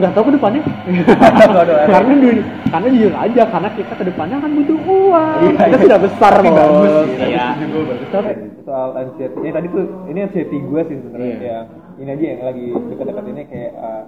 Nggak 0.00 0.12
tahu 0.12 0.24
ke 0.24 0.32
depannya 0.34 0.62
karena 1.86 2.14
dulu 2.14 2.40
karena 2.66 2.86
jujur 2.88 3.12
aja 3.14 3.42
karena 3.46 3.68
kita 3.70 3.92
ke 3.94 4.04
depannya 4.04 4.36
kan 4.38 4.50
butuh 4.50 4.78
uang 4.80 5.38
Iya, 5.40 5.50
kita 5.52 5.66
iya. 5.68 5.78
sudah 5.80 5.98
besar 6.00 6.32
Tapi 6.34 6.48
Bos. 6.48 6.58
bagus, 6.58 7.08
iya. 7.18 7.46
Tapi- 8.08 8.48
soal 8.60 8.88
anxiety 8.94 9.36
ini 9.36 9.50
tadi 9.50 9.66
tuh 9.68 9.84
ini 10.06 10.18
anxiety 10.22 10.56
gue 10.58 10.80
sih 10.84 10.96
sebenarnya 10.98 11.26
Iya. 11.34 11.40
yang 11.42 11.64
ini 11.98 12.10
aja 12.10 12.24
yang 12.26 12.40
lagi 12.44 12.64
dekat-dekat 12.86 13.24
ini 13.26 13.42
kayak 13.44 13.72
uh, 13.74 14.04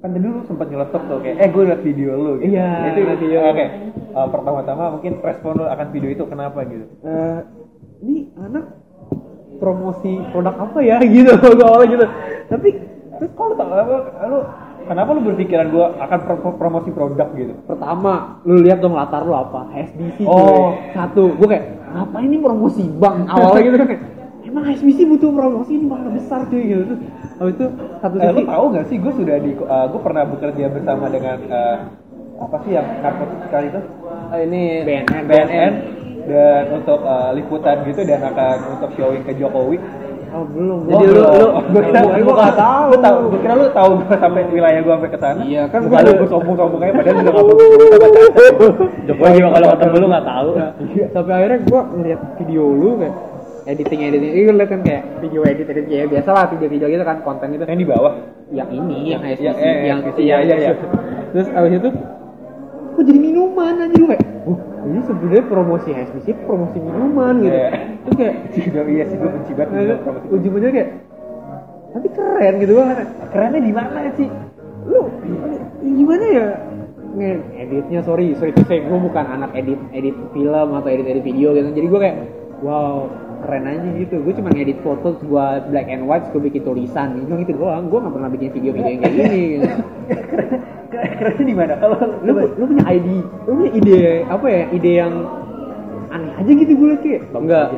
kan 0.00 0.08
tadi 0.10 0.24
lu 0.24 0.40
sempat 0.42 0.66
nyeletuk 0.66 1.02
tuh 1.04 1.18
kayak 1.20 1.36
eh 1.38 1.48
gue 1.48 1.62
liat 1.62 1.82
video 1.82 2.10
lu 2.14 2.32
gitu. 2.38 2.50
Iya, 2.50 2.68
itu 2.88 3.00
video. 3.18 3.40
oke 3.46 3.66
Uh, 4.10 4.26
pertama-tama 4.26 4.90
mungkin 4.90 5.22
respon 5.22 5.54
lu 5.54 5.64
akan 5.64 5.86
video 5.90 6.10
itu 6.10 6.24
kenapa 6.24 6.66
gitu 6.66 6.82
Eh, 7.00 7.38
ini 8.00 8.26
anak 8.36 8.74
promosi 9.56 10.18
produk 10.30 10.56
apa 10.58 10.78
ya 10.80 10.98
gitu 11.14 11.30
gue 11.30 11.62
awalnya 11.62 11.88
gitu 11.88 12.06
tapi 12.48 12.68
terus 13.20 13.32
kalau 13.36 13.52
tak 13.52 13.68
apa 13.68 13.96
lu 14.32 14.40
kenapa 14.88 15.10
lu 15.12 15.20
berpikiran 15.22 15.66
gue 15.68 15.86
akan 16.00 16.18
pro- 16.24 16.56
promosi 16.56 16.90
produk 16.90 17.28
gitu? 17.36 17.52
Pertama 17.68 18.40
lu 18.48 18.64
lihat 18.64 18.80
dong 18.80 18.96
latar 18.96 19.22
lu 19.22 19.36
apa? 19.36 19.68
SBC 19.76 20.24
Oh. 20.24 20.72
cuy. 20.72 20.96
satu 20.96 21.36
gue 21.36 21.46
kayak 21.46 21.64
ngapain 21.92 22.26
ini 22.26 22.38
promosi 22.40 22.84
bank? 22.96 23.28
Awalnya 23.28 23.60
gitu 23.60 23.76
kan 23.76 23.88
emang 24.50 24.64
SBC 24.74 24.98
butuh 25.06 25.30
promosi 25.30 25.78
ini 25.78 25.86
bakal 25.86 26.10
besar 26.10 26.40
cuy 26.50 26.62
gitu. 26.64 26.82
Terus 26.82 27.00
habis 27.38 27.54
itu 27.54 27.66
satu 28.02 28.14
Eh, 28.18 28.30
lu 28.32 28.40
sisi 28.42 28.50
tahu 28.50 28.64
gak 28.74 28.86
sih 28.90 28.96
gue 28.98 29.12
sudah 29.14 29.36
di 29.38 29.50
uh, 29.62 29.86
gue 29.92 30.00
pernah 30.00 30.24
bekerja 30.26 30.64
bersama 30.72 31.06
dengan 31.06 31.38
uh, 31.46 31.76
apa 32.40 32.56
sih 32.66 32.70
yang 32.74 32.86
narkotika 33.04 33.58
itu? 33.62 33.80
Eh, 34.34 34.40
ini 34.48 34.62
BNN 34.82 35.22
BNN 35.28 35.72
dan 36.28 36.62
untuk 36.76 37.00
uh, 37.04 37.30
liputan 37.32 37.84
gitu 37.88 38.02
dan 38.04 38.20
akan 38.26 38.56
untuk 38.76 38.90
showing 38.98 39.22
ke 39.24 39.32
Jokowi. 39.38 39.78
Oh 40.30 40.44
belum 40.46 40.78
Jadi 40.84 41.04
belum. 41.04 41.22
lu- 41.22 41.32
lu- 41.34 41.54
gue 41.66 41.82
kira 41.82 42.00
Gua- 42.00 42.12
gue 42.12 42.22
gua 42.22 42.34
nggak 42.36 42.56
tahu 42.56 42.84
Gue 42.86 43.00
tahu, 43.00 43.16
gue 43.26 43.40
kira 43.40 43.54
lu 43.54 43.66
tahu 43.70 43.90
gue 43.98 44.16
sampai 44.16 44.40
wilayah 44.48 44.80
gue 44.80 44.92
sampai 44.92 45.10
ke 45.10 45.18
sana. 45.18 45.40
Iya, 45.42 45.62
kan 45.66 45.80
gua- 45.84 46.02
lu 46.02 46.26
sombong-sombong 46.26 46.80
aja 46.80 46.92
padahal 46.92 47.16
udah 47.16 47.32
gue 47.32 47.44
Caca. 47.50 48.10
Jokowi 49.06 49.30
juga 49.34 49.48
kalau 49.52 49.66
ketemu 49.70 49.96
lu 49.96 50.06
nggak 50.08 50.26
tahu. 50.26 50.48
sampai 51.10 51.32
akhirnya 51.34 51.58
gue 51.60 51.80
ngeliat 51.92 52.20
video 52.36 52.62
lu 52.68 52.90
kayak 52.96 53.14
editing 53.62 54.00
editing 54.02 54.32
ini 54.32 54.50
liat 54.52 54.68
kan 54.68 54.80
kayak 54.80 55.02
video 55.20 55.40
edit 55.44 55.66
edit 55.68 55.86
ya 55.86 56.02
biasa 56.04 56.28
lah 56.28 56.44
video 56.48 56.66
video 56.66 56.86
gitu 56.86 57.04
kan 57.04 57.20
konten 57.20 57.48
itu 57.50 57.62
Yang 57.62 57.78
di 57.78 57.86
bawah. 57.86 58.12
yang 58.50 58.68
ini 58.68 58.98
yang 59.10 59.22
SBC 59.22 59.44
Ya, 59.44 59.52
eh, 59.54 59.76
yang 59.86 59.98
SBC, 60.02 60.18
iya, 60.20 60.36
iya, 60.40 60.56
iya. 60.56 60.72
terus 61.30 61.46
abis 61.48 61.72
itu 61.76 61.88
kok 62.90 63.02
jadi 63.04 63.18
minuman 63.20 63.74
aja 63.78 63.94
lu 63.94 64.06
kayak 64.06 64.22
oh 64.24 64.29
ini 64.82 65.00
sebenarnya 65.02 65.44
promosi 65.44 65.90
SBC 65.90 66.26
promosi 66.42 66.76
minuman 66.76 67.34
gitu 67.38 67.52
Iya. 67.52 67.68
terus 68.00 68.14
kayak 68.16 68.34
Juga 68.54 68.80
iya 68.92 69.04
sih 69.04 69.16
gue 69.16 69.30
benci 69.30 69.52
banget 69.52 69.76
nah, 69.86 69.98
promosi. 70.00 70.26
ujung-ujungnya 70.30 70.72
kayak 70.74 70.90
tapi 71.90 72.08
keren 72.08 72.54
gitu 72.56 72.72
kan 72.76 72.86
Kerennya 73.28 73.60
di 73.60 73.72
mana 73.72 74.10
sih? 74.14 74.28
lu 74.82 75.00
gimana 75.92 76.24
ya 76.26 76.46
nge- 77.12 77.42
editnya 77.58 78.00
sorry 78.00 78.32
sorry 78.32 78.50
to 78.50 78.62
say 78.64 78.80
gue 78.80 78.98
bukan 78.98 79.24
anak 79.28 79.50
edit 79.52 79.76
edit 79.90 80.16
film 80.30 80.68
atau 80.70 80.88
edit 80.88 81.06
edit 81.06 81.22
video 81.22 81.52
gitu 81.52 81.68
jadi 81.70 81.86
gue 81.86 82.00
kayak 82.00 82.16
wow 82.60 83.10
keren 83.40 83.64
aja 83.66 83.88
gitu. 83.96 84.14
Gue 84.20 84.32
cuma 84.36 84.48
ngedit 84.52 84.78
foto 84.80 85.16
gue 85.16 85.46
black 85.72 85.86
and 85.88 86.04
white 86.04 86.26
gue 86.30 86.40
bikin 86.40 86.62
tulisan. 86.62 87.20
Gitu 87.24 87.32
gitu 87.44 87.52
doang. 87.60 87.88
Gue 87.88 87.98
gak 88.00 88.14
pernah 88.14 88.30
bikin 88.30 88.48
video-video 88.52 88.90
yang 88.90 89.00
kayak 89.02 89.14
gini. 89.16 89.42
Gitu. 89.56 89.68
Kerennya 90.90 91.44
di 91.44 91.54
mana? 91.54 91.72
Kalau 91.78 91.96
lu, 92.24 92.32
lu 92.56 92.64
punya 92.66 92.84
ide 92.90 93.18
lu 93.46 93.50
punya 93.60 93.72
ide 93.76 94.00
apa 94.26 94.46
ya? 94.48 94.62
Ide 94.72 94.90
yang 94.92 95.12
aneh 96.10 96.32
aja 96.34 96.50
gitu 96.50 96.72
gue 96.74 96.86
liat 96.90 97.02
kayak 97.02 97.22
enggak. 97.32 97.68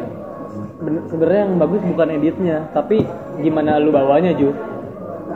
Ben- 0.82 1.04
sebenarnya 1.06 1.40
yang 1.46 1.54
bagus 1.62 1.80
bukan 1.86 2.08
editnya 2.10 2.56
tapi 2.74 3.06
gimana 3.40 3.78
lu 3.78 3.94
bawanya 3.94 4.34
Ju? 4.34 4.50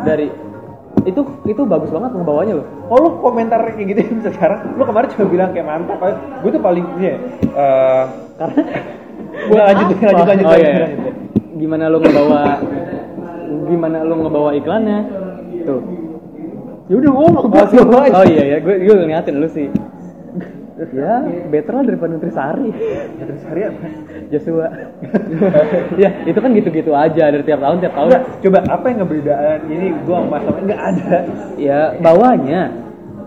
Dari 0.02 0.28
itu 1.06 1.20
itu 1.46 1.62
bagus 1.68 1.92
banget 1.92 2.18
ngebawanya 2.18 2.58
loh 2.58 2.66
Oh 2.90 2.98
lu 2.98 3.08
komentar 3.22 3.62
kayak 3.62 3.94
gitu 3.94 4.00
sekarang? 4.32 4.74
Lu 4.74 4.82
kemarin 4.82 5.08
cuma 5.14 5.26
bilang 5.30 5.50
kayak 5.54 5.66
mantap. 5.68 6.00
Gue 6.42 6.50
tuh 6.50 6.62
paling 6.62 6.86
Iya 6.98 7.14
eh, 7.54 8.04
karena 8.36 8.62
Gua 9.44 9.60
lanjut 9.68 9.86
lanjut 9.92 10.00
lanjut 10.00 10.26
lanjut, 10.26 10.46
oh, 10.48 10.56
iya. 10.56 10.72
lanjut. 10.72 11.14
gimana 11.56 11.84
lu 11.88 11.98
ngebawa 12.04 12.42
gimana 13.66 13.96
lu 14.04 14.14
ngebawa 14.24 14.50
iklannya? 14.56 14.98
Tuh. 15.64 15.82
Ya 16.86 16.94
udah 17.02 17.10
ngomong 17.10 17.44
oh, 17.50 18.04
oh 18.14 18.24
iya 18.30 18.44
ya 18.46 18.56
gue 18.62 18.74
gue 18.78 18.94
ngeliatin 18.94 19.36
lu 19.42 19.48
sih. 19.50 19.68
Ya 20.76 21.24
better 21.48 21.72
lah 21.72 21.84
daripada 21.88 22.10
Nutrisari. 22.14 22.68
Nutrisari 23.16 23.60
apa? 23.64 23.86
Joshua. 24.28 24.66
Ya 25.96 26.10
itu 26.28 26.38
kan 26.38 26.50
gitu-gitu 26.52 26.92
aja 26.92 27.32
dari 27.32 27.44
tiap 27.48 27.64
tahun 27.64 27.80
tiap 27.80 27.94
tahun. 27.96 28.10
Coba 28.44 28.58
apa 28.68 28.84
yang 28.92 28.98
ngebedain 29.02 29.60
ini 29.72 29.86
gua 30.04 30.28
sama 30.28 30.38
enggak 30.60 30.80
ada. 30.80 31.16
ya 31.56 31.96
bawanya 31.98 32.62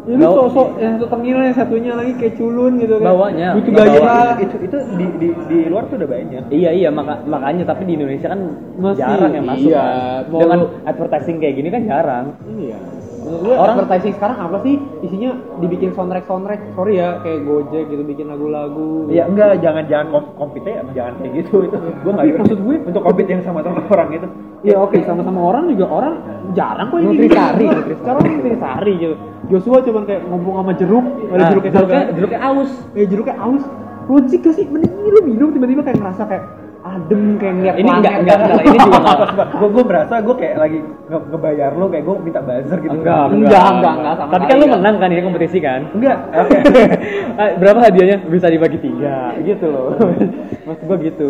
Lu 0.07 0.15
Bawa- 0.15 0.37
sosok 0.47 0.67
yang 0.77 0.93
satu 0.95 1.07
tengil 1.11 1.37
yang 1.37 1.53
satunya 1.53 1.91
lagi 1.93 2.13
kayak 2.15 2.33
culun 2.35 2.73
gitu 2.77 2.95
kan. 2.97 3.07
Bawanya, 3.11 3.47
Butuh 3.53 3.71
nggak 3.71 3.85
gaya. 3.85 3.99
bawa. 3.99 4.17
Itu 4.39 4.55
itu 4.57 4.77
di, 4.95 5.05
di 5.19 5.27
di 5.45 5.57
luar 5.67 5.83
tuh 5.85 5.95
udah 5.97 6.09
banyak. 6.09 6.43
Iya 6.49 6.71
iya 6.71 6.89
maka, 6.89 7.13
makanya 7.23 7.63
tapi 7.63 7.83
di 7.83 7.93
Indonesia 7.93 8.27
kan 8.27 8.41
Masih, 8.75 8.97
jarang 8.97 9.33
yang 9.33 9.45
masuk 9.45 9.69
iya. 9.69 9.83
kan. 9.83 10.21
Mau 10.27 10.39
Dengan 10.39 10.57
lu- 10.59 10.71
advertising 10.83 11.37
kayak 11.37 11.55
gini 11.55 11.69
kan 11.69 11.81
jarang. 11.83 12.25
Iya. 12.49 12.79
Gue 13.19 13.53
Orang- 13.53 13.77
advertising 13.77 14.13
sekarang 14.15 14.37
apa 14.39 14.57
sih? 14.63 14.73
Isinya 15.01 15.31
dibikin 15.59 15.91
soundtrack 15.91 16.25
soundtrack. 16.25 16.61
Sorry 16.73 16.97
ya, 16.97 17.19
kayak 17.19 17.45
Gojek 17.45 17.83
gitu 17.85 18.01
bikin 18.01 18.25
lagu-lagu. 18.25 19.05
Ya 19.07 19.27
enggak, 19.27 19.59
jangan 19.59 19.83
jangan 19.85 20.07
kom 20.09 20.23
compete 20.39 20.71
ya, 20.71 20.81
jangan 20.95 21.13
kayak 21.19 21.33
gitu. 21.37 21.67
Itu 21.67 21.75
gua 22.01 22.11
enggak 22.15 22.25
Tapi 22.25 22.39
maksud 22.39 22.59
gue 22.59 22.75
untuk 22.81 23.01
compete 23.03 23.29
yang 23.29 23.43
sama 23.43 23.59
sama 23.61 23.83
orang 23.85 24.09
itu. 24.15 24.27
Iya 24.59 24.75
oke 24.75 24.97
sama-sama 25.03 25.39
orang 25.45 25.69
juga 25.69 25.85
orang 25.87 26.13
jarang 26.51 26.87
kok 26.89 26.97
ini 26.97 27.07
Nutrisari, 27.13 27.63
gitu. 27.63 27.75
nutrisari. 27.77 27.95
Sekarang 28.01 28.21
nutrisari 28.25 28.93
gitu. 28.97 29.15
Joshua 29.49 29.81
cuman 29.81 30.03
kayak 30.03 30.21
ngomong 30.23 30.55
sama 30.57 30.73
jeruk, 30.73 31.05
ada 31.25 31.35
Nah, 31.35 31.47
jeruknya 31.49 31.71
jeruknya, 31.71 31.99
jeruknya, 31.99 32.15
jeruknya 32.15 32.39
aus. 32.43 32.71
eh 32.93 33.05
jeruknya 33.05 33.35
aus. 33.35 33.63
Logik 34.07 34.39
gak 34.41 34.53
sih? 34.53 34.65
Mending 34.65 34.89
lu 35.05 35.21
minum 35.23 35.49
tiba-tiba 35.49 35.81
kayak 35.81 35.97
ngerasa 35.97 36.23
kayak 36.23 36.43
adem 36.79 37.35
kayak 37.35 37.53
ngeliat 37.55 37.75
Ini 37.75 37.89
enggak, 37.91 38.13
enggak, 38.15 38.37
enggak, 38.39 38.63
ini 38.63 38.77
juga 38.79 38.97
enggak. 38.97 39.47
gue 39.51 39.67
gue 39.75 39.83
merasa 39.83 40.13
gue 40.17 40.35
kayak 40.37 40.55
lagi 40.55 40.77
nge 40.79 41.17
ngebayar 41.27 41.71
lo 41.73 41.85
kayak 41.87 42.03
gue 42.03 42.15
minta 42.19 42.39
buzzer 42.39 42.77
gitu. 42.79 42.95
Enggak, 42.95 43.25
Enggak, 43.27 43.63
enggak, 43.69 43.93
enggak 43.95 44.13
sama 44.15 44.31
Tapi 44.31 44.43
kan 44.45 44.55
enggak. 44.55 44.71
menang 44.71 44.95
kan 44.95 45.09
ini 45.09 45.21
kompetisi 45.21 45.57
kan? 45.59 45.81
Enggak. 45.91 46.17
Oke. 46.35 46.57
Ah, 47.39 47.55
Berapa 47.55 47.79
hadiahnya? 47.81 48.17
Bisa 48.25 48.47
dibagi 48.47 48.77
tiga, 48.77 49.31
gitu 49.39 49.65
loh. 49.65 49.95
Maksud 50.67 50.83
gua 50.83 50.97
gitu. 50.99 51.27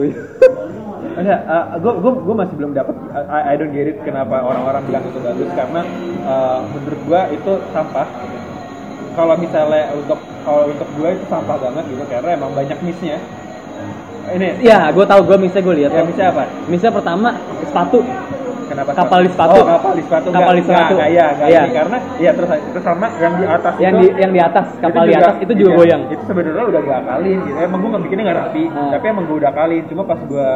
Enggak, 1.19 1.39
gue 1.77 1.93
gue 1.95 2.11
gue 2.21 2.35
masih 2.37 2.55
belum 2.55 2.71
dapat 2.71 2.95
I, 3.11 3.41
I 3.43 3.55
don't 3.55 3.71
get 3.71 3.85
it 3.85 3.97
kenapa 4.01 4.39
orang-orang 4.39 4.81
bilang 4.83 5.03
itu 5.03 5.19
bagus 5.19 5.49
karena 5.51 5.81
uh, 6.23 6.59
menurut 6.65 7.01
gue 7.03 7.21
itu 7.35 7.51
sampah. 7.69 8.07
Kalau 9.11 9.35
misalnya 9.35 9.91
untuk 9.91 10.15
kalau 10.41 10.63
untuk 10.65 10.87
gue 10.95 11.09
itu 11.11 11.25
sampah 11.27 11.57
banget 11.59 11.83
gitu 11.87 12.03
karena 12.07 12.29
emang 12.33 12.51
banyak 12.53 12.77
missnya. 12.79 13.19
Ini 14.29 14.61
Ya, 14.61 14.93
gua 14.93 15.03
tahu 15.03 15.25
gua 15.25 15.35
misalnya 15.35 15.65
gua 15.65 15.75
lihat. 15.75 15.91
ya 15.91 16.03
missnya 16.05 16.27
apa? 16.29 16.43
Misalnya 16.69 16.93
pertama 17.01 17.29
sepatu. 17.59 17.99
Kenapa? 18.69 18.93
Kapal 18.93 19.25
di 19.25 19.29
sepatu. 19.33 19.57
Oh, 19.57 19.65
kapal 19.65 19.93
di 19.97 20.03
sepatu. 20.05 20.27
Kapal 20.29 20.53
di 20.53 20.61
sepatu. 20.61 20.93
iya, 21.01 21.25
enggak 21.33 21.49
Iya. 21.49 21.61
ini 21.65 21.71
karena 21.73 21.97
ya 22.21 22.31
terus 22.37 22.49
terus 22.53 22.83
sama 22.85 23.07
yang 23.17 23.33
di 23.33 23.45
atas 23.49 23.73
Yang 23.81 23.93
itu, 23.97 23.97
di 23.97 24.07
yang 24.21 24.31
di 24.31 24.41
atas, 24.45 24.65
kapal 24.77 25.03
di 25.09 25.15
atas 25.17 25.35
itu 25.41 25.53
juga 25.57 25.69
iya, 25.73 25.77
goyang. 25.81 26.01
Itu 26.13 26.23
sebenarnya 26.29 26.65
udah 26.69 26.81
gue 26.85 26.95
akalin 27.01 27.37
gitu. 27.41 27.57
Emang 27.57 27.79
gue 27.81 27.89
nggak 27.89 28.03
bikinnya 28.05 28.23
nggak 28.29 28.39
rapi, 28.45 28.63
Ah. 28.69 28.89
tapi 28.93 29.05
emang 29.09 29.23
gue 29.25 29.37
udah 29.41 29.49
akalin. 29.49 29.83
Cuma 29.89 30.03
pas 30.05 30.19
gue 30.21 30.49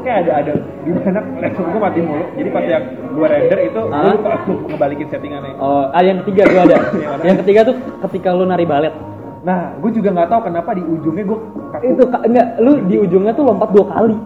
pokoknya 0.00 0.16
ada 0.18 0.32
ada 0.34 0.52
di 0.80 0.90
mana 0.90 1.20
laptop 1.38 1.66
gue 1.66 1.80
mati 1.80 2.00
mulu. 2.00 2.24
Jadi 2.32 2.48
pas 2.48 2.64
yang 2.64 2.84
gue 3.10 3.26
render 3.26 3.58
itu 3.60 3.80
gue 3.82 3.92
Ah. 3.92 4.10
lupa 4.10 4.30
lupa 4.40 4.66
ngebalikin 4.66 5.06
settingannya. 5.06 5.54
Oh, 5.56 5.84
ah 5.86 6.00
yang 6.00 6.18
ketiga 6.24 6.42
gua 6.46 6.62
ada. 6.64 6.76
Yang 6.96 7.20
yang 7.22 7.36
ketiga 7.38 7.60
tuh 7.62 7.76
ketika 8.08 8.28
lu 8.32 8.44
nari 8.44 8.64
balet. 8.64 8.94
Nah, 9.40 9.72
gue 9.74 9.90
juga 9.90 10.08
nggak 10.10 10.28
tahu 10.28 10.40
kenapa 10.42 10.70
di 10.72 10.82
ujungnya 10.82 11.24
gue 11.24 11.38
Itu 11.82 12.02
enggak, 12.04 12.46
lu 12.58 12.72
di 12.82 12.96
ujungnya 12.98 13.32
tuh 13.32 13.44
lompat 13.46 13.68
dua 13.70 13.86
kali. 13.88 14.16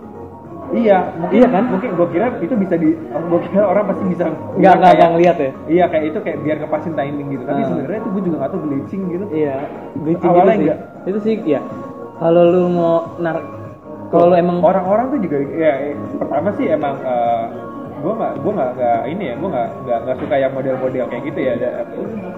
Iya, 0.74 0.98
mungkin 1.14 1.38
Iya 1.38 1.48
kan? 1.48 1.64
Mungkin 1.70 1.90
gue 1.92 2.08
kira 2.08 2.26
itu 2.40 2.54
bisa 2.56 2.74
di, 2.74 2.88
gue 2.98 3.40
kira 3.44 3.62
orang 3.62 3.84
pasti 3.86 4.04
bisa 4.08 4.24
enggak 4.26 4.74
kayak- 4.74 4.94
enggak 4.96 5.10
ngeliat 5.12 5.36
ya. 5.38 5.50
Iya 5.68 5.84
kayak 5.86 6.04
itu 6.04 6.18
kayak 6.20 6.38
biar 6.40 6.56
kepasin 6.58 6.94
timing 6.94 7.28
gitu. 7.30 7.42
Tapi 7.44 7.60
Ah. 7.62 7.66
sebenarnya 7.68 7.98
itu 8.00 8.08
gue 8.10 8.22
juga 8.22 8.36
nggak 8.36 8.50
tahu 8.50 8.60
glitching 8.64 9.02
gitu. 9.06 9.24
Iya, 9.30 9.56
glitching 9.96 10.26
Awalnya 10.26 10.42
gitu 10.42 10.56
sih. 10.56 10.64
enggak. 10.66 10.78
Itu 11.04 11.18
sih 11.20 11.34
ya. 11.44 11.60
Kalau 12.14 12.42
lu 12.44 12.62
mau 12.68 12.94
nar 13.16 13.36
kalau 14.12 14.34
emang 14.36 14.60
orang-orang 14.60 15.06
tuh 15.14 15.20
juga 15.22 15.36
ya 15.54 15.72
pertama 16.20 16.48
sih 16.58 16.66
emang 16.68 16.96
eh, 17.04 17.44
gue 18.04 18.12
nggak 18.12 18.32
gue 18.44 18.52
nggak 18.52 18.72
ini 19.08 19.24
ya 19.32 19.34
gue 19.40 19.48
nggak 19.48 19.68
nggak 20.04 20.16
suka 20.20 20.34
yang 20.36 20.52
model-model 20.52 21.04
kayak 21.08 21.22
gitu 21.24 21.38
ya 21.40 21.52
ada 21.56 21.70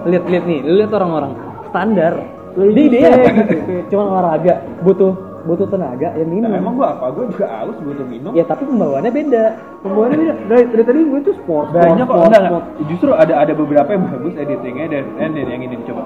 lihat-lihat 0.07 0.43
nih, 0.47 0.59
lu 0.63 0.73
lihat 0.79 0.93
orang-orang 0.95 1.33
standar. 1.69 2.13
Dia 2.57 2.87
dia 2.89 3.09
gitu. 3.37 3.53
Cuma 3.93 4.09
olahraga, 4.09 4.65
butuh 4.81 5.13
butuh 5.45 5.63
tenaga 5.71 6.11
ya 6.17 6.25
minum. 6.27 6.51
nah, 6.51 6.59
emang 6.59 6.75
gue 6.75 6.83
apa 6.83 7.07
gue 7.15 7.31
juga 7.31 7.47
haus 7.47 7.79
butuh 7.79 8.03
minum 8.03 8.35
Ya 8.35 8.43
tapi 8.43 8.67
pembawaannya 8.67 9.11
beda. 9.15 9.45
Pembawaannya 9.79 10.17
beda. 10.19 10.33
Dari, 10.51 10.63
dari 10.75 10.83
tadi 10.83 10.99
gue 11.07 11.19
tuh 11.23 11.35
sport, 11.39 11.71
banyak 11.71 12.03
kok 12.03 12.11
sport, 12.11 12.27
enggak, 12.27 12.43
sport. 12.43 12.63
enggak. 12.67 12.87
justru 12.91 13.09
ada 13.15 13.33
ada 13.45 13.53
beberapa 13.55 13.89
yang 13.95 14.03
bagus 14.11 14.33
editingnya 14.35 14.85
dan 14.91 15.03
dan 15.15 15.31
yang 15.37 15.61
ini 15.63 15.77
coba 15.87 16.03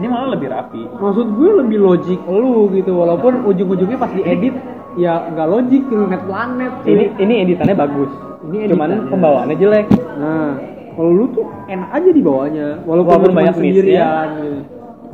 ini 0.00 0.06
malah 0.08 0.28
lebih 0.32 0.48
rapi 0.48 0.82
Maksud 0.96 1.26
gue 1.36 1.50
lebih 1.60 1.78
logik 1.78 2.20
lu 2.24 2.72
gitu 2.72 2.96
walaupun 2.96 3.44
ujung-ujungnya 3.44 3.98
pas 4.00 4.10
diedit 4.10 4.56
ya 4.98 5.30
nggak 5.30 5.48
logik 5.48 5.82
planet 5.86 6.22
planet. 6.26 6.72
Ini 6.82 7.04
ini 7.22 7.34
editannya 7.46 7.76
bagus. 7.78 8.10
Ini 8.50 8.74
Cuman 8.74 8.88
editannya. 8.90 9.10
pembawaannya 9.12 9.56
jelek. 9.60 9.86
Nah, 10.18 10.50
kalau 10.98 11.10
lu 11.14 11.24
tuh 11.30 11.46
enak 11.70 11.90
aja 11.94 12.10
di 12.10 12.22
bawahnya 12.24 12.68
walaupun, 12.82 13.12
Walaupun 13.14 13.32
banyak 13.36 13.54
sendirian 13.54 14.28
gitu. 14.42 14.60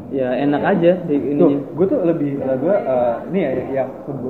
Ya 0.07 0.39
enak 0.39 0.63
aja 0.63 1.03
di 1.03 1.19
tuh 1.19 1.51
ininya. 1.51 1.59
gue 1.67 1.87
tuh 1.91 1.99
lebih 2.07 2.31
gue 2.39 2.77
eh, 2.79 3.15
ini 3.27 3.39
ya 3.43 3.51
yang 3.83 3.89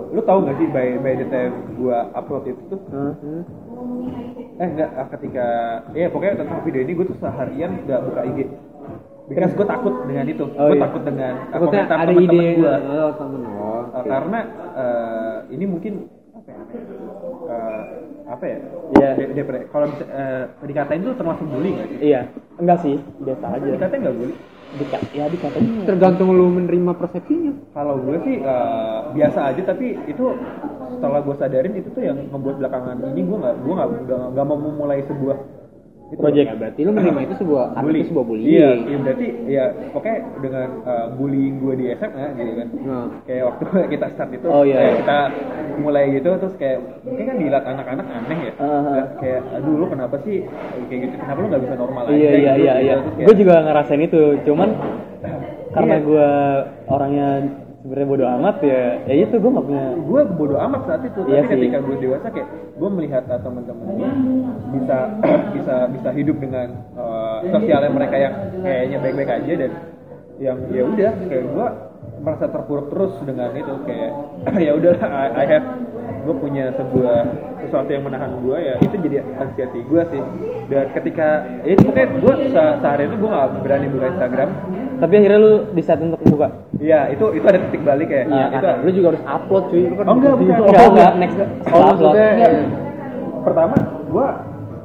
lu 0.09 0.21
tahu 0.25 0.39
nggak 0.49 0.57
sih 0.57 0.67
by 0.73 0.89
by 1.05 1.13
the 1.15 1.27
time 1.29 1.53
gue 1.77 1.97
upload 2.17 2.49
itu 2.49 2.63
tuh 2.73 2.81
Hah? 2.91 3.13
eh 4.57 4.67
enggak 4.73 4.89
ah, 4.97 5.07
ketika 5.13 5.47
ya 5.93 6.09
pokoknya 6.09 6.41
tentang 6.41 6.65
video 6.65 6.81
ini 6.81 6.93
gue 6.97 7.07
tuh 7.13 7.19
seharian 7.21 7.85
nggak 7.85 8.01
buka 8.09 8.21
IG 8.25 8.39
because 9.27 9.53
gue 9.53 9.67
takut 9.67 9.95
dengan 10.05 10.25
itu 10.25 10.45
Oh, 10.49 10.67
gue 10.67 10.77
iya. 10.77 10.83
takut 10.83 11.03
dengan 11.03 11.33
uh, 11.37 11.51
Takutnya 11.51 11.83
komentar 11.83 11.97
ada 11.97 12.05
teman-teman 12.07 12.35
ide 12.37 12.49
gue 12.55 12.75
oh, 12.77 13.11
temen 13.13 13.41
oh. 13.45 13.83
Uh, 13.87 14.05
karena 14.05 14.39
uh, 14.73 15.37
ini 15.49 15.65
mungkin 15.65 15.93
apa 16.33 16.49
ya 16.49 16.59
uh, 17.47 17.83
apa 18.27 18.45
ya 18.45 18.59
Iya. 18.89 19.11
De- 19.15 19.33
depre- 19.35 19.67
kalau 19.69 19.87
bisa 19.89 20.05
uh, 20.07 20.45
dikatain 20.63 21.01
itu 21.01 21.13
termasuk 21.13 21.45
bullying 21.45 21.75
nggak 21.75 21.89
sih 21.89 21.99
Iya, 22.05 22.21
enggak 22.57 22.79
sih, 22.81 22.95
biasa 23.19 23.45
aja. 23.53 23.67
dikatain 23.69 24.01
nggak 24.01 24.17
bully 24.17 24.37
Dikat, 24.77 25.03
ya 25.11 25.25
dikatain. 25.27 25.87
tergantung 25.87 26.29
lu 26.31 26.51
menerima 26.53 26.93
persepsinya. 26.93 27.55
kalau 27.71 27.97
gue 27.99 28.19
sih 28.21 28.37
uh, 28.43 29.09
biasa 29.11 29.39
aja 29.49 29.63
tapi 29.65 29.95
itu 30.05 30.27
setelah 30.89 31.23
gue 31.23 31.35
sadarin 31.35 31.73
itu 31.73 31.89
tuh 31.89 32.03
yang 32.03 32.19
ngebuat 32.29 32.57
belakangan 32.59 32.97
ini 33.09 33.23
gue 33.23 33.37
nggak 33.37 33.57
gue 33.57 33.73
nggak 33.73 33.89
nggak 34.05 34.21
nggak 34.33 34.45
mau 34.45 34.59
memulai 34.61 35.01
sebuah 35.03 35.39
itu 36.07 36.23
Project. 36.23 36.47
Ya 36.47 36.55
berarti 36.55 36.81
lu 36.81 36.91
menerima 36.91 37.21
itu 37.21 37.35
sebuah 37.37 37.65
bullying. 37.75 37.99
itu 37.99 38.09
sebuah 38.09 38.25
bullying. 38.25 38.47
Iya, 38.49 38.71
iya 38.79 38.99
berarti 39.03 39.27
ya 39.47 39.65
pokoknya 39.91 40.19
dengan 40.39 40.69
uh, 40.83 41.07
bullying 41.13 41.55
gue 41.59 41.75
di 41.75 41.85
SMA 41.93 42.27
gitu 42.33 42.53
kan. 42.55 42.69
Nah. 42.81 43.07
Kayak 43.27 43.43
waktu 43.49 43.65
kita 43.93 44.07
start 44.15 44.31
itu 44.31 44.47
Oh, 44.47 44.63
iya, 44.63 44.77
kayak 44.77 44.87
iya. 44.87 44.99
kita 45.03 45.19
mulai 45.77 46.05
gitu 46.09 46.31
terus 46.39 46.55
kayak 46.57 46.79
mungkin 47.03 47.25
kan 47.27 47.37
dilihat 47.37 47.65
anak-anak 47.67 48.07
aneh 48.07 48.39
ya. 48.39 48.53
Ah, 48.57 48.71
ah. 48.79 49.05
Kayak- 49.19 49.45
aduh 49.53 49.75
lu 49.75 49.87
kenapa 49.87 50.17
sih 50.23 50.37
kayak 50.87 51.01
gitu? 51.03 51.15
Kenapa 51.19 51.39
lu 51.43 51.47
nggak 51.51 51.63
bisa 51.67 51.75
normal 51.75 52.03
aja? 52.07 52.15
Iya 52.15 52.31
iya 52.31 52.53
gitu, 52.55 52.63
iya 52.63 52.75
gitu. 52.79 53.09
iya. 53.19 53.25
Gue 53.27 53.37
juga 53.37 53.55
ngerasain 53.63 54.03
itu, 54.03 54.23
cuman 54.47 54.69
karena 55.75 55.95
Iya. 55.99 56.05
gue 56.07 56.29
orangnya 56.87 57.29
sebenarnya 57.87 58.09
bodo 58.11 58.27
amat 58.27 58.57
ya, 58.67 58.83
ya 59.07 59.15
itu 59.23 59.39
gue 59.39 59.51
nggak 59.55 59.67
punya. 59.71 59.87
gue 59.95 60.21
bodo 60.35 60.57
amat 60.59 60.81
saat 60.91 61.03
itu. 61.07 61.21
Iya 61.31 61.47
tapi 61.47 61.47
sih. 61.47 61.55
ketika 61.55 61.79
gue 61.87 61.97
dewasa 62.03 62.27
kayak 62.35 62.49
gue 62.75 62.91
melihat 62.91 63.25
uh, 63.31 63.39
teman-teman 63.39 63.87
gue 63.95 64.11
bisa 64.75 64.97
bisa 65.55 65.75
bisa 65.95 66.11
hidup 66.11 66.37
dengan 66.43 66.83
uh, 66.99 67.47
sosialnya 67.47 67.91
mereka 67.95 68.17
yang 68.19 68.35
kayaknya 68.59 68.99
baik-baik 68.99 69.31
aja 69.39 69.53
dan 69.55 69.71
yang 70.43 70.59
ya 70.75 70.83
udah 70.83 71.13
kayak 71.31 71.45
gue 71.47 71.67
merasa 72.27 72.45
terpuruk 72.51 72.87
terus 72.91 73.15
dengan 73.23 73.55
itu. 73.55 73.75
Kayak 73.87 74.11
ya 74.67 74.73
udah 74.75 74.95
I, 75.07 75.27
I 75.31 75.45
have 75.47 75.67
gue 76.27 76.35
punya 76.43 76.75
sebuah 76.75 77.17
sesuatu 77.63 77.87
yang 77.87 78.03
menahan 78.03 78.43
gue 78.43 78.59
ya 78.59 78.75
itu 78.83 78.99
jadi 78.99 79.23
anxiety 79.39 79.87
gue 79.87 80.03
sih. 80.11 80.23
Dan 80.75 80.91
ketika 80.91 81.47
ya 81.63 81.71
itu 81.79 81.87
pokoknya 81.87 82.09
gue 82.19 82.35
se 82.51 82.65
sehari 82.83 83.07
itu 83.07 83.15
gue 83.15 83.31
gak 83.31 83.63
berani 83.63 83.87
buka 83.95 84.07
Instagram 84.11 84.51
Tapi 84.97 85.13
akhirnya 85.15 85.39
lu 85.39 85.53
decide 85.73 86.03
untuk 86.03 86.21
buka. 86.27 86.49
Iya, 86.77 87.01
itu 87.11 87.25
itu 87.33 87.45
ada 87.45 87.59
titik 87.59 87.83
balik 87.83 88.09
ya. 88.09 88.23
Iya, 88.25 88.47
itu 88.51 88.67
Lu 88.81 88.91
juga 88.91 89.07
harus 89.13 89.23
upload 89.23 89.65
cuy. 89.69 89.83
Lu 89.85 89.95
kan 89.95 90.05
Oh, 90.07 90.15
enggak, 90.15 90.35
bukan. 90.35 90.55
Enggak, 90.57 90.87
enggak, 90.87 91.13
next 91.17 91.37
Oh, 91.37 91.45
upload. 91.45 91.85
maksudnya 91.87 92.29
Enggak. 92.33 92.53
pertama 93.43 93.75
gua 94.07 94.27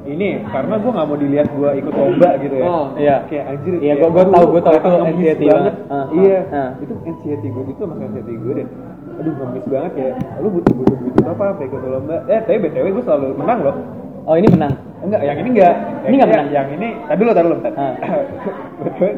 ini 0.02 0.28
karena 0.44 0.74
gua 0.76 0.90
nggak 0.92 1.06
mau 1.06 1.16
dilihat 1.16 1.48
gua 1.54 1.70
ikut 1.72 1.94
lomba 1.94 2.30
gitu 2.38 2.54
ya. 2.54 2.66
Oh. 2.66 2.84
Iya. 2.94 3.16
Kayak 3.26 3.44
anjir. 3.48 3.72
Iya, 3.78 3.94
gua- 3.96 4.10
gua 4.10 4.22
aduh, 4.22 4.32
tahu, 4.32 4.46
gua 4.50 4.62
tahu 4.62 4.74
itu 4.74 4.88
anxiety 5.02 5.44
banget. 5.46 5.74
Ah. 5.88 6.06
Iya. 6.10 6.40
Ah. 6.50 6.70
Itu 6.78 6.94
anxiety 7.02 7.46
gua 7.48 7.64
itu 7.64 7.82
masih 7.82 8.04
anxiety 8.04 8.32
gua 8.36 8.52
deh. 8.54 8.68
Aduh, 9.12 9.32
ngemis 9.32 9.64
banget 9.68 9.92
ya. 9.94 10.10
Lu 10.40 10.48
butuh 10.50 10.72
butuh 10.74 10.96
butuh 10.98 11.24
apa 11.26 11.44
apa 11.52 11.60
ikut 11.62 11.80
lomba? 11.82 12.16
Eh, 12.26 12.40
tapi 12.42 12.56
btw 12.60 12.86
gua 12.90 13.04
selalu 13.06 13.26
menang 13.34 13.60
loh. 13.62 13.76
Oh, 14.22 14.38
ini 14.38 14.46
menang. 14.54 14.74
Enggak, 15.02 15.20
yang 15.26 15.36
ini 15.42 15.48
enggak. 15.58 15.74
Ini 16.06 16.14
enggak 16.14 16.28
yang, 16.30 16.30
menang? 16.30 16.48
Yang 16.54 16.68
ini, 16.78 16.88
tadi 17.10 17.18
dulu, 17.18 17.32
tadi 17.34 17.46
dulu, 17.50 17.56
bentar. 17.58 17.72
Ah. 17.74 17.92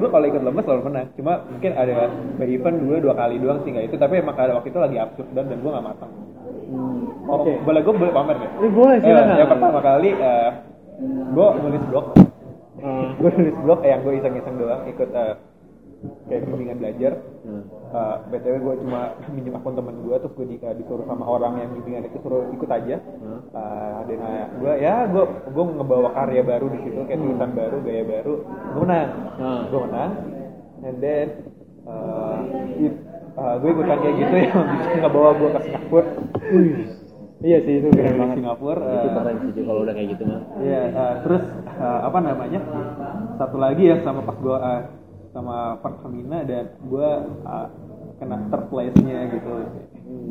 Gue 0.00 0.08
kalau 0.08 0.24
ikut 0.24 0.40
lomba 0.40 0.60
selalu 0.64 0.82
menang. 0.88 1.06
Cuma 1.12 1.32
mungkin 1.44 1.72
ada 1.76 2.08
by 2.40 2.46
event 2.48 2.76
dua 2.80 2.96
dua 3.04 3.14
kali 3.14 3.36
doang 3.36 3.60
sih 3.64 3.70
nggak 3.76 3.92
itu. 3.92 3.96
Tapi 4.00 4.24
emang 4.24 4.36
ada 4.40 4.56
waktu 4.56 4.72
itu 4.72 4.80
lagi 4.80 4.96
absurd 4.96 5.28
dan 5.36 5.44
dan 5.52 5.60
gue 5.60 5.70
nggak 5.70 5.84
matang. 5.84 6.12
Oh, 7.28 7.36
Oke. 7.44 7.52
boleh 7.60 7.80
gue 7.84 7.94
boleh 7.94 8.12
pamer 8.16 8.36
nggak? 8.40 8.52
Eh, 8.64 8.72
boleh, 8.72 8.96
Eh, 8.96 9.04
silakan. 9.04 9.36
yang 9.36 9.50
pertama 9.52 9.78
kali 9.84 10.10
uh, 10.16 10.50
gue 11.36 11.46
nulis 11.60 11.82
blog. 11.92 12.06
Ah. 12.84 13.08
gue 13.16 13.30
nulis 13.36 13.56
blog 13.60 13.80
yang 13.84 14.00
gue 14.00 14.12
iseng-iseng 14.24 14.56
doang 14.56 14.82
ikut 14.88 15.08
eh, 15.12 15.34
kayak 16.26 16.44
bimbingan 16.44 16.78
belajar. 16.78 17.12
Uh, 17.94 18.16
btw 18.26 18.58
gue 18.58 18.74
cuma 18.82 19.00
minjem 19.34 19.54
akun 19.54 19.74
temen 19.74 19.94
gue 20.02 20.16
terus 20.18 20.34
gue 20.34 20.46
di, 20.46 20.56
eh, 20.58 20.74
disuruh 20.74 21.06
sama 21.06 21.24
orang 21.24 21.62
yang 21.62 21.70
bimbingan 21.72 22.06
itu 22.06 22.18
suruh 22.20 22.50
ikut 22.50 22.66
aja. 22.66 22.96
Uh, 23.54 23.98
dia 24.04 24.16
nanya 24.18 24.44
gue 24.58 24.72
ya 24.78 24.94
gue 25.06 25.24
gue 25.48 25.64
ngebawa 25.70 26.08
karya 26.12 26.42
baru 26.42 26.66
di 26.68 26.78
situ 26.82 27.00
kayak 27.04 27.18
tulisan 27.18 27.50
baru 27.54 27.76
gaya 27.80 28.02
baru 28.02 28.34
gue 28.44 28.82
menang 28.82 29.08
Ah. 29.34 29.62
gue 29.70 29.80
menang 29.80 30.10
and 30.82 30.96
then 30.98 31.26
uh, 31.84 32.38
it- 32.76 33.02
uh, 33.34 33.54
gue 33.58 33.70
ikutan 33.70 33.98
kayak 33.98 34.16
gitu 34.18 34.34
yang 34.50 34.62
bisa 34.74 34.88
ngebawa 34.98 35.30
gue 35.38 35.48
ke 35.48 35.60
Singapura 35.62 36.06
Iya 37.44 37.58
sih, 37.60 37.76
itu 37.76 37.92
keren 37.92 38.16
banget. 38.16 38.36
Singapura 38.40 38.80
Itu 38.80 39.08
uh, 39.10 39.14
keren 39.20 39.36
sih 39.52 39.62
kalau 39.68 39.80
udah 39.84 39.92
kayak 39.92 40.08
gitu 40.16 40.22
mah. 40.24 40.40
Iya, 40.64 40.80
uh, 40.96 41.14
terus 41.20 41.42
uh, 41.76 42.00
apa 42.08 42.18
namanya? 42.24 42.60
Satu 43.36 43.56
lagi 43.60 43.84
ya 43.84 44.00
sama 44.00 44.24
pas 44.24 44.36
gua 44.40 44.56
uh, 44.56 44.80
sama 45.34 45.82
Pertamina 45.82 46.46
dan 46.46 46.78
gua 46.86 47.26
uh, 47.42 47.66
kena 48.22 48.38
third 48.54 48.64
place-nya 48.70 49.34
gitu. 49.34 49.50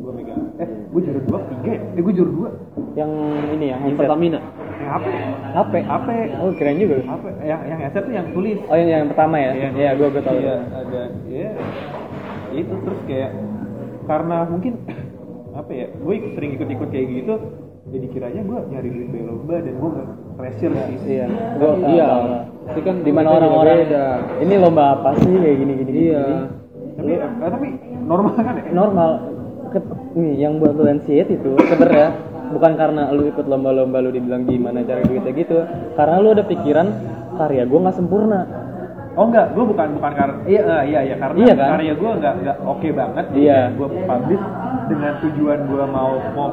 Gua 0.00 0.12
megang. 0.16 0.56
Eh, 0.56 0.68
gua 0.88 1.00
juara 1.04 1.20
dua, 1.28 1.38
tiga 1.52 1.70
ya? 1.76 1.80
Eh, 1.92 2.00
gua 2.00 2.12
juara 2.16 2.32
dua. 2.32 2.50
Yang 2.96 3.10
ini 3.52 3.66
ya, 3.68 3.76
Yang. 3.84 3.98
Pertamina. 4.00 4.40
Yang 4.80 4.90
apa? 4.96 5.08
HP. 5.54 5.72
HP. 5.84 6.08
Oh, 6.40 6.52
keren 6.56 6.76
juga. 6.80 6.96
Apa? 7.04 7.28
Yang 7.44 7.60
yang 7.68 7.78
headset 7.84 8.02
tuh 8.08 8.14
yang 8.16 8.26
tulis. 8.32 8.58
Oh, 8.64 8.76
yang, 8.80 8.88
yang 8.88 9.08
pertama 9.12 9.36
ya? 9.36 9.50
Iya, 9.52 9.68
Iya, 9.76 9.90
gua 10.00 10.08
gua 10.08 10.22
tahu. 10.24 10.38
Iya, 10.40 10.56
ada. 10.72 11.02
Iya. 11.28 11.50
Itu 12.56 12.74
terus 12.80 13.00
kayak 13.04 13.30
karena 14.08 14.36
mungkin 14.48 14.72
apa 15.60 15.70
ya? 15.70 15.86
Gue 16.00 16.16
sering 16.32 16.50
ikut-ikut 16.56 16.88
kayak 16.88 17.06
gitu. 17.12 17.34
Jadi 17.94 18.06
kiranya 18.10 18.42
gue 18.42 18.58
nyari 18.68 18.88
duit 18.90 19.08
dari 19.08 19.22
lomba 19.22 19.54
dan 19.56 19.74
gue 19.78 19.90
nggak 19.94 20.08
pressure 20.34 20.72
sih. 20.74 20.96
Iya. 21.06 21.26
Gua 21.56 21.72
Iya. 21.78 22.08
Tapi 22.10 22.34
Tapi 22.64 22.80
kan 22.82 22.96
di 23.00 23.12
mana 23.12 23.28
kita 23.28 23.36
orang-orang 23.38 23.76
beda. 23.86 24.04
ini 24.42 24.54
lomba 24.58 24.84
apa 24.92 25.10
sih 25.14 25.30
kayak 25.30 25.56
gini 25.56 25.72
gini 25.78 25.90
Iya. 26.10 26.24
gini. 26.26 26.42
Tapi, 26.94 27.12
eh, 27.12 27.30
tapi 27.44 27.66
normal 28.02 28.32
kan 28.34 28.54
ya? 28.54 28.64
normal 28.72 29.10
nih 30.14 30.32
yang 30.38 30.52
buat 30.58 30.74
lu 30.74 30.86
anxiety 30.86 31.34
itu 31.34 31.50
sebenarnya 31.60 32.14
bukan 32.50 32.72
karena 32.74 33.10
lu 33.10 33.26
ikut 33.26 33.42
lomba-lomba 33.44 33.98
lu 33.98 34.10
dibilang 34.10 34.46
gimana 34.46 34.82
cara 34.82 35.02
duitnya 35.02 35.34
gitu 35.34 35.58
karena 35.94 36.16
lu 36.18 36.28
ada 36.30 36.46
pikiran 36.46 36.86
karya 37.34 37.66
gua 37.66 37.78
nggak 37.84 37.96
sempurna 37.96 38.40
Oh 39.14 39.30
enggak, 39.30 39.54
gue 39.54 39.62
bukan 39.62 39.94
bukan 39.94 40.10
karena 40.10 40.34
iya 40.42 40.60
eh, 40.60 40.82
iya 40.90 41.00
iya 41.06 41.14
karena 41.14 41.38
Iya 41.38 41.54
kan? 41.54 41.68
karya 41.78 41.92
gue 41.94 42.10
enggak 42.18 42.34
enggak 42.34 42.56
oke 42.66 42.88
banget. 42.90 43.24
Iya. 43.30 43.60
Gue 43.78 43.86
publish 44.02 44.44
dengan 44.90 45.12
tujuan 45.22 45.58
gue 45.70 45.84
mau 45.86 46.12
mau 46.34 46.48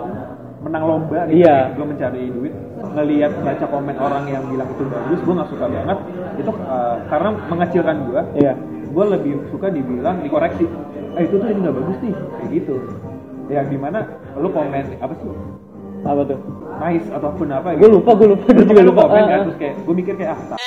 menang 0.62 0.84
lomba 0.86 1.20
gitu. 1.28 1.42
Iya. 1.42 1.58
Gue 1.74 1.86
mencari 1.86 2.22
duit. 2.30 2.54
Ngelihat 2.82 3.32
baca 3.42 3.66
komen 3.70 3.96
orang 3.98 4.24
yang 4.30 4.44
bilang 4.50 4.68
itu 4.70 4.84
bagus, 4.90 5.20
gue 5.22 5.34
nggak 5.34 5.50
suka 5.50 5.66
banget. 5.70 5.98
Itu 6.38 6.52
eh, 6.54 6.96
karena 7.10 7.30
mengecilkan 7.50 7.96
gue. 8.10 8.22
iya 8.38 8.54
Gue 8.92 9.06
lebih 9.08 9.34
suka 9.50 9.68
dibilang 9.72 10.20
dikoreksi. 10.22 10.66
Eh 11.16 11.24
itu 11.28 11.36
tuh 11.40 11.48
ini 11.48 11.60
nggak 11.64 11.76
bagus 11.76 11.98
nih, 12.04 12.14
kayak 12.14 12.50
gitu. 12.56 12.76
Yang 13.52 13.68
di 13.74 13.78
mana 13.80 14.00
lu 14.40 14.48
komen 14.52 14.86
apa 15.02 15.14
sih? 15.20 15.30
apa 16.02 16.22
tuh 16.26 16.40
Nice 16.82 17.08
ataupun 17.14 17.48
apa 17.54 17.78
gue 17.78 17.90
lupa 17.90 18.18
gue 18.18 18.34
lupa 18.34 18.46
gue 18.50 18.66
juga 18.66 18.82
lu 18.82 18.90
lupa 18.90 19.06
komen 19.06 19.22
Ah, 19.22 19.28
kan 19.30 19.38
ah. 19.38 19.44
terus 19.46 19.58
kayak 19.62 19.76
gue 19.86 19.94
mikir 19.94 20.14
kayak 20.18 20.34
ah 20.34 20.58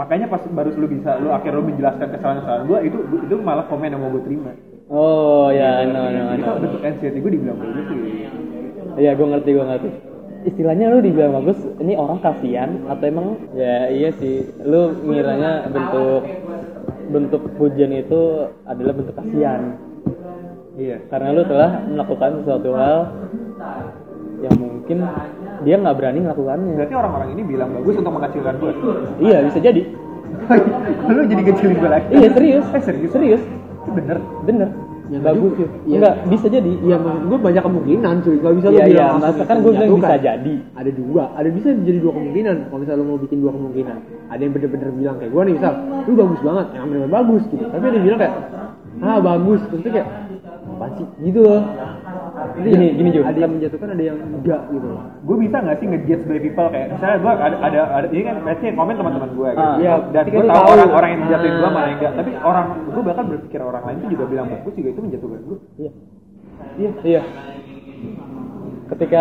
makanya 0.00 0.26
pas 0.32 0.40
baru 0.48 0.72
lu 0.72 0.88
bisa 0.88 1.20
lu 1.20 1.28
akhirnya 1.28 1.60
lu 1.60 1.64
menjelaskan 1.68 2.06
kesalahan-kesalahan 2.16 2.62
gue 2.64 2.78
itu 2.88 2.98
itu 3.28 3.34
malah 3.44 3.68
komen 3.68 3.92
yang 3.92 4.00
mau 4.00 4.08
gue 4.16 4.24
terima 4.24 4.56
oh 4.88 5.52
ya 5.52 5.84
no 5.84 6.08
no 6.08 6.22
itu 6.32 6.40
no 6.48 6.56
bentuk 6.56 6.80
anxiety 6.80 7.18
gue 7.20 7.32
dibilang 7.36 7.58
bagus 7.60 7.84
sih 7.92 8.00
iya 8.96 9.12
gue 9.12 9.26
ngerti 9.26 9.50
gue 9.52 9.66
ngerti. 9.66 9.90
Istilahnya 10.46 10.94
lu 10.94 11.02
dibilang 11.02 11.42
bagus 11.42 11.58
ini 11.82 11.98
orang 11.98 12.22
kasihan 12.22 12.70
atau 12.86 13.04
emang? 13.04 13.26
Ya 13.56 13.90
iya 13.90 14.10
sih. 14.16 14.46
Lu 14.62 14.94
ngiranya 15.04 15.66
bentuk 15.70 16.22
bentuk 17.10 17.42
pujian 17.58 17.92
itu 17.94 18.50
adalah 18.66 18.92
bentuk 18.94 19.14
kasihan. 19.16 19.76
Iya. 20.76 21.02
Karena 21.08 21.28
lu 21.34 21.42
telah 21.48 21.70
melakukan 21.88 22.30
sesuatu 22.42 22.70
hal 22.76 22.98
yang 24.44 24.56
mungkin 24.60 24.98
dia 25.64 25.76
nggak 25.80 25.96
berani 25.98 26.18
melakukannya. 26.22 26.72
Berarti 26.78 26.94
orang-orang 26.94 27.28
ini 27.34 27.42
bilang 27.42 27.68
bagus 27.74 27.96
untuk 27.98 28.14
mengecilkan 28.14 28.54
gue 28.60 28.72
iya 29.24 29.42
bisa 29.42 29.58
jadi. 29.58 29.82
Lu 31.10 31.22
jadi 31.26 31.42
kecilin 31.48 31.80
gue 31.80 31.90
lagi? 31.90 32.06
Iya 32.12 32.28
serius. 32.34 32.66
Eh 32.76 32.82
serius? 32.84 33.10
Serius. 33.14 33.42
Itu 33.82 33.90
bener? 33.94 34.18
Bener 34.44 34.68
Ya, 35.06 35.18
bagus 35.22 35.52
juga. 35.54 35.70
Iya. 35.86 35.94
enggak 35.96 36.14
bisa 36.34 36.46
jadi 36.50 36.72
Iya, 36.82 36.96
gue 36.98 37.38
banyak 37.38 37.62
kemungkinan 37.62 38.14
cuy. 38.26 38.36
Gak 38.42 38.54
bisa 38.58 38.68
Iya, 38.74 38.84
bilang 38.86 38.90
iya. 38.90 39.06
Masa 39.14 39.28
bisa 39.30 39.44
kan 39.46 39.56
gue 39.62 39.72
bilang 39.72 39.90
bisa 40.02 40.16
jadi. 40.18 40.54
Ada 40.74 40.90
dua, 40.90 41.24
ada 41.38 41.48
bisa 41.54 41.68
jadi 41.72 41.98
dua 42.02 42.12
kemungkinan. 42.18 42.56
Kalau 42.66 42.78
misalnya 42.82 43.00
lu 43.00 43.06
mau 43.06 43.18
bikin 43.22 43.38
dua 43.38 43.52
kemungkinan, 43.54 43.96
ada 44.26 44.40
yang 44.42 44.52
bener-bener 44.52 44.88
bilang 44.98 45.16
kayak 45.22 45.30
gue 45.30 45.42
nih 45.46 45.54
misal, 45.54 45.72
lu 46.06 46.12
bagus 46.18 46.40
banget, 46.42 46.66
yang 46.74 46.84
bener-bener 46.90 47.12
bagus 47.14 47.42
gitu. 47.46 47.64
Tapi 47.70 47.84
ada 47.86 47.94
yang 47.94 48.06
bilang 48.10 48.18
kayak, 48.18 48.34
ah 49.06 49.18
bagus, 49.22 49.60
terus 49.70 49.82
kayak, 49.86 50.08
apa 50.66 50.86
sih? 50.98 51.06
Gitu 51.22 51.38
loh. 51.40 51.60
Jadi 52.48 52.68
Gini, 52.68 52.84
yang- 52.84 52.96
gini, 52.96 53.08
Ju. 53.10 53.20
Ada 53.22 53.38
yang 53.38 53.52
menjatuhkan, 53.52 53.88
ada 53.90 54.04
yang 54.04 54.18
enggak 54.20 54.60
gitu 54.68 54.86
loh. 54.86 55.02
gue 55.18 55.36
bisa 55.38 55.56
nggak 55.58 55.76
sih 55.76 55.86
ngejudge 55.86 56.24
by 56.24 56.38
people 56.38 56.68
kayak 56.68 56.86
misalnya 56.88 57.18
gue 57.18 57.32
ada 57.32 57.56
ada 57.60 57.80
ada 57.92 58.06
ini 58.08 58.22
kan 58.22 58.36
berarti 58.40 58.64
komen 58.70 58.94
teman-teman 58.94 59.30
gue 59.32 59.48
gitu. 59.50 59.64
Ah. 59.64 59.76
Iya, 59.76 59.92
dan 60.10 60.24
gue 60.24 60.38
tahu 60.38 60.48
tahu. 60.48 60.70
orang-orang 60.72 61.08
yang 61.08 61.20
menjatuhin 61.22 61.52
gue 61.52 61.62
Ah. 61.62 61.72
mana 61.72 61.86
yang 61.86 61.96
enggak 61.96 62.12
tapi 62.14 62.30
orang 62.38 62.66
gue 62.86 63.02
bahkan 63.02 63.24
berpikir 63.26 63.60
orang 63.60 63.82
lain 63.82 63.96
tuh 63.98 64.10
juga 64.10 64.24
bilang 64.26 64.46
bagus 64.48 64.72
juga 64.72 64.88
itu 64.88 65.00
menjatuhkan 65.00 65.40
gue 65.42 65.58
iya 65.76 65.90
iya 66.76 66.90
iya 67.04 67.22
ketika 68.86 69.20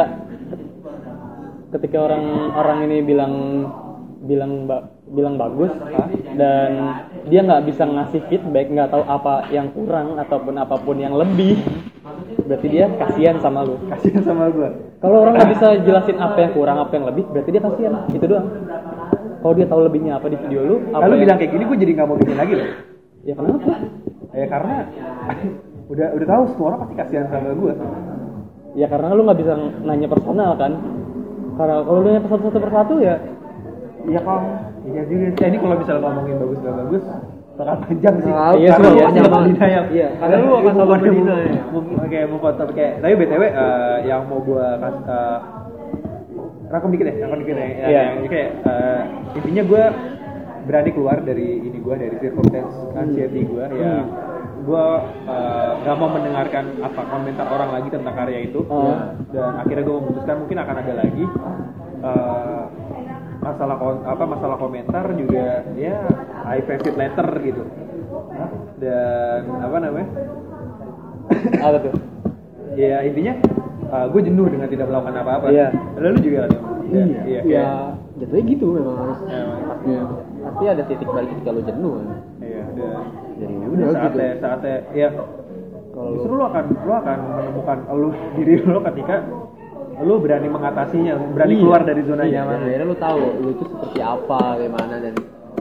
ketika 1.72 1.98
orang 2.00 2.24
orang 2.54 2.78
ini 2.84 2.98
bilang 3.02 3.34
bilang 4.22 4.52
ba- 4.66 4.95
bilang 5.16 5.40
bagus 5.40 5.72
dan 6.36 7.00
dia 7.26 7.40
nggak 7.42 7.64
bisa 7.66 7.88
ngasih 7.88 8.22
feedback 8.28 8.68
nggak 8.68 8.92
tahu 8.92 9.04
apa 9.08 9.48
yang 9.50 9.72
kurang 9.72 10.20
ataupun 10.20 10.54
apa 10.60 10.76
pun 10.78 11.00
yang 11.00 11.16
lebih. 11.16 11.58
Berarti 12.46 12.68
dia 12.70 12.86
kasihan 13.02 13.42
sama 13.42 13.66
lu. 13.66 13.80
Kasihan 13.90 14.22
sama 14.22 14.52
gue 14.54 14.70
kalau 15.02 15.26
orang 15.26 15.40
nggak 15.40 15.52
bisa 15.58 15.68
jelasin 15.82 16.18
apa 16.22 16.38
yang 16.46 16.52
kurang 16.54 16.78
apa 16.78 16.94
yang 16.94 17.06
lebih 17.10 17.24
berarti 17.32 17.50
dia 17.50 17.64
kasihan. 17.64 17.94
Itu 18.12 18.26
doang. 18.28 18.48
Kalau 19.42 19.54
dia 19.56 19.68
tahu 19.70 19.82
lebihnya 19.88 20.20
apa 20.20 20.28
di 20.30 20.38
video 20.38 20.62
lu 20.66 20.76
apa 20.92 21.06
kalau 21.06 21.16
yang- 21.16 21.24
bilang 21.26 21.38
kayak 21.40 21.52
gini 21.56 21.64
gue 21.66 21.78
jadi 21.80 21.92
nggak 21.96 22.08
mau 22.12 22.18
bikin 22.20 22.38
lagi 22.38 22.54
loh. 22.60 22.70
Ya 23.26 23.34
kenapa? 23.34 23.74
Ya 24.36 24.46
karena 24.52 24.76
udah 25.86 26.08
udah 26.18 26.28
tahu 26.28 26.44
semua 26.54 26.66
orang 26.74 26.80
pasti 26.86 26.96
kasihan 26.98 27.26
sama 27.30 27.54
gue 27.54 27.74
ya 28.76 28.90
karena 28.92 29.08
lu 29.16 29.22
nggak 29.24 29.40
bisa 29.40 29.54
nanya 29.88 30.08
personal 30.12 30.52
kan. 30.60 30.72
Karena 31.56 31.76
kalau 31.88 32.00
lu 32.04 32.08
nanya 32.12 32.22
satu 32.28 32.44
satu 32.52 32.60
persatu 32.60 32.96
ya 33.00 33.16
iya 34.06 34.22
kok 34.22 34.42
iya 34.86 35.02
juga 35.04 35.44
ini 35.44 35.58
kalau 35.58 35.76
misalnya 35.76 36.02
ngomongin 36.02 36.36
bagus 36.38 36.60
gak 36.60 36.76
bagus 36.78 37.04
bakal 37.56 37.76
panjang 37.82 38.16
sih 38.20 38.30
Nah, 38.30 38.52
Iya 38.54 38.70
Karena 38.70 38.86
lu 38.86 38.92
sih. 38.92 39.22
bakal 39.24 39.42
dina 39.48 39.66
Iya, 39.88 40.08
karena 40.14 40.36
lu 40.38 40.52
akan 40.54 40.72
selalu 40.76 40.92
berdina 40.92 41.36
ya. 41.40 41.62
Oke, 41.98 42.18
mau 42.28 42.40
foto 42.40 42.64
kayak 42.70 42.94
tapi 43.00 43.14
btw 43.16 43.44
eh, 43.46 43.98
yang 44.04 44.22
mau 44.26 44.40
gua 44.40 44.66
kas 44.76 44.96
eh, 45.02 45.38
rangkum 46.68 46.90
dikit 46.92 47.06
ya, 47.08 47.16
rangkum 47.22 47.40
dikit 47.42 47.56
ya. 47.56 47.68
Iya. 47.82 48.02
yang 48.12 48.28
kayak 48.28 48.50
eh, 48.62 49.02
intinya 49.34 49.64
gua 49.66 49.84
berani 50.66 50.90
keluar 50.92 51.18
dari 51.22 51.48
ini 51.62 51.78
gua 51.80 51.96
dari 51.96 52.16
circumstance 52.18 52.76
anxiety 52.94 53.42
gua 53.46 53.72
ya. 53.72 54.04
Gua 54.62 54.84
eh, 55.24 55.72
nggak 55.80 55.96
mau 55.96 56.10
mendengarkan 56.12 56.66
apa 56.82 57.02
komentar 57.06 57.48
orang 57.48 57.70
lagi 57.72 57.88
tentang 57.88 58.16
karya 58.16 58.40
itu 58.44 58.60
Oh. 58.68 59.00
dan 59.32 59.54
akhirnya 59.58 59.84
gua 59.86 59.96
memutuskan 60.02 60.44
mungkin 60.44 60.58
akan 60.60 60.76
ada 60.78 60.94
lagi 60.98 61.24
eh, 62.02 62.62
masalah 63.42 63.78
apa 64.06 64.24
masalah 64.24 64.58
komentar 64.58 65.06
juga 65.16 65.64
ya 65.76 65.98
I 66.46 66.60
face 66.64 66.86
it 66.86 66.96
later 66.96 67.28
gitu. 67.42 67.64
Dan 68.80 69.42
apa 69.64 69.78
namanya? 69.80 70.08
Apa 71.64 71.78
tuh? 71.82 71.94
Ya 72.76 73.00
intinya 73.04 73.34
gue 74.12 74.22
jenuh 74.22 74.48
dengan 74.52 74.68
tidak 74.68 74.88
melakukan 74.92 75.16
apa-apa. 75.22 75.48
Iya. 75.50 75.68
lalu 75.98 76.18
juga 76.22 76.38
kan 76.46 76.52
iya. 76.92 77.04
Iya 77.26 77.42
iya. 77.48 77.66
Jatuhnya 78.16 78.44
gitu 78.48 78.66
memang. 78.76 78.96
Harus 78.96 79.20
Ya, 79.28 79.42
pasti 79.68 79.90
Iya. 79.92 80.02
pasti 80.46 80.64
ada 80.70 80.84
titik 80.86 81.10
balik 81.10 81.30
ketika 81.36 81.52
lo 81.52 81.62
jenuh 81.64 81.92
kan? 82.00 82.08
Iya 82.40 82.62
udah 82.72 82.94
jadi 83.36 83.54
udah 83.56 83.68
udah 83.72 83.88
gitu. 83.88 83.96
saatnya 83.96 84.30
saatnya 84.40 84.76
ya 84.96 85.10
Kalau 85.96 86.10
justru 86.20 86.32
lu 86.36 86.44
akan 86.44 86.64
lu 86.84 86.92
akan 86.92 87.18
menemukan 87.40 87.78
lu 87.96 88.10
diri 88.36 88.54
lu 88.60 88.80
ketika 88.84 89.16
lu 89.98 90.20
berani 90.20 90.48
mengatasinya 90.48 91.14
berani 91.32 91.52
Iya. 91.52 91.62
keluar 91.62 91.82
dari 91.84 92.02
zona 92.04 92.24
Iya, 92.24 92.34
nyaman 92.42 92.58
akhirnya 92.62 92.86
lu 92.86 92.96
tahu 92.98 93.20
lu 93.38 93.50
itu 93.52 93.64
seperti 93.66 94.00
apa 94.00 94.40
bagaimana 94.54 94.96
dan 94.98 95.14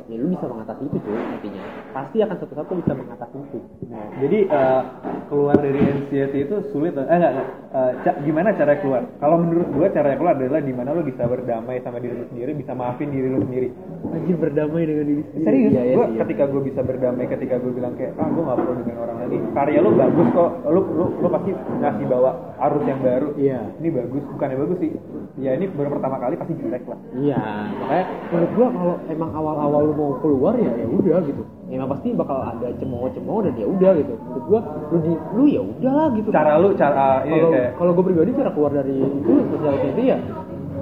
ya 0.07 0.17
lu 0.17 0.24
bisa 0.35 0.47
mengatasi 0.47 0.83
itu 0.85 0.97
tuh 0.99 1.15
intinya 1.15 1.63
pasti 1.95 2.17
akan 2.21 2.37
satu 2.37 2.55
satu 2.55 2.73
bisa 2.77 2.93
mengatasi 2.93 3.37
itu. 3.39 3.59
Nah, 3.89 4.07
jadi 4.19 4.39
eh, 4.45 4.83
keluar 5.31 5.57
dari 5.57 5.81
anxiety 5.81 6.39
itu 6.45 6.57
sulit 6.71 6.93
eh 6.95 7.07
enggak, 7.07 7.31
enggak. 7.33 7.49
Eh, 7.75 7.93
ca- 8.03 8.19
gimana 8.23 8.55
cara 8.55 8.75
keluar? 8.79 9.03
Kalau 9.19 9.37
menurut 9.39 9.69
gua 9.71 9.87
cara 9.91 10.15
keluar 10.15 10.35
adalah 10.35 10.63
di 10.63 10.71
mana 10.71 10.95
lu 10.95 11.03
bisa 11.03 11.27
berdamai 11.27 11.83
sama 11.83 11.99
diri 11.99 12.15
lu 12.15 12.27
sendiri 12.31 12.51
bisa 12.55 12.75
maafin 12.75 13.11
diri 13.11 13.29
lu 13.31 13.43
sendiri. 13.43 13.69
Anjir 14.11 14.37
berdamai 14.39 14.83
dengan 14.87 15.07
diri 15.07 15.23
sendiri. 15.31 15.47
Serius? 15.47 15.71
Iya, 15.75 15.83
iya, 15.83 15.95
gua 15.95 16.07
iya. 16.11 16.19
ketika 16.27 16.45
gua 16.51 16.63
bisa 16.63 16.81
berdamai 16.83 17.25
ketika 17.27 17.55
gua 17.59 17.73
bilang 17.75 17.95
kayak 17.95 18.13
ah 18.19 18.29
gua 18.31 18.43
nggak 18.47 18.59
perlu 18.63 18.75
dengan 18.83 18.97
orang 19.03 19.17
lagi. 19.23 19.37
Karya 19.55 19.79
lu 19.83 19.91
bagus 19.95 20.29
kok. 20.31 20.51
Lu 20.71 20.81
lu 20.83 21.05
lu 21.19 21.29
pasti 21.31 21.51
ngasih 21.55 22.07
bawa 22.07 22.31
arus 22.71 22.85
yang 22.87 23.01
baru. 23.03 23.29
Iya. 23.35 23.61
ini 23.83 23.89
bagus 23.91 24.23
bukannya 24.31 24.57
bagus 24.59 24.79
sih. 24.79 24.91
Ya 25.35 25.51
ini 25.59 25.67
baru 25.67 25.99
pertama 25.99 26.17
kali 26.23 26.39
pasti 26.39 26.55
jelek 26.55 26.87
lah. 26.87 26.99
Iya, 27.15 27.39
makanya 27.83 28.05
menurut 28.31 28.51
gua 28.55 28.69
kalau 28.71 28.95
emang 29.11 29.31
awal-awal 29.35 29.81
lu 29.83 29.93
mau 29.99 30.13
keluar 30.25 30.57
ya 30.57 30.73
ya 30.73 30.87
udah 30.89 31.21
gitu. 31.23 31.43
Emang 31.69 31.89
pasti 31.91 32.09
bakal 32.11 32.39
ada 32.41 32.73
cemooh-cemooh 32.75 33.41
dan 33.43 33.53
ya 33.55 33.67
udah 33.67 33.93
gitu. 33.95 34.15
Menurut 34.17 34.45
gua 34.47 34.61
lu 34.89 34.99
di 34.99 35.13
lu 35.33 35.45
ya 35.47 35.61
udahlah 35.61 36.07
gitu. 36.15 36.29
cara 36.31 36.57
lu 36.57 36.73
cara 36.73 37.21
ini 37.23 37.37
kalau 37.37 37.51
kayak 37.53 37.71
kalau 37.77 37.91
gue 37.93 38.05
pribadi 38.05 38.31
cara 38.33 38.51
keluar 38.51 38.73
dari 38.73 38.95
itu 38.97 39.33
sosial 39.53 39.75
media 39.77 40.05
ya 40.07 40.19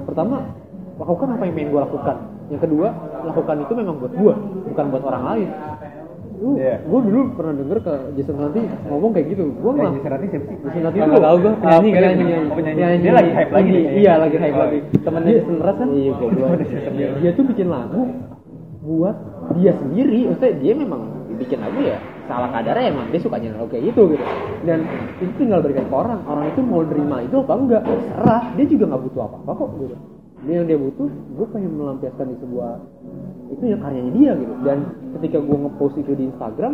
pertama 0.03 0.35
lakukan 0.95 1.27
apa 1.29 1.43
yang 1.43 1.53
pengen 1.53 1.69
gue 1.69 1.81
lakukan. 1.81 2.15
Yang 2.47 2.61
kedua 2.63 2.87
lakukan 3.23 3.55
itu 3.59 3.73
memang 3.73 3.95
buat 3.97 4.13
gue 4.13 4.33
bukan 4.69 4.85
buat 4.87 5.03
orang 5.03 5.23
lain. 5.25 5.49
Lu 6.33 6.59
Iya. 6.59 6.75
gue 6.83 6.99
dulu 7.07 7.19
pernah 7.33 7.53
denger 7.55 7.77
ke 7.79 7.93
Jason 8.13 8.35
nanti 8.35 8.59
ngomong 8.85 9.11
kayak 9.11 9.27
gitu. 9.31 9.43
Gue 9.55 9.71
nggak 9.71 9.89
Jason 9.95 10.11
Ranti 10.11 10.27
siapa 10.27 10.45
sih? 10.45 10.57
Jason 10.59 10.81
Ranti 10.83 10.97
Ah, 10.97 11.01
itu 11.01 11.09
nggak 11.09 11.23
tahu 11.23 11.37
gua, 11.39 11.51
uh, 11.51 11.55
penyanyi 11.55 11.89
kali, 11.89 12.05
penyanyi. 12.51 12.97
Dia 12.99 13.13
lagi 13.15 13.31
hype 13.31 13.51
lagi 13.51 13.69
kayaknya. 13.71 13.91
iya 13.95 14.13
lagi 14.19 14.37
hype 14.37 14.53
Oh, 14.53 14.61
lagi. 14.61 14.77
Temennya 14.99 15.23
Dia- 15.25 15.37
Jason 15.39 15.55
Mraz 15.55 15.75
kan? 15.75 15.87
iya 15.89 16.11
dia, 16.93 17.07
dia 17.17 17.31
tuh 17.31 17.45
bikin 17.47 17.67
lagu 17.67 18.01
buat 18.83 19.15
dia 19.59 19.71
sendiri 19.75 20.31
maksudnya 20.31 20.55
dia 20.59 20.73
memang 20.73 21.01
bikin 21.35 21.59
lagu 21.59 21.81
ya 21.81 21.97
salah 22.29 22.49
kadarnya 22.55 22.93
emang 22.93 23.11
dia 23.11 23.19
sukanya 23.19 23.51
lagu 23.57 23.67
kayak 23.67 23.91
gitu 23.91 24.15
gitu. 24.15 24.25
Dan 24.63 24.87
itu 25.19 25.33
tinggal 25.35 25.59
berikan 25.59 25.89
ke 25.89 25.95
orang 25.95 26.21
orang 26.23 26.45
itu 26.47 26.61
mau 26.63 26.85
terima 26.87 27.19
itu 27.19 27.35
apa 27.43 27.53
enggak 27.57 27.83
serah 27.83 28.43
dia 28.55 28.65
juga 28.69 28.83
nggak 28.93 29.01
butuh 29.09 29.21
apa 29.27 29.37
apa 29.43 29.51
kok 29.51 29.69
gitu. 29.81 29.95
Dia 30.43 30.53
yang 30.59 30.67
dia 30.67 30.75
butuh 30.79 31.07
gue 31.07 31.47
pengen 31.55 31.71
melampiaskan 31.79 32.25
di 32.31 32.37
sebuah 32.43 32.71
itu 33.51 33.63
ya 33.63 33.77
karyanya 33.79 34.11
dia 34.15 34.31
gitu. 34.39 34.53
Dan 34.63 34.77
ketika 35.19 35.37
gue 35.43 35.57
ngepost 35.67 35.95
itu 35.99 36.11
di 36.15 36.23
Instagram 36.31 36.73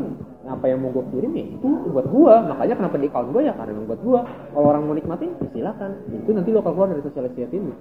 apa 0.50 0.66
yang 0.66 0.82
mau 0.82 0.90
gue 0.94 1.06
kirim 1.14 1.32
ya 1.38 1.46
itu 1.54 1.68
buat 1.90 2.06
gue 2.10 2.34
makanya 2.50 2.76
kenapa 2.82 2.96
di 2.98 3.08
account 3.10 3.30
gue 3.34 3.42
ya? 3.46 3.54
Karena 3.58 3.82
buat 3.86 4.02
gue 4.02 4.20
kalau 4.54 4.66
orang 4.70 4.82
mau 4.86 4.94
nikmatin 4.94 5.34
ya 5.40 5.50
silakan. 5.56 5.92
Itu 6.14 6.30
nanti 6.36 6.50
lo 6.54 6.62
keluar 6.62 6.94
dari 6.94 7.02
sosial 7.02 7.26
media 7.30 7.50
ini 7.50 7.74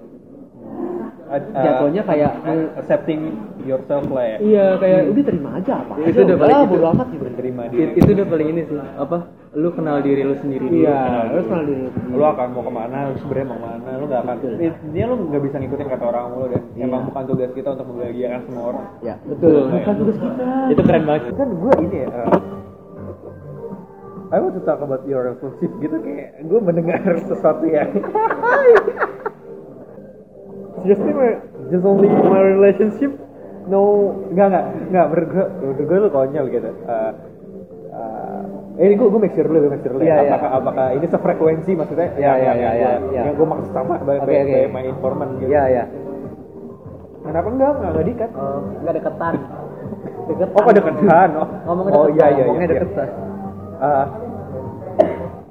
Uh, 1.29 1.37
uh, 1.37 1.61
Jatuhnya 1.61 2.01
kayak- 2.03 2.41
uh, 2.41 2.73
accepting 2.75 3.37
yourself 3.61 4.01
lah 4.09 4.25
ya 4.25 4.37
iya 4.39 4.65
kayak 4.75 4.99
udah 5.07 5.23
terima 5.23 5.49
aja 5.55 5.73
apa 5.77 5.93
Itu 5.99 6.09
aja 6.09 6.09
udah 6.09 6.25
udah 6.25 6.37
paling 6.39 6.49
lah 6.51 6.59
itu. 6.59 6.71
bodo 6.71 6.85
amat 6.89 7.07
gitu 7.07 7.23
menerima 7.23 7.61
diri 7.69 7.79
It- 7.79 7.95
itu 7.95 8.09
udah 8.09 8.27
paling 8.27 8.47
ini 8.49 8.61
sih 8.65 8.77
apa 8.97 9.17
lu 9.51 9.69
kenal 9.71 9.97
diri 9.99 10.21
lu 10.23 10.35
sendiri 10.35 10.61
dulu 10.63 10.77
iya 10.79 10.97
diri. 11.29 11.41
kenal 11.43 11.63
diri 11.63 11.79
lu 11.79 11.91
sendiri. 11.91 12.13
lu 12.13 12.25
akan 12.25 12.47
mau 12.49 12.63
ke 12.63 12.71
mana 12.71 12.97
lu 13.03 13.15
sebenarnya 13.15 13.45
mau 13.45 13.55
ke 13.55 13.67
mana 13.67 13.89
lu 13.93 14.05
nggak 14.05 14.21
akan 14.21 14.35
intinya 14.57 15.05
lu 15.05 15.15
nggak 15.23 15.43
bisa 15.43 15.55
ngikutin 15.59 15.87
kata 15.87 16.05
orang 16.07 16.23
mulu 16.27 16.45
dan 16.47 16.61
Iya. 16.71 16.83
emang 16.83 17.01
bukan 17.05 17.23
tugas 17.25 17.51
kita 17.51 17.67
untuk 17.69 17.85
membahagiakan 17.87 18.39
semua 18.43 18.63
orang 18.67 18.85
ya 18.99 19.15
betul 19.23 19.49
Betul. 19.51 19.63
bukan 19.71 19.95
tugas 19.95 20.17
kita 20.17 20.45
itu 20.67 20.81
keren 20.81 21.03
banget 21.03 21.21
kan 21.31 21.47
gue 21.51 21.73
ini 21.83 21.97
ya 21.99 22.09
uh, 22.09 22.29
I 24.29 24.37
want 24.37 24.53
to 24.53 24.61
talk 24.61 24.77
about 24.79 25.01
your 25.03 25.25
relationship 25.27 25.73
gitu 25.79 25.97
kayak 25.99 26.41
gue 26.43 26.59
mendengar 26.59 27.01
sesuatu 27.23 27.65
yang 27.65 27.89
just 30.85 31.01
my, 31.01 31.29
just 31.67 31.83
only 31.83 32.07
my 32.07 32.41
relationship? 32.41 33.11
No 33.67 33.81
nggak 34.29 34.47
nggak 34.49 34.65
nggak 34.89 35.05
menurut 35.07 35.29
gue 35.29 35.45
menurut 35.61 35.85
gue 35.85 35.97
lu 35.97 36.09
konyol 36.09 36.45
gitu. 36.49 36.69
Uh, 36.83 37.11
uh, 37.91 38.41
ini 38.79 38.95
gue 38.95 39.07
gue 39.07 39.21
make 39.21 39.33
sure 39.33 39.45
dulu 39.45 39.59
gue 39.59 39.71
make 39.71 39.83
sure 39.83 39.93
dulu 39.93 40.01
Iya, 40.01 40.09
ya. 40.09 40.19
iya. 40.19 40.29
apakah 40.31 40.49
apakah 40.57 40.87
ini 40.93 41.05
sefrekuensi 41.05 41.71
maksudnya? 41.73 42.09
Iya, 42.15 42.17
iya, 42.17 42.31
iya, 42.33 42.49
yang, 42.49 42.59
iya, 42.59 42.71
gua- 42.71 43.11
iya. 43.11 43.21
yang 43.27 43.35
gue 43.35 43.47
maksud 43.47 43.69
sama 43.69 43.95
by, 43.99 44.17
Oke, 44.17 44.25
by, 44.25 44.35
oke. 44.39 44.49
by 44.49 44.63
my 44.71 44.83
informant 44.85 45.31
gitu. 45.37 45.49
Iya 45.51 45.63
iya. 45.67 45.83
Kenapa 47.19 47.47
enggak? 47.47 47.71
Enggak 47.75 47.91
nggak 47.93 48.07
dikat 48.07 48.31
Oh, 48.33 48.59
nggak 48.81 48.93
deketan. 48.95 49.33
Deketan. 50.29 50.55
Oh 50.55 50.61
kok 50.63 50.73
deketan. 50.73 51.29
Oh. 51.35 51.47
Ngomongnya 51.67 51.91
oh 51.93 52.05
deketan 52.05 52.15
iya 52.15 52.25
iya 52.29 52.43
ngomongnya 52.43 52.63
iya, 52.63 52.71
iya. 52.71 52.81
deketan. 52.81 53.09
Ah, 53.79 54.05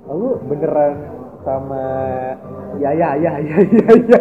lu 0.09 0.29
beneran 0.43 0.93
sama 1.49 1.85
ya 2.77 2.91
ya 2.93 3.11
ya 3.17 3.33
ya 3.41 3.57
ya 3.65 3.81
ya 3.81 4.19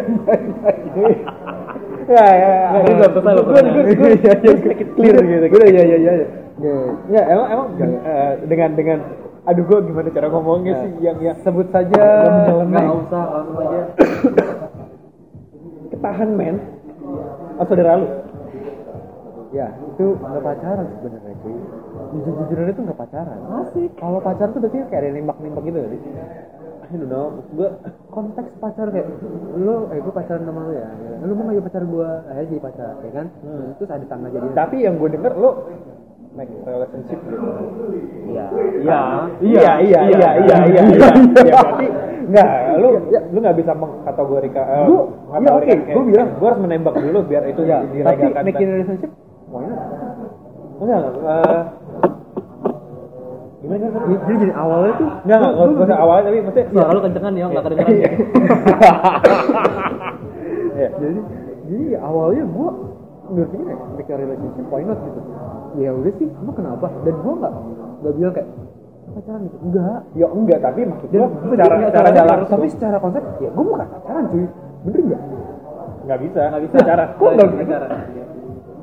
ya 2.08 2.28
ya 2.32 2.52
Nggak, 2.72 2.80
ini 2.80 2.92
belum 2.96 3.12
selesai 3.12 3.32
loh, 3.36 3.44
gue 3.44 3.52
pertanyaan. 3.52 3.84
gue 3.84 3.94
gue 4.00 4.10
ya 4.24 4.32
ya 4.40 4.52
sedikit 4.56 4.88
clear 4.96 5.16
gitu 5.20 5.44
gue 5.44 5.58
udah 5.60 5.70
ya 5.70 5.82
ya 5.84 5.96
ya 6.00 6.12
ya 7.12 7.20
emang 7.28 7.48
emang 7.52 7.66
eh, 8.02 8.32
dengan 8.48 8.70
dengan 8.72 8.98
aduh 9.44 9.64
gue 9.64 9.78
gimana 9.84 10.08
cara 10.08 10.26
ngomongnya 10.28 10.72
Ya. 10.72 10.80
sih 10.82 10.92
yang 11.00 11.16
yang 11.20 11.36
sebut 11.40 11.68
saja 11.68 12.02
nggak 12.64 12.88
usah 13.04 13.24
langsung 13.28 13.56
aja 13.60 13.80
ketahan 15.90 16.30
men 16.32 16.56
oh 17.56 17.64
saudara 17.64 17.92
lu 17.96 18.08
ya 19.48 19.68
itu 19.72 20.06
nggak 20.16 20.44
pacaran 20.44 20.86
sebenarnya 21.00 21.34
cuy 21.40 21.56
jujur 22.12 22.32
jujuran 22.44 22.66
itu 22.68 22.80
nggak 22.84 22.98
pacaran 22.98 23.38
asik 23.64 23.90
kalau 23.96 24.18
pacaran 24.20 24.52
tuh 24.52 24.60
berarti 24.60 24.78
kayak 24.88 25.00
ada 25.00 25.08
nembak 25.12 25.36
nembak 25.40 25.62
gitu 25.64 25.78
gak 25.78 25.92
know 26.98 27.24
maksud 27.34 27.52
gue 27.52 27.68
konteks 28.08 28.50
pacar 28.56 28.86
kayak 28.88 29.06
lu 29.54 29.92
eh 29.92 29.98
gue 29.98 30.10
pacaran 30.10 30.42
sama 30.42 30.60
lu 30.64 30.72
ya. 30.72 30.88
Lu 31.20 31.32
mau 31.32 31.44
nggak 31.44 31.56
jadi 31.56 31.66
pacar 31.66 31.82
gue 31.84 32.08
akhirnya 32.24 32.48
jadi 32.48 32.62
pacar 32.62 32.94
ya 32.98 33.10
kan? 33.12 33.26
Hmm. 33.40 33.68
terus 33.76 33.90
ada 33.90 34.06
tangga 34.06 34.28
jadi 34.30 34.48
tapi 34.52 34.76
yang 34.80 34.96
gue 34.96 35.08
denger 35.10 35.32
lu 35.34 35.50
make 36.32 36.52
relationship 36.62 37.18
gitu. 37.20 37.36
Iya. 38.24 38.46
Iya, 38.78 39.00
iya, 39.42 39.72
iya, 39.80 40.00
iya, 40.00 40.00
iya, 40.08 40.30
iya, 40.38 40.56
iya. 40.64 40.82
Ya 41.48 41.54
berarti 41.56 41.86
enggak, 42.28 42.48
lu 42.76 42.88
lu 43.32 43.38
nggak 43.40 43.56
bisa 43.56 43.72
mengkategorikan. 43.72 44.64
eh, 44.64 44.84
Gua- 44.84 45.06
iya, 45.34 45.50
oke, 45.50 45.72
gua 45.88 46.04
bilang. 46.04 46.28
gua 46.36 46.48
harus 46.52 46.60
menembak 46.60 46.94
dulu 46.94 47.18
biar 47.24 47.42
itu 47.48 47.62
ya 47.64 47.80
tapi 48.04 48.22
making 48.44 48.68
relationship 48.70 49.10
why 49.48 49.64
not? 49.64 49.80
Enggak, 50.78 51.00
eh, 51.26 51.62
gimana 53.68 53.84
kan? 53.92 54.00
jadi 54.24 54.34
gini 54.40 54.52
awalnya 54.56 54.92
tuh 54.96 55.08
Enggak, 55.20 55.36
enggak, 55.38 55.52
enggak 55.68 55.84
usah 55.84 55.98
awalnya 56.00 56.24
tapi 56.24 56.38
maksudnya 56.40 56.66
suara 56.72 56.90
lu 56.90 57.00
kenceng 57.04 57.24
kan 57.24 57.32
ya 57.36 57.44
nggak 57.46 57.64
kedengeran 57.64 57.92
Iya. 57.92 58.08
Iya. 60.78 60.88
jadi 60.96 61.18
jadi 61.68 61.86
awalnya 62.00 62.44
gue 62.46 62.68
ngerti 63.28 63.56
kayak 63.60 63.80
make 63.92 64.08
a 64.08 64.16
relationship 64.16 64.66
why 64.72 64.80
not 64.80 64.98
gitu 65.04 65.20
ya 65.76 65.90
udah 65.92 66.12
sih 66.16 66.28
emang 66.32 66.56
kenapa 66.56 66.86
dan 67.04 67.14
gue 67.14 67.34
nggak 67.36 67.54
nggak 68.00 68.12
bilang 68.16 68.32
kayak 68.32 68.48
pacaran 69.08 69.40
gitu 69.44 69.56
enggak 69.64 69.98
Ya 70.14 70.26
enggak, 70.30 70.58
tapi 70.62 70.80
maksud 70.86 71.08
dan 71.10 71.18
gua 71.18 71.28
secara 71.28 71.74
secara 71.76 71.88
secara 71.92 72.08
dalam 72.14 72.38
tapi 72.46 72.66
secara 72.72 72.96
konsep 72.96 73.22
ya 73.36 73.48
gue 73.52 73.64
bukan 73.64 73.84
pacaran 73.84 74.24
cuy 74.32 74.44
bener 74.86 75.00
nggak 75.04 75.22
enggak 76.08 76.18
bisa. 76.24 76.40
Enggak 76.48 76.62
bisa. 76.64 76.76
Cara. 76.80 77.04
kok 77.12 77.30
nggak 77.36 77.48
bisa 77.52 77.76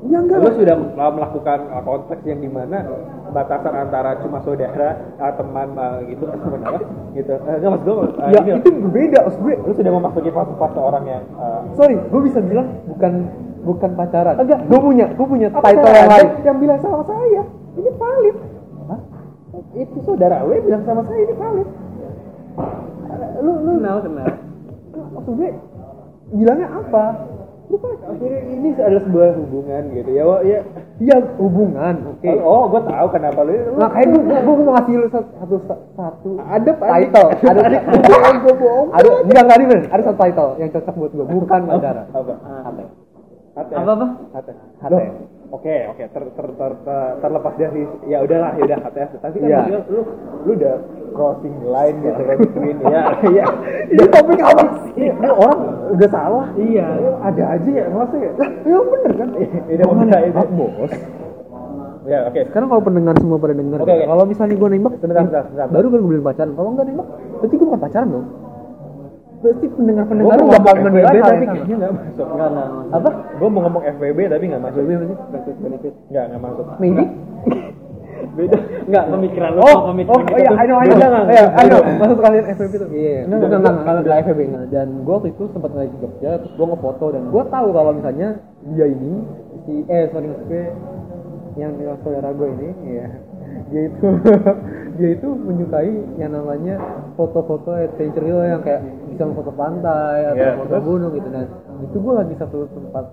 ya 0.05 0.17
enggak 0.21 0.37
Lu 0.37 0.49
sudah 0.53 0.75
melakukan 0.93 1.59
konteks 1.81 2.21
yang 2.29 2.39
di 2.43 2.49
mana 2.51 2.77
batasan 3.35 3.75
antara 3.75 4.15
cuma 4.23 4.39
saudara, 4.47 4.95
uh, 5.19 5.33
teman 5.35 5.75
uh, 5.75 5.99
gitu, 6.07 6.23
teman 6.23 6.61
apa? 6.63 6.79
Gitu. 7.11 7.33
Uh, 7.35 7.55
enggak 7.59 7.69
maksud 7.75 7.83
gue, 7.83 7.95
uh, 8.15 8.29
ya 8.31 8.39
ini 8.47 8.59
itu 8.63 8.69
berbeda 8.71 9.17
maksud 9.27 9.39
gue 9.43 9.53
lu 9.59 9.73
sudah 9.75 9.91
memasuki 9.91 10.29
fase-fase 10.31 10.79
orang 10.79 11.03
yang 11.03 11.23
uh, 11.35 11.67
sorry 11.75 11.99
gue 11.99 12.21
bisa 12.23 12.39
bilang 12.39 12.67
bukan 12.87 13.27
bukan 13.67 13.91
pacaran. 13.99 14.35
Enggak. 14.39 14.59
gue 14.63 14.79
punya 14.79 15.05
gue 15.11 15.27
punya 15.27 15.47
apa 15.51 15.67
title 15.67 15.91
yang 15.91 16.11
lain. 16.15 16.29
Yang 16.47 16.57
bilang 16.63 16.79
sama 16.79 17.03
saya 17.03 17.41
ini 17.75 17.91
valid. 17.99 18.35
Hah? 18.87 18.99
itu 19.75 19.97
saudara 20.07 20.35
gue 20.47 20.57
bilang 20.63 20.83
sama 20.87 21.01
saya 21.03 21.19
ini 21.19 21.35
valid. 21.35 21.67
Lu 23.43 23.51
lu 23.59 23.71
kenal 23.83 23.97
kenal? 23.99 24.31
Maksud 24.95 25.33
gue 25.35 25.49
bilangnya 26.31 26.67
apa? 26.71 27.05
Lu 27.67 27.75
kan 27.81 27.93
akhirnya 28.07 28.41
ini 28.47 28.67
adalah 28.77 29.03
sebuah 29.03 29.29
hubungan 29.41 29.83
gitu. 29.91 30.09
Ya 30.13 30.23
Wak, 30.23 30.41
ya 30.45 30.59
iya 30.97 31.17
hubungan 31.35 31.95
oke. 32.07 32.29
Oh 32.39 32.63
gue 32.67 32.81
tahu 32.81 33.07
kenapa 33.09 33.39
lu. 33.41 33.51
Lu- 33.51 33.75
Nah, 33.75 33.89
kayak 33.89 34.07
gue, 34.07 34.21
gue 34.21 34.53
mau 34.57 34.73
ngasih 34.73 34.93
lu 34.95 35.07
satu, 35.09 35.27
satu, 35.35 35.55
satu 35.93 36.29
ada 36.39 36.71
title, 36.71 37.29
ada 37.43 37.61
ada 37.61 37.77
gue 37.81 38.01
bohong 38.01 38.37
gue 38.39 38.55
bohong. 38.55 38.87
Ada 38.89 39.09
enggak 39.21 39.41
enggak 39.41 39.57
ada 39.57 39.65
bener, 39.65 39.85
ada 39.89 40.01
satu 40.03 40.17
title 40.17 40.49
yang 40.57 40.69
cocok 40.71 40.93
buat 40.95 41.11
gue, 41.11 41.25
bukan 41.27 41.61
pacaran. 41.65 42.05
apa? 42.07 42.33
Apa 43.55 43.81
apa? 43.85 44.07
Hati. 44.31 44.51
Hati. 44.79 44.91
Loh, 44.91 45.03
Oke, 45.45 45.75
oke, 45.87 46.03
ter, 46.03 46.23
ter, 46.25 46.47
ter, 46.51 46.71
ter- 46.83 47.15
terlepas 47.21 47.53
dari 47.55 47.83
ya 48.03 48.17
udahlah, 48.19 48.51
ya 48.55 48.63
udah 48.65 48.79
hati 48.81 48.97
tapi 49.15 49.37
kan 49.39 49.47
maksudnya 49.47 49.79
lu 49.87 50.01
lu 50.43 50.51
udah 50.51 50.75
crossing 51.15 51.55
line 51.63 51.97
gitu 52.03 52.21
kan 52.21 52.35
between 52.43 52.77
ya. 52.83 53.01
Ya 53.23 53.45
itu 53.87 54.03
topik 54.11 54.39
apa 54.43 54.63
sih? 54.91 55.07
Ini 55.07 55.29
orang 55.31 55.59
udah 55.95 56.09
salah. 56.11 56.45
Iya. 56.53 56.87
ada 57.23 57.43
aja 57.55 57.69
ya 57.71 57.85
masa 57.89 58.15
ya 58.19 58.31
ya 58.67 58.77
bener 58.83 59.11
kan? 59.15 59.29
Ini 59.71 59.83
mana 59.87 60.17
itu 60.21 60.43
bos. 60.53 60.93
Ya 62.05 62.19
oke. 62.29 62.37
Sekarang 62.53 62.67
kalau 62.69 62.83
pendengar 62.85 63.17
semua 63.17 63.41
pada 63.41 63.57
denger 63.57 63.81
Oke, 63.81 63.89
oke. 63.89 64.05
kalau 64.05 64.23
misalnya 64.29 64.55
gue 64.61 64.69
nembak 64.69 64.93
Sebentar, 65.01 65.25
sebentar, 65.25 65.43
sebentar. 65.49 65.67
baru 65.73 65.85
gue 65.89 65.99
bilang 66.05 66.25
pacaran. 66.29 66.51
Kalau 66.53 66.69
enggak 66.69 66.85
nembak 66.85 67.07
berarti 67.41 67.53
gue 67.57 67.65
bukan 67.65 67.81
pacaran 67.81 68.07
dong. 68.13 68.25
Berarti 69.35 69.65
pendengar 69.73 70.03
gue 70.05 70.15
mau 70.21 70.49
bakal 70.53 70.75
hal 70.85 71.15
tapi 71.17 71.45
kayaknya 71.49 71.75
nggak 71.81 71.93
masuk. 71.97 72.27
Enggak, 72.29 72.49
enggak. 72.53 72.69
apa? 72.93 73.09
Gue 73.41 73.49
mau 73.49 73.61
ngomong 73.65 73.83
FBB 73.97 74.19
tapi 74.29 74.43
nggak 74.53 74.61
masuk. 74.61 74.77
FBB 74.77 74.91
benefit 75.33 75.55
benefit. 75.57 75.93
Nggak 76.13 76.23
nggak 76.29 76.41
masuk. 76.45 76.65
Maybe 76.77 77.03
Beda. 78.35 78.57
Enggak, 78.85 79.05
pemikiran 79.09 79.49
lu 79.55 79.59
Oh, 79.63 79.77
pemikiran 79.89 80.19
oh, 80.19 80.27
kita 80.27 80.37
iya, 80.37 80.49
I 80.51 80.65
know, 80.67 80.77
I 80.77 80.87
know. 80.91 81.23
Iya, 81.31 81.45
I 81.55 81.65
know. 81.71 81.81
maksud 81.81 82.17
kalian 82.19 82.45
FBB 82.51 82.73
tuh. 82.75 82.89
Iya. 82.91 83.19
Enggak, 83.25 83.39
bukan 83.39 83.57
enggak, 83.57 83.73
enggak 83.79 83.95
enggak 84.03 84.17
FBB 84.27 84.39
enggak 84.45 84.65
dan 84.75 84.87
gue 85.01 85.13
waktu 85.15 85.29
itu 85.31 85.43
sempat 85.55 85.71
lagi 85.71 85.91
ke 85.95 85.97
Jogja 86.03 86.31
terus 86.43 86.53
gue 86.53 86.67
ngefoto 86.67 87.05
dan 87.15 87.23
gue 87.31 87.43
tahu 87.47 87.67
kalau 87.71 87.91
misalnya 87.95 88.29
dia 88.75 88.87
ini 88.91 89.13
si 89.65 89.73
eh 89.87 90.05
sorry 90.11 90.27
maksudnya 90.27 90.65
yang 91.55 91.71
saudara 92.03 92.29
gue 92.35 92.47
ini 92.59 92.69
ya 92.99 93.07
dia 93.71 93.81
itu 93.87 94.07
dia 94.99 95.09
itu 95.15 95.27
menyukai 95.31 95.93
yang 96.19 96.31
namanya 96.35 96.75
foto-foto 97.15 97.71
adventure 97.73 98.23
gitu 98.23 98.39
yang 98.43 98.61
kayak 98.61 98.83
bisa 99.09 99.23
foto 99.31 99.51
pantai 99.55 100.17
atau 100.31 100.43
Iya, 100.43 100.51
foto 100.59 100.75
gunung 100.83 101.11
gitu. 101.15 101.27
Dan 101.31 101.47
itu 101.81 101.97
gue 101.97 102.13
lagi 102.13 102.33
satu 102.35 102.67
tempat 102.67 103.05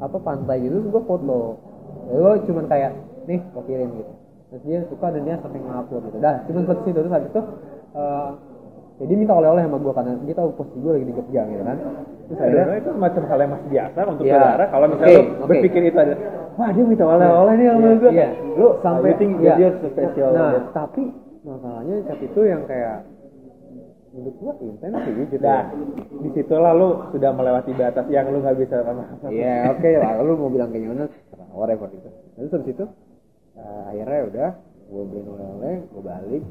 apa 0.00 0.16
pantai 0.20 0.56
gitu 0.64 0.80
gue 0.88 1.02
foto. 1.04 1.60
Ya 2.08 2.16
gue 2.20 2.32
cuman 2.50 2.64
kayak 2.68 2.92
nih 3.24 3.40
gue 3.40 3.62
kirim 3.66 3.90
gitu. 3.96 4.12
Terus 4.52 4.62
dia 4.68 4.78
suka 4.86 5.06
dan 5.10 5.22
dia 5.26 5.36
sampai 5.40 5.58
ngupload 5.60 6.02
gitu. 6.08 6.18
Dah 6.20 6.36
cuma 6.46 6.58
seperti 6.62 6.88
itu 6.92 6.98
terus 7.02 7.12
habis 7.12 7.30
itu 7.32 7.42
eh, 7.94 8.30
ya 8.94 9.04
dia 9.10 9.16
minta 9.18 9.34
oleh-oleh 9.34 9.62
sama 9.66 9.78
gue 9.82 9.92
karena 9.92 10.12
dia 10.22 10.34
tahu 10.38 10.48
posisi 10.54 10.78
gue 10.78 10.92
lagi 10.94 11.06
di 11.10 11.14
Jogja 11.14 11.42
gitu 11.48 11.62
kan. 11.66 11.76
Terus 12.24 12.38
akhirnya 12.40 12.62
Sebenarnya 12.64 12.80
itu 12.80 12.90
semacam 12.96 13.22
hal 13.28 13.38
yang 13.42 13.52
masih 13.52 13.68
biasa 13.68 13.98
untuk 14.08 14.24
Iya. 14.24 14.34
saudara. 14.38 14.64
Kalau 14.70 14.86
misalnya 14.88 15.18
Oke, 15.18 15.28
lu 15.28 15.46
berpikir 15.50 15.82
itu 15.84 15.98
ada 15.98 16.14
wah 16.54 16.70
dia 16.70 16.84
minta 16.86 17.04
oleh-oleh 17.04 17.54
nih 17.58 17.66
sama 17.66 17.88
gue 17.98 18.10
Iya. 18.14 18.28
lu 18.54 18.66
sampai 18.80 19.10
you 19.10 19.18
think 19.18 19.32
iya. 19.42 19.54
dia 19.58 19.68
special 19.82 20.28
nah 20.30 20.50
gitu. 20.54 20.58
tapi 20.70 21.02
masalahnya 21.42 21.94
saat 22.06 22.20
itu 22.22 22.40
yang 22.46 22.62
kayak 22.64 22.96
menurut 24.14 24.34
gue 24.38 24.52
intens 24.70 24.94
sih 25.02 25.12
gitu 25.26 25.36
Nah, 25.42 25.62
di 26.22 26.28
situ 26.30 26.54
lah 26.54 26.70
lu 26.70 27.10
sudah 27.10 27.30
melewati 27.34 27.74
batas 27.74 28.06
yang 28.06 28.30
lu 28.30 28.38
nggak 28.38 28.54
bisa 28.62 28.86
apa 28.86 29.02
Iya 29.26 29.74
oke 29.74 29.90
lah, 29.98 30.22
lu 30.22 30.32
mau 30.38 30.50
bilang 30.54 30.70
kayak 30.70 30.86
gimana, 30.86 31.04
whatever 31.50 31.90
gitu. 31.90 32.06
Terus 32.38 32.50
habis 32.54 32.68
itu 32.70 32.84
eh, 33.54 33.82
akhirnya 33.90 34.20
udah 34.28 34.50
gue 34.84 35.02
beliin 35.10 35.26
oleh-oleh, 35.26 35.74
gue 35.80 36.02
balik, 36.04 36.42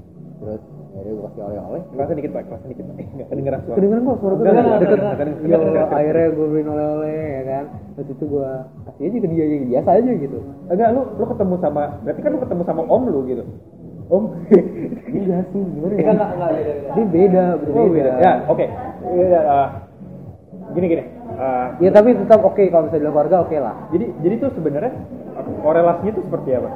terus 0.41 0.61
akhirnya 0.91 1.13
gue 1.13 1.23
kasih 1.23 1.41
oleh-oleh. 1.45 1.81
Kelasnya 1.87 2.15
dikit 2.17 2.31
pak, 2.33 2.43
kelasnya 2.49 2.69
dikit 2.69 2.85
pak. 2.85 2.95
Nggak 2.97 3.27
kedengeran 3.31 3.59
suara. 3.61 3.75
Kedengeran 3.77 4.01
kok 4.03 4.17
suara 4.19 4.33
gue 4.33 4.43
Enggak, 4.43 4.55
deket. 4.57 4.65
enggak, 4.65 4.79
deket. 4.81 4.97
enggak, 4.97 5.13
enggak, 5.13 5.27
Iya, 5.43 5.55
enggak, 5.55 5.69
enggak. 5.69 5.87
akhirnya 5.93 6.27
gue 6.29 6.45
beliin 6.49 6.67
oleh-oleh 6.67 7.17
ya 7.23 7.43
kan. 7.45 7.63
Terus 7.93 8.07
itu 8.09 8.23
gue 8.25 8.49
kasih 8.83 9.03
aja 9.05 9.17
ke 9.21 9.27
dia 9.29 9.45
yang 9.45 9.65
biasa 9.69 9.89
aja 9.93 10.11
gitu. 10.17 10.37
Enggak, 10.67 10.89
lu 10.91 11.01
lu 11.13 11.25
ketemu 11.29 11.55
sama 11.61 11.83
berarti 12.03 12.19
kan 12.19 12.31
lu 12.33 12.39
ketemu 12.41 12.61
sama 12.65 12.81
om 12.83 13.03
lu 13.05 13.19
gitu. 13.25 13.43
Om. 14.09 14.23
Iya 15.13 15.37
sih, 15.53 15.61
gimana 15.61 15.93
ya? 15.93 16.09
Enggak, 16.09 16.29
enggak, 16.33 16.51
beda. 17.13 17.43
Dia. 17.53 17.77
Oh, 17.77 17.87
beda. 17.87 18.11
Ya, 18.17 18.31
oke. 18.49 18.65
Ya, 19.13 19.39
eh, 19.45 19.67
gini 20.73 20.85
gini. 20.89 21.03
Eh, 21.33 21.67
Ya 21.79 21.89
tapi 21.89 22.09
tetap 22.13 22.41
oke 22.41 22.61
kalau 22.67 22.89
misalnya 22.89 23.07
dalam 23.07 23.13
keluarga 23.13 23.37
oke 23.41 23.57
lah. 23.57 23.75
jadi 23.89 24.05
jadi 24.21 24.35
tuh 24.37 24.49
sebenarnya 24.53 24.91
korelasinya 25.61 26.11
tuh 26.13 26.23
seperti 26.25 26.49
apa? 26.53 26.69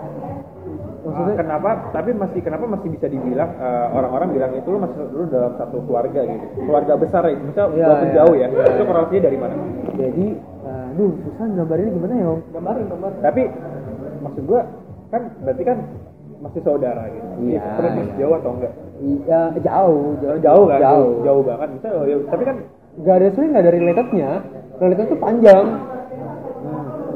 Maksudnya 1.08 1.34
Ah, 1.34 1.40
kenapa 1.40 1.70
tapi 1.90 2.10
masih 2.12 2.40
kenapa 2.42 2.66
masih 2.68 2.88
bisa 2.92 3.08
dibilang 3.08 3.48
eh, 3.56 3.88
orang-orang 3.90 4.28
bilang 4.30 4.52
itu 4.54 4.68
lu 4.68 4.78
masih 4.78 4.98
lu 5.08 5.24
dalam 5.28 5.56
satu 5.56 5.80
keluarga 5.84 6.20
gitu 6.22 6.46
keluarga 6.60 6.94
besar 6.96 7.24
ya 7.24 7.36
misal 7.38 7.72
Iya, 7.72 7.86
walaupun 7.86 8.08
iya, 8.08 8.16
jauh 8.20 8.36
ya 8.36 8.48
iya. 8.48 8.66
itu 8.68 8.84
korelasinya 8.84 9.22
dari 9.24 9.38
mana 9.40 9.54
jadi, 9.96 10.26
eh, 10.62 10.90
aduh 10.92 11.12
susah 11.24 11.46
gambarinnya 11.48 11.92
gimana 11.96 12.14
ya 12.14 12.28
om? 12.28 12.40
Gambarin, 12.52 12.86
gambarin. 12.86 13.20
tapi 13.24 13.42
maksud 14.20 14.44
gua 14.44 14.62
kan 15.08 15.22
berarti 15.42 15.64
kan 15.64 15.78
masih 16.38 16.62
saudara 16.62 17.04
gitu 17.08 17.28
Iya, 17.48 17.62
Terus 17.72 17.92
masih 17.94 18.04
iya. 18.04 18.18
jauh 18.20 18.36
atau 18.36 18.52
enggak 18.54 18.74
Iya 18.98 19.42
jauh, 19.58 20.06
jauh, 20.20 20.38
jauh 20.40 20.66
kan 20.68 20.80
jauh. 20.82 21.12
jauh 21.24 21.42
banget 21.42 21.70
misal 21.72 21.92
oh, 21.94 22.06
ya, 22.06 22.18
tapi 22.28 22.44
kan 22.44 22.58
Gak 22.98 23.16
ada 23.16 23.28
sebenarnya 23.30 23.54
gak 23.54 23.62
ada 23.62 23.72
relatednya. 23.72 24.30
Relatednya 24.76 25.06
tuh 25.08 25.20
panjang. 25.22 25.66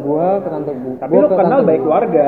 Gua 0.01 0.27
ke 0.37 0.49
tante 0.49 0.71
bu. 0.73 0.89
tapi 0.97 1.11
gua 1.11 1.21
lu 1.21 1.27
ke 1.27 1.35
kenal 1.37 1.59
baik 1.61 1.81
keluarga 1.81 2.27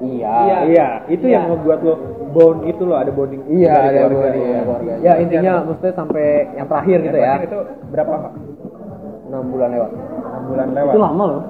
Iya. 0.00 0.32
Iya. 0.32 0.58
iya 0.66 0.86
itu 1.08 1.24
Iya. 1.24 1.34
yang 1.36 1.44
membuat 1.52 1.84
lo 1.84 1.94
bond 2.32 2.64
itu 2.64 2.82
lo 2.82 2.96
ada 2.96 3.12
bonding 3.12 3.44
Iya, 3.46 3.68
dari 3.68 3.84
ada 3.84 4.08
keluarga, 4.08 4.16
keluarga, 4.16 4.40
iya. 4.40 4.60
keluarga. 4.64 4.92
Ya 4.98 5.12
intinya 5.18 5.52
maksudnya 5.62 5.92
sampai 5.92 6.24
yang 6.56 6.66
terakhir 6.66 6.98
gitu 7.04 7.18
ya. 7.18 7.34
itu 7.44 7.58
berapa 7.90 8.14
6 9.28 9.52
bulan 9.52 9.68
lewat. 9.70 9.90
6 9.92 10.48
bulan 10.48 10.68
lewat 10.72 10.92
Itu 10.96 11.00
lama 11.00 11.24
loh. 11.26 11.42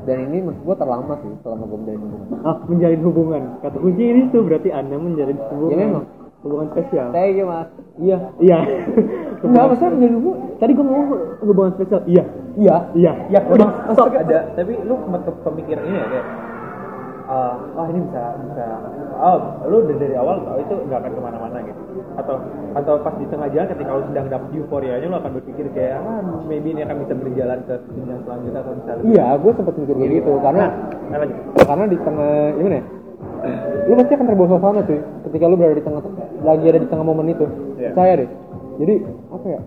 Dan 0.00 0.16
ini 0.26 0.38
menurut 0.40 0.60
gua 0.64 0.76
terlama 0.78 1.12
sih 1.20 1.32
selama 1.42 1.64
gua 1.66 1.78
menjalin 1.78 2.00
hubungan. 2.00 2.38
Ah, 2.40 2.56
menjalin 2.64 3.00
hubungan. 3.04 3.42
Kata 3.60 3.76
kunci 3.76 4.04
ini 4.06 4.20
tuh 4.32 4.40
berarti 4.46 4.68
Anda 4.70 4.96
menjalin 4.96 5.38
hubungan. 5.50 5.70
Ya, 5.70 5.76
memang. 5.84 6.04
Hubungan 6.40 6.66
spesial. 6.72 7.06
Thank 7.12 7.36
you 7.36 7.44
mas. 7.44 7.68
Iya, 8.00 8.18
iya. 8.40 8.58
Enggak, 9.44 9.64
maksudnya 9.68 9.92
menjalin 9.92 10.16
hubungan. 10.16 10.40
Tadi 10.56 10.70
gue 10.72 10.84
ngomong 10.84 11.06
hubungan 11.44 11.72
spesial. 11.76 12.00
Iya, 12.08 12.24
Iya. 12.56 12.76
iya. 12.96 13.12
Ya, 13.28 13.40
Udah, 13.44 13.68
stop. 13.92 14.08
ada, 14.08 14.38
tapi 14.56 14.72
lu 14.80 14.94
pemikiran 15.44 15.84
ini 15.84 15.96
ya 15.96 16.06
kayak 16.08 16.26
ah 17.30 17.54
oh 17.78 17.86
ini 17.86 18.00
bisa 18.10 18.22
bisa 18.42 18.64
oh 19.22 19.38
lu 19.70 19.86
dari, 19.86 19.98
dari 20.02 20.14
awal 20.18 20.42
tahu 20.42 20.58
itu 20.66 20.74
nggak 20.90 20.98
akan 20.98 21.12
ke 21.14 21.20
mana-mana 21.22 21.58
gitu 21.62 21.80
atau 22.18 22.34
atau 22.74 22.94
pas 23.06 23.14
di 23.14 23.26
tengah 23.30 23.48
jalan 23.54 23.70
ketika 23.70 23.90
lu 23.94 24.02
sedang 24.10 24.26
dapet 24.26 24.48
euforianya 24.58 25.06
lu 25.06 25.16
akan 25.22 25.32
berpikir 25.38 25.66
kayak 25.70 26.02
ah 26.02 26.20
maybe 26.50 26.74
ini 26.74 26.82
akan 26.82 27.06
bisa 27.06 27.14
berjalan 27.14 27.58
ke 27.70 27.74
jenjang 27.94 28.20
selanjutnya 28.26 28.60
atau 28.66 28.72
misalnya 28.74 29.02
Iya, 29.06 29.26
gua 29.38 29.52
sempat 29.54 29.74
mikir 29.78 29.94
kayak 29.94 30.12
gitu 30.18 30.32
karena 30.42 30.64
nah, 31.06 31.18
karena 31.62 31.84
di 31.86 31.98
tengah 32.02 32.34
gimana 32.58 32.76
ya? 32.82 32.84
Lu 33.88 33.92
pasti 33.96 34.12
akan 34.12 34.26
terbawa 34.28 34.48
suasana 34.50 34.80
cuy 34.84 35.00
ketika 35.28 35.44
lu 35.48 35.56
berada 35.56 35.76
di 35.78 35.84
tengah 35.84 36.02
lagi 36.44 36.64
ada 36.66 36.80
di 36.80 36.88
tengah 36.88 37.04
momen 37.04 37.26
itu. 37.32 37.46
Iya. 37.80 37.90
Saya 37.96 38.12
deh. 38.20 38.28
Jadi 38.80 38.94
apa 39.32 39.46
ya? 39.48 39.60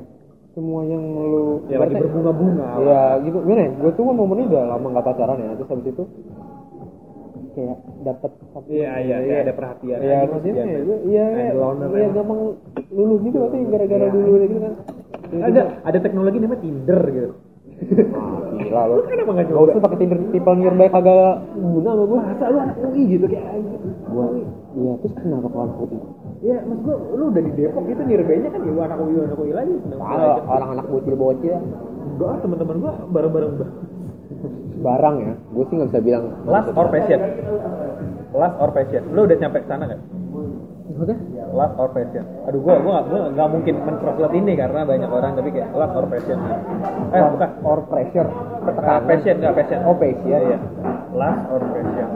Semua 0.54 0.86
yang 0.86 1.02
lu 1.02 1.66
Ya, 1.66 1.82
lagi 1.82 1.98
berbunga-bunga. 1.98 2.68
Iya, 2.78 3.02
gitu. 3.26 3.38
Gimana 3.42 3.62
ya? 3.66 3.72
Gue 3.74 3.92
tuh 3.98 4.04
kan 4.06 4.16
momennya 4.16 4.46
udah 4.54 4.64
lama 4.78 4.88
nggak 4.94 5.06
pacaran 5.06 5.38
ya. 5.42 5.58
Terus 5.58 5.70
habis 5.74 5.88
itu 5.90 6.04
kayak 7.54 7.78
dapat 8.02 8.32
iya 8.68 8.92
iya 9.00 9.18
iya 9.20 9.36
ada 9.42 9.54
perhatian 9.54 9.98
Iya, 9.98 10.18
maksudnya 10.26 10.64
ya, 10.64 10.80
iya 11.04 11.24
And 11.24 11.36
kayak 11.36 11.56
loner 11.56 11.88
iya 11.92 12.08
gampang 12.12 12.40
luluh 12.90 13.18
gitu 13.22 13.38
berarti 13.40 13.58
gara-gara 13.68 14.04
Iya. 14.04 14.12
dulu 14.12 14.32
gitu 14.44 14.58
kan. 14.60 14.74
ada 15.40 15.62
ada 15.82 15.98
teknologi 16.00 16.38
namanya 16.38 16.62
Tinder 16.62 17.02
gitu 17.10 17.32
Ah, 18.14 18.40
gila 18.54 18.82
lo. 18.86 18.94
lu 18.96 19.04
kenapa 19.04 19.32
nggak 19.34 19.46
Gak 19.46 19.56
coba 19.56 19.68
usah 19.68 19.82
pakai 19.82 19.98
Tinder 20.00 20.20
people 20.30 20.56
nearby 20.56 20.88
kagak 20.88 21.36
guna 21.54 21.90
sama 21.90 22.04
gue. 22.06 22.20
masa 22.22 22.46
lu 22.48 22.58
anak 22.60 22.78
UI 22.80 23.04
gitu 23.10 23.26
kayak 23.28 23.46
Gua, 24.06 24.26
iya 24.74 24.94
terus 25.00 25.14
kenapa 25.16 25.48
kalau 25.48 25.64
anak 25.66 25.78
putih? 25.80 26.00
Ya, 26.40 26.58
mas 26.62 26.80
gua 26.80 26.96
lu 27.10 27.24
udah 27.28 27.42
di 27.42 27.52
Depok 27.52 27.84
itu 27.88 28.02
nirbanya 28.04 28.50
kan 28.50 28.62
ya 28.62 28.72
anak 28.78 28.98
UI 29.00 29.16
anak 29.18 29.38
UI 29.38 29.52
lagi. 29.52 29.76
Kalau 29.90 30.30
orang 30.46 30.70
anak 30.72 30.86
bocil-bocil 30.88 31.56
Enggak, 32.04 32.36
teman-teman 32.40 32.76
gua 32.78 32.94
bareng-bareng. 33.10 33.54
Barang 34.84 35.16
ya, 35.24 35.34
gue 35.40 35.64
sih 35.72 35.76
nggak 35.80 35.90
bisa 35.96 36.02
bilang. 36.04 36.24
Last 36.44 36.68
or 36.76 36.88
passion. 36.92 37.20
Last 38.36 38.56
or 38.60 38.70
passion. 38.76 39.02
Lu 39.16 39.24
udah 39.24 39.38
nyampe 39.40 39.64
ke 39.64 39.68
sana 39.72 39.88
enggak? 39.88 40.02
Maksudnya? 40.84 41.18
Last 41.56 41.76
or 41.80 41.90
passion. 41.96 42.24
Aduh, 42.50 42.60
gua 42.60 42.76
gua 42.84 42.92
gak, 43.00 43.06
gua 43.08 43.22
gak 43.32 43.50
mungkin 43.50 43.76
mentranslate 43.88 44.36
ini 44.36 44.54
karena 44.60 44.82
banyak 44.84 45.10
orang 45.10 45.32
tapi 45.40 45.50
kayak 45.56 45.70
last 45.72 45.94
or 45.96 46.06
passion. 46.12 46.38
Eh, 47.16 47.22
bukan. 47.24 47.50
Or 47.64 47.80
pressure, 47.88 48.30
Ah, 48.84 49.00
passion 49.00 49.36
enggak 49.40 49.54
passion. 49.64 49.80
Oh, 49.88 49.96
passion. 49.96 50.28
Iya, 50.28 50.40
iya. 50.44 50.58
Last 51.16 51.42
or 51.48 51.62
passion. 51.72 52.08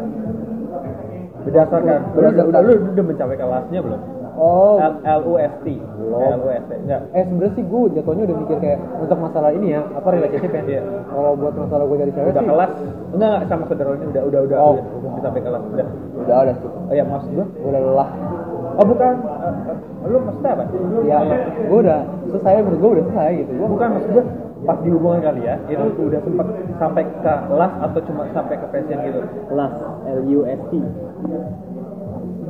Berdasarkan, 1.47 1.99
Berdasarkan. 2.11 2.43
Lu, 2.43 2.51
udah, 2.51 2.61
lu 2.61 2.71
udah 2.91 3.05
mencapai 3.07 3.35
ke 3.39 3.45
lastnya 3.47 3.79
belum? 3.79 4.01
Oh, 4.37 4.77
L, 4.77 4.93
L 5.01 5.21
U 5.25 5.33
S 5.35 5.53
T. 5.61 5.67
L 6.07 6.39
U 6.39 6.49
S 6.49 6.63
T. 6.63 6.71
Enggak. 6.77 7.01
eh 7.11 7.23
sebenarnya 7.25 7.53
sih 7.53 7.63
gue 7.63 7.81
jatuhnya 7.91 8.23
udah 8.23 8.37
mikir 8.37 8.57
kayak 8.57 8.79
untuk 8.95 9.17
masalah 9.17 9.49
ini 9.49 9.73
ya, 9.73 9.81
apa 9.89 10.07
relationship 10.07 10.51
ya. 10.51 10.61
Iya. 10.63 10.81
Kalau 11.07 11.31
buat 11.33 11.53
masalah 11.53 11.83
gue 11.83 11.97
dari 11.97 12.11
cewek 12.11 12.29
udah 12.31 12.37
sih, 12.37 12.47
kelas 12.47 12.71
enggak 13.11 13.29
enggak 13.33 13.47
sama 13.47 13.63
saudara 13.65 13.89
ini 13.93 14.05
udah 14.07 14.23
udah 14.23 14.39
udah 14.45 14.57
Oh. 14.57 14.73
udah, 14.73 14.83
udah 15.09 15.21
sampai 15.21 15.41
kelas 15.41 15.63
udah 15.67 15.87
udah 16.19 16.35
ada 16.37 16.53
sih. 16.55 16.69
oh 16.69 16.93
ya 16.93 17.03
maksud 17.03 17.29
gua 17.33 17.45
Gue 17.49 17.67
udah 17.67 17.81
lelah. 17.83 18.09
oh 18.73 18.85
bukan 18.85 19.13
Eh, 19.17 19.53
eh, 19.73 19.77
lu 20.07 20.17
maksudnya 20.21 20.51
apa 20.53 20.63
Lu- 20.69 21.03
Ya, 21.03 21.17
gue 21.65 21.79
udah 21.81 21.99
selesai 22.27 22.51
menurut 22.61 22.77
gue 22.77 22.89
udah 22.93 23.05
selesai 23.09 23.31
gitu. 23.37 23.51
Gue 23.53 23.67
bukan 23.67 23.87
maksud 23.91 24.09
gua 24.11 24.25
pas 24.59 24.77
di 24.81 24.89
hubungan 24.89 25.21
kali 25.21 25.41
ya 25.43 25.55
itu 25.65 25.85
udah 25.97 26.19
sempat 26.19 26.47
sampai 26.75 27.03
ke 27.05 27.33
kelas 27.47 27.73
atau 27.79 27.99
cuma 28.05 28.21
sampai 28.29 28.55
ke 28.55 28.67
passion 28.67 28.99
gitu 29.01 29.21
Las 29.49 29.73
L 30.03 30.21
U 30.27 30.39
S 30.43 30.61
T. 30.67 30.73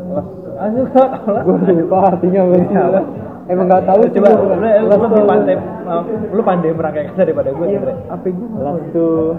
kelas 0.08 0.28
lu 0.58 0.82
nggak 0.90 1.10
tahu 1.14 1.30
lah 1.34 1.42
gue 1.46 1.58
lupa 1.78 1.98
artinya 2.14 2.40
apa. 2.44 2.56
Iya? 2.58 3.02
Emang 3.48 3.66
nggak 3.72 3.84
tahu 3.88 4.02
coba 4.12 4.28
lu, 4.34 4.44
lebih 4.92 5.24
pandai 5.24 5.56
lu 6.34 6.42
pandai 6.44 6.72
merangkai 6.76 7.08
kata 7.14 7.22
daripada 7.24 7.50
gue 7.56 7.66
Iya, 7.70 7.80
apa 8.12 8.26
gue? 8.28 8.48
Las 8.60 8.82
tuh 8.92 9.38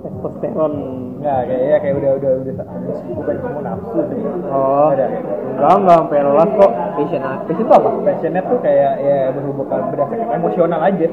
testosteron 0.00 0.74
Enggak, 1.24 1.40
kayak 1.48 1.62
ya 1.64 1.76
kayak 1.80 1.94
udah 2.04 2.10
udah 2.20 2.32
udah 2.44 2.54
bukan 3.16 3.34
cuma 3.40 3.60
nafsu 3.64 4.00
sih. 4.12 4.20
Oh. 4.52 4.92
Ada. 4.92 5.06
Enggak, 5.56 5.72
enggak 5.80 5.96
sampai 6.04 6.20
lelah 6.20 6.48
kok. 6.52 6.72
Passion 7.00 7.22
passion 7.24 7.56
itu 7.64 7.72
apa? 7.72 7.88
Passionnya 8.04 8.42
tuh 8.44 8.58
kayak 8.60 8.92
ya 9.00 9.16
berhubungan 9.32 9.80
berdasarkan 9.88 10.28
emosional 10.36 10.80
aja. 10.84 11.08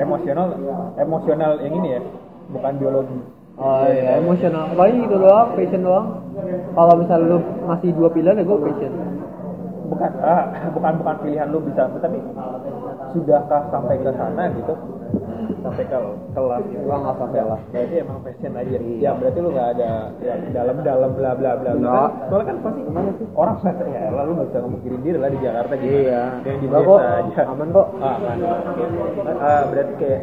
Emosional, 0.00 0.48
emosional 0.96 1.52
yang 1.60 1.74
ini 1.84 1.88
ya, 1.98 2.02
bukan 2.48 2.72
biologi. 2.80 3.20
Oh 3.60 3.84
iya, 3.92 4.16
emosional. 4.16 4.72
Paling 4.72 5.04
itu 5.04 5.16
doang, 5.20 5.52
passion 5.52 5.84
doang. 5.84 6.06
Kalau 6.72 6.94
misalnya 6.96 7.36
lu 7.36 7.38
masih 7.68 7.92
dua 7.92 8.08
pilihan 8.08 8.40
ya 8.40 8.44
gue 8.48 8.58
passion. 8.64 8.92
Bukan, 9.90 10.10
ah, 10.22 10.44
bukan 10.72 10.92
bukan 11.02 11.16
pilihan 11.20 11.50
lu 11.52 11.58
bisa, 11.66 11.90
tapi 12.00 12.22
sudahkah 13.12 13.68
sampai 13.68 13.98
ke 14.00 14.10
sana 14.16 14.48
gitu? 14.54 14.74
Sampai 15.60 15.84
ke 15.84 15.98
kelas 16.32 16.62
gitu. 16.72 16.82
Gua 16.88 16.96
nggak 17.04 17.16
sampai 17.20 17.42
lah. 17.42 17.60
Berarti 17.68 17.94
emang 18.00 18.18
passion 18.24 18.52
aja. 18.56 18.78
Ya 18.80 19.10
berarti 19.12 19.38
lu 19.44 19.50
nggak 19.52 19.68
ada 19.76 19.90
yang 20.24 20.40
dalam-dalam 20.56 21.10
bla 21.12 21.32
bla 21.36 21.52
bla 21.58 21.72
bla. 21.76 21.90
Nggak. 21.90 22.08
Kan, 22.08 22.28
soalnya 22.30 22.46
kan 22.46 22.56
pasti 22.64 22.80
orang 23.34 23.56
pasti 23.60 23.84
ya 23.92 24.02
lalu 24.08 24.30
nggak 24.38 24.48
bisa 24.48 24.58
ngemikirin 24.62 25.00
diri 25.04 25.18
lah 25.20 25.30
di 25.30 25.38
Jakarta 25.42 25.72
gitu. 25.76 25.96
Iya. 26.00 26.22
Yang 26.48 26.56
di 26.56 26.66
desa 26.70 26.94
aja. 26.96 27.42
aman 27.50 27.68
kok. 27.74 27.86
Ah, 28.00 28.16
aman. 28.16 28.36
Ah, 29.36 29.62
berarti 29.68 29.92
kayak 30.00 30.20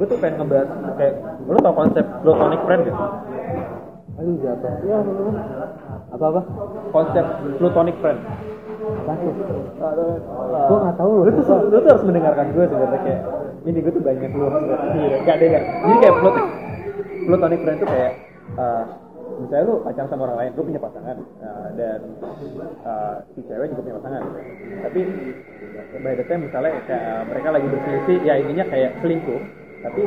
gue 0.00 0.06
tuh 0.08 0.16
pengen 0.16 0.40
ngebahas 0.40 0.68
kayak 0.96 1.14
lu 1.44 1.58
tau 1.60 1.76
konsep 1.76 2.04
platonic 2.24 2.60
friend 2.64 2.82
gitu? 2.88 3.04
Aduh 4.16 4.34
jatuh. 4.40 4.72
Ya, 4.88 4.98
apa 6.08 6.24
apa? 6.24 6.40
Konsep 6.88 7.24
platonic 7.60 7.96
friend. 8.00 8.20
Apa 9.04 9.12
tuh? 9.20 9.34
Gue 10.48 10.78
nggak 10.80 10.96
tahu 10.96 11.10
lu 11.20 11.30
tuh 11.36 11.44
lu 11.68 11.78
tuh 11.84 11.90
harus 11.92 12.04
mendengarkan 12.08 12.46
gue 12.56 12.64
sebenarnya 12.64 13.00
kayak 13.04 13.22
ini 13.68 13.78
gue 13.84 13.92
tuh 13.92 14.04
banyak 14.04 14.30
lu 14.32 14.46
iya 14.96 15.16
gak 15.28 15.36
ada 15.36 15.44
gak 15.52 15.64
jadi 15.84 15.96
kayak 16.00 16.14
plot 16.16 16.36
platonic 17.28 17.60
friend 17.60 17.78
tuh 17.84 17.88
kayak 17.92 18.12
uh, 18.56 18.84
misalnya 19.40 19.64
lu 19.68 19.74
pacaran 19.84 20.08
sama 20.08 20.22
orang 20.28 20.38
lain 20.40 20.50
lu 20.56 20.62
punya 20.64 20.80
pasangan 20.80 21.16
uh, 21.44 21.68
dan 21.76 21.98
uh, 22.88 23.16
si 23.36 23.40
cewek 23.44 23.68
juga 23.72 23.82
punya 23.84 23.96
pasangan 24.00 24.22
tapi 24.88 25.00
by 26.00 26.12
the 26.16 26.24
time 26.24 26.42
misalnya 26.48 26.72
kayak 26.88 27.28
mereka 27.28 27.48
lagi 27.52 27.66
berselisih 27.68 28.18
ya 28.24 28.34
intinya 28.40 28.64
kayak 28.68 28.90
selingkuh 29.04 29.40
tapi 29.80 30.02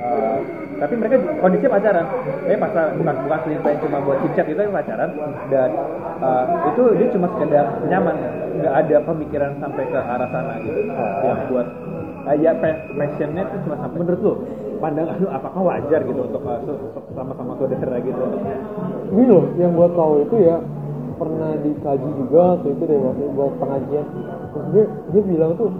uh, 0.00 0.38
tapi 0.80 0.94
mereka 0.96 1.16
kondisinya 1.40 1.76
pacaran. 1.76 2.06
Eh 2.48 2.56
pacaran 2.56 2.92
bukan 3.00 3.16
bukan 3.28 3.40
yang 3.52 3.78
cuma 3.84 3.98
buat 4.02 4.18
chit 4.34 4.46
itu 4.48 4.62
pacaran. 4.72 5.10
Dan 5.52 5.70
uh, 6.24 6.44
itu 6.72 6.82
dia 6.98 7.08
cuma 7.12 7.26
sekedar 7.36 7.66
nyaman. 7.88 8.16
Nggak 8.54 8.74
ada 8.86 8.96
pemikiran 9.04 9.50
sampai 9.60 9.84
ke 9.88 9.98
arah 9.98 10.28
sana 10.32 10.54
gitu. 10.64 10.80
Yang 11.24 11.40
buat 11.52 11.66
uh, 12.28 12.36
ya 12.40 12.52
pa- 12.56 12.82
passionnya 12.96 13.42
itu 13.44 13.56
cuma 13.68 13.76
sampai 13.80 13.98
menurut 14.00 14.20
lu 14.24 14.34
pandangan 14.82 15.16
lu 15.16 15.28
apakah 15.30 15.60
wajar 15.64 16.00
gitu 16.04 16.20
untuk 16.28 16.42
uh, 16.44 16.60
sama-sama 17.16 17.56
saudara 17.56 17.96
gitu? 18.02 18.20
Ini 19.14 19.22
loh, 19.30 19.44
yang 19.56 19.72
gue 19.78 19.88
tahu 19.94 20.12
itu 20.26 20.36
ya 20.42 20.56
pernah 21.14 21.54
dikaji 21.62 22.10
juga 22.18 22.58
waktu 22.58 22.68
itu 22.74 22.82
deh 22.90 22.98
waktu 22.98 23.24
buat 23.38 23.52
pengajian. 23.62 24.06
Terus 24.50 24.66
dia, 24.74 24.84
dia 25.14 25.22
bilang 25.22 25.54
tuh 25.54 25.70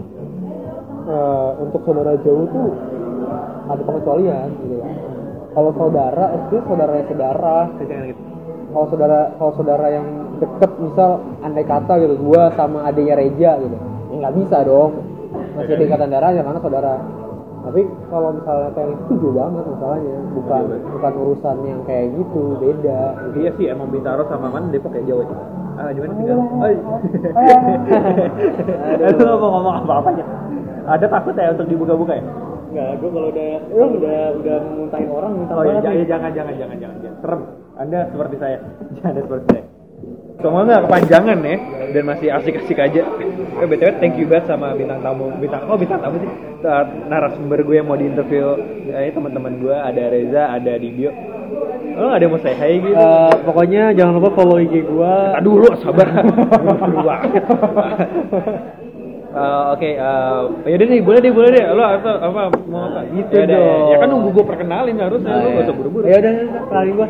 eh, 1.11 1.51
untuk 1.59 1.81
saudara 1.83 2.15
jauh 2.23 2.47
tuh 2.49 2.69
ada 3.69 3.81
pengecualian 3.81 4.47
gitu 4.61 4.75
kan. 4.81 4.93
Kalau 5.55 5.71
saudara, 5.79 6.25
itu 6.35 6.55
saudara 6.67 6.93
yang 6.99 7.07
saudara. 7.07 7.57
gitu 7.79 8.21
Kalau 8.75 8.85
saudara, 8.91 9.19
kalau 9.39 9.51
saudara 9.55 9.87
yang 9.87 10.07
deket, 10.43 10.71
misal 10.83 11.23
andai 11.39 11.63
kata 11.63 11.93
gitu, 12.03 12.15
gua 12.19 12.51
sama 12.59 12.83
adiknya 12.91 13.15
Reja 13.15 13.51
gitu, 13.63 13.75
ya 14.11 14.15
nggak 14.19 14.35
bisa 14.35 14.57
dong. 14.67 14.91
Masih 15.55 15.79
ada 15.79 15.83
ikatan 15.87 16.09
darah 16.11 16.31
ya 16.35 16.43
karena 16.43 16.59
saudara. 16.59 16.93
Tapi 17.65 17.81
kalau 18.13 18.29
misalnya 18.35 18.69
kayak 18.77 18.89
itu 18.93 19.13
jauh 19.17 19.33
banget 19.33 19.63
masalahnya, 19.65 20.17
bukan 20.37 20.61
banget. 20.69 20.81
bukan 20.91 21.13
urusan 21.17 21.57
yang 21.65 21.81
kayak 21.87 22.05
gitu, 22.13 22.43
beda. 22.61 23.01
iya 23.41 23.49
sih 23.57 23.65
emang 23.71 23.89
Bintaro 23.89 24.27
sama 24.29 24.53
mana 24.53 24.69
Depok 24.69 24.93
kayak 24.93 25.07
jauh 25.09 25.23
itu 25.25 25.35
ah 25.75 25.91
gimana 25.91 26.13
tinggal 26.15 26.39
oh 26.39 26.71
Aduh. 29.11 29.27
lu 29.27 29.35
mau 29.35 29.49
ngomong 29.59 29.75
apa 29.83 29.93
apanya 29.99 30.23
ada 30.87 31.05
takut 31.11 31.35
ya 31.35 31.51
untuk 31.51 31.67
dibuka-buka 31.67 32.13
ya 32.15 32.23
Enggak, 32.75 32.91
gue 32.99 33.07
kalau 33.07 33.27
udah 33.31 33.49
udah 33.71 33.87
udah 33.87 34.19
udah 34.35 34.57
muntahin 34.67 35.07
orang 35.07 35.31
minta 35.39 35.53
Oh 35.55 35.63
iya, 35.63 35.79
banget 35.79 35.79
jangan, 35.79 35.95
nih. 35.95 36.07
jangan, 36.11 36.31
jangan, 36.35 36.53
jangan, 36.59 36.75
jangan, 36.75 36.97
jangan. 36.99 37.19
Serem. 37.23 37.41
Anda 37.79 37.99
seperti 38.11 38.35
saya. 38.35 38.57
Jangan 38.99 39.09
Anda 39.15 39.21
seperti 39.23 39.45
saya. 39.47 39.63
Semua 40.35 40.61
nggak 40.67 40.81
kepanjangan 40.83 41.37
ya, 41.39 41.57
dan 41.95 42.03
masih 42.03 42.27
asik-asik 42.35 42.77
aja. 42.83 43.01
Eh, 43.63 43.67
btw, 43.71 43.95
thank 44.03 44.19
you 44.19 44.27
banget 44.27 44.51
sama 44.51 44.75
bintang 44.75 44.99
tamu, 44.99 45.31
bintang, 45.39 45.63
oh 45.71 45.79
bintang 45.79 46.03
tamu 46.03 46.19
sih, 46.19 46.31
Saat 46.59 46.91
narasumber 47.07 47.63
gue 47.63 47.79
yang 47.79 47.87
mau 47.87 47.95
diinterview, 47.95 48.59
eh, 48.91 49.15
teman-teman 49.15 49.55
gue, 49.63 49.71
ada 49.71 50.03
Reza, 50.11 50.51
ada 50.51 50.75
Dibio. 50.75 51.15
Lo 51.95 52.11
ada 52.11 52.27
yang 52.27 52.35
mau 52.35 52.43
say 52.43 52.51
hi 52.59 52.83
gitu? 52.83 52.91
Eh, 52.91 53.35
pokoknya 53.47 53.95
jangan 53.95 54.19
lupa 54.19 54.35
follow 54.35 54.59
IG 54.59 54.83
gua. 54.83 55.39
Aduh 55.39 55.63
lu 55.63 55.71
sabar. 55.79 56.11
Dulu 56.83 56.99
banget. 57.07 57.43
Eh, 59.35 59.63
Oke, 59.75 59.89
eh, 59.99 60.39
yaudah 60.63 60.87
nih, 60.87 61.03
boleh 61.03 61.19
deh, 61.19 61.33
boleh 61.35 61.49
deh. 61.51 61.63
Lo 61.75 61.83
apa, 61.83 62.23
apa 62.23 62.41
mau 62.71 62.87
apa? 62.87 63.03
Gitu 63.11 63.35
Yaudah, 63.35 63.59
dong. 63.59 63.91
Ya 63.91 63.95
kan 63.99 64.07
nunggu 64.07 64.29
gue 64.31 64.45
perkenalin 64.47 64.95
harusnya, 64.95 65.33
lo 65.43 65.47
gak 65.51 65.63
usah 65.67 65.75
buru-buru. 65.75 66.03
Ya 66.07 66.15
udah, 66.23 66.33
kenalin 66.71 66.91
gua. 66.95 67.07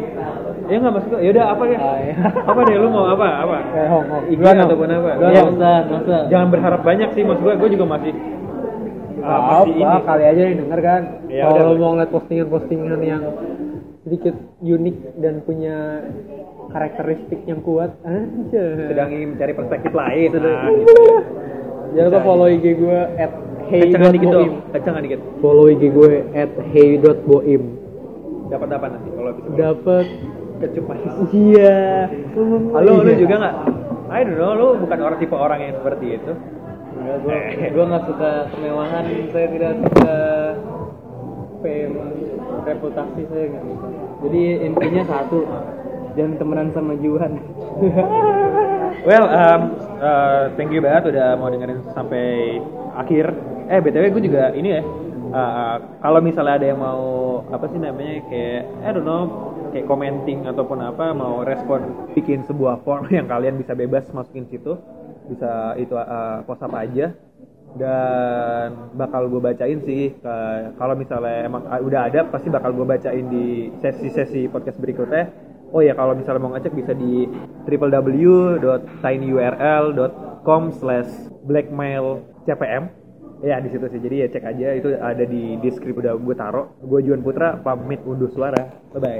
Ya 0.65 0.76
nggak 0.82 0.93
maksud 0.97 1.09
gue. 1.13 1.19
Yaudah 1.21 1.45
apa 1.53 1.63
ya? 1.69 1.78
Ah, 1.78 1.97
iya. 2.01 2.15
apa 2.49 2.59
deh 2.65 2.76
lu 2.82 2.89
mau 2.89 3.05
apa? 3.13 3.28
Apa? 3.45 3.57
Eh, 3.78 3.88
Hong. 3.93 4.05
IG 4.34 4.41
Gua, 4.41 4.51
ataupun 4.57 4.89
apa? 4.89 5.09
Ya, 5.21 5.41
usah, 5.45 5.76
usah. 5.86 6.21
Jangan 6.34 6.47
berharap 6.49 6.82
banyak 6.82 7.09
sih, 7.13 7.21
maksud 7.21 7.43
gue. 7.45 7.53
Gue 7.61 7.69
juga 7.78 7.86
masih 7.93 8.13
ah, 9.21 9.39
masih 9.61 9.73
ini. 9.78 9.86
apa, 9.86 9.99
kali 10.09 10.23
aja 10.26 10.41
nih 10.49 10.55
denger 10.65 10.80
kan. 10.82 11.01
Ya 11.30 11.43
Kalau 11.45 11.61
udah. 11.61 11.78
mau 11.78 11.89
ngeliat 11.93 12.09
postingan-postingan 12.09 13.01
yang 13.05 13.23
sedikit 14.01 14.34
unik 14.65 14.97
dan 15.21 15.45
punya 15.45 15.78
karakteristik 16.73 17.45
yang 17.45 17.61
kuat, 17.61 17.93
aja. 18.01 18.65
Sedang 18.89 19.13
ingin 19.13 19.38
mencari 19.38 19.53
perspektif 19.53 19.93
lain. 19.93 20.30
Nah, 20.34 20.65
gitu. 20.73 21.01
Jangan 21.93 22.07
lupa 22.09 22.19
follow 22.23 22.47
IG 22.47 22.65
gue 22.75 22.99
at 23.15 23.31
Kencengan 23.65 24.13
dikit 24.13 24.29
dong. 24.29 24.49
dikit. 25.01 25.19
Follow 25.41 25.65
IG 25.67 25.83
gue 25.89 26.11
at 26.33 26.51
hey.boim. 26.69 27.63
Dapat 28.45 28.67
apa 28.71 28.86
nanti 28.89 29.09
kalau 29.09 29.31
bisa? 29.33 29.47
Dapat 29.53 30.05
kecup 30.55 30.86
manis. 30.88 31.13
iya. 31.33 31.79
Halo, 32.71 33.01
lu 33.01 33.09
Iya. 33.09 33.19
juga 33.19 33.36
nggak? 33.38 33.55
I 34.05 34.21
don't 34.21 34.38
know, 34.38 34.53
lu 34.53 34.67
bukan 34.79 34.99
orang 35.01 35.17
tipe 35.17 35.33
orang 35.33 35.59
yang 35.59 35.73
seperti 35.75 36.05
itu. 36.15 36.31
Enggak, 36.95 37.17
gue 37.25 37.38
gue 37.73 37.86
nggak 37.86 38.03
suka 38.07 38.31
kemewahan, 38.49 39.03
saya 39.29 39.47
tidak 39.51 39.71
suka 39.83 40.17
fame, 41.59 41.95
reputasi 42.63 43.21
saya 43.27 43.45
nggak 43.49 43.63
suka. 43.65 43.88
Jadi 44.23 44.41
intinya 44.63 45.03
satu, 45.03 45.38
jangan 46.13 46.33
temenan 46.38 46.67
sama 46.71 46.93
Juhan. 46.95 47.33
Well, 49.04 49.28
um, 49.28 49.62
uh, 50.00 50.56
thank 50.56 50.72
you 50.72 50.80
banget 50.80 51.12
udah 51.12 51.36
mau 51.36 51.52
dengerin 51.52 51.84
sampai 51.91 52.62
akhir. 52.96 53.36
Eh, 53.68 53.82
btw 53.82 54.14
gue 54.14 54.24
juga 54.30 54.54
ini 54.56 54.80
ya. 54.80 54.84
uh, 55.36 55.78
kalau 56.00 56.24
misalnya 56.24 56.56
ada 56.62 56.68
yang 56.72 56.80
mau 56.80 57.04
apa 57.52 57.66
sih 57.68 57.80
namanya 57.82 58.24
kayak 58.30 58.64
I 58.86 58.89
don't 58.96 59.04
know 59.04 59.52
kayak 59.76 59.89
commenting 59.89 60.48
ataupun 60.48 60.80
apa 60.80 61.12
mau 61.12 61.43
respon 61.43 62.08
bikin 62.16 62.48
sebuah 62.48 62.86
form 62.88 63.12
yang 63.18 63.28
kalian 63.28 63.60
bisa 63.60 63.76
bebas 63.76 64.08
masukin 64.16 64.48
situ 64.48 64.80
bisa 65.28 65.76
itu 65.82 65.98
uh, 65.98 66.46
post 66.46 66.64
apa 66.64 66.86
aja 66.86 67.12
dan 67.76 68.96
bakal 68.96 69.28
gue 69.28 69.41
bacain 69.43 69.84
sih 69.84 70.16
kalau 70.80 70.96
misalnya 70.96 71.43
emang 71.43 71.68
uh, 71.68 71.82
udah 71.84 72.08
ada 72.08 72.24
pasti 72.24 72.48
bakal 72.48 72.72
gue 72.72 72.88
bacain 72.88 73.28
di 73.28 73.68
sesi-sesi 73.84 74.48
podcast 74.48 74.80
berikutnya 74.80 75.28
oh 75.76 75.84
ya 75.84 75.91
kalau 75.91 76.15
misalnya 76.15 76.39
mau 76.39 76.55
ngecek 76.55 76.71
bisa 76.71 76.95
di 76.95 77.28
www.tinyurl.com 77.67 80.63
slash 80.80 81.11
blackmail 81.43 82.23
cpm 82.47 82.88
ya 83.43 83.59
di 83.59 83.67
situ 83.69 83.84
sih. 83.91 83.99
Jadi 83.99 84.15
ya 84.23 84.32
cek 84.32 84.47
aja. 84.47 84.71
Itu 84.80 84.95
ada 84.95 85.28
di 85.28 85.59
deskripsi 85.59 85.99
udah 85.99 86.15
gue 86.15 86.36
taro 86.39 86.80
gue 86.80 87.03
Juan 87.03 87.19
Putra 87.21 87.59
pamit 87.59 87.99
unduh 88.07 88.32
suara. 88.32 88.71
Bye 88.95 89.03
bye 89.03 89.19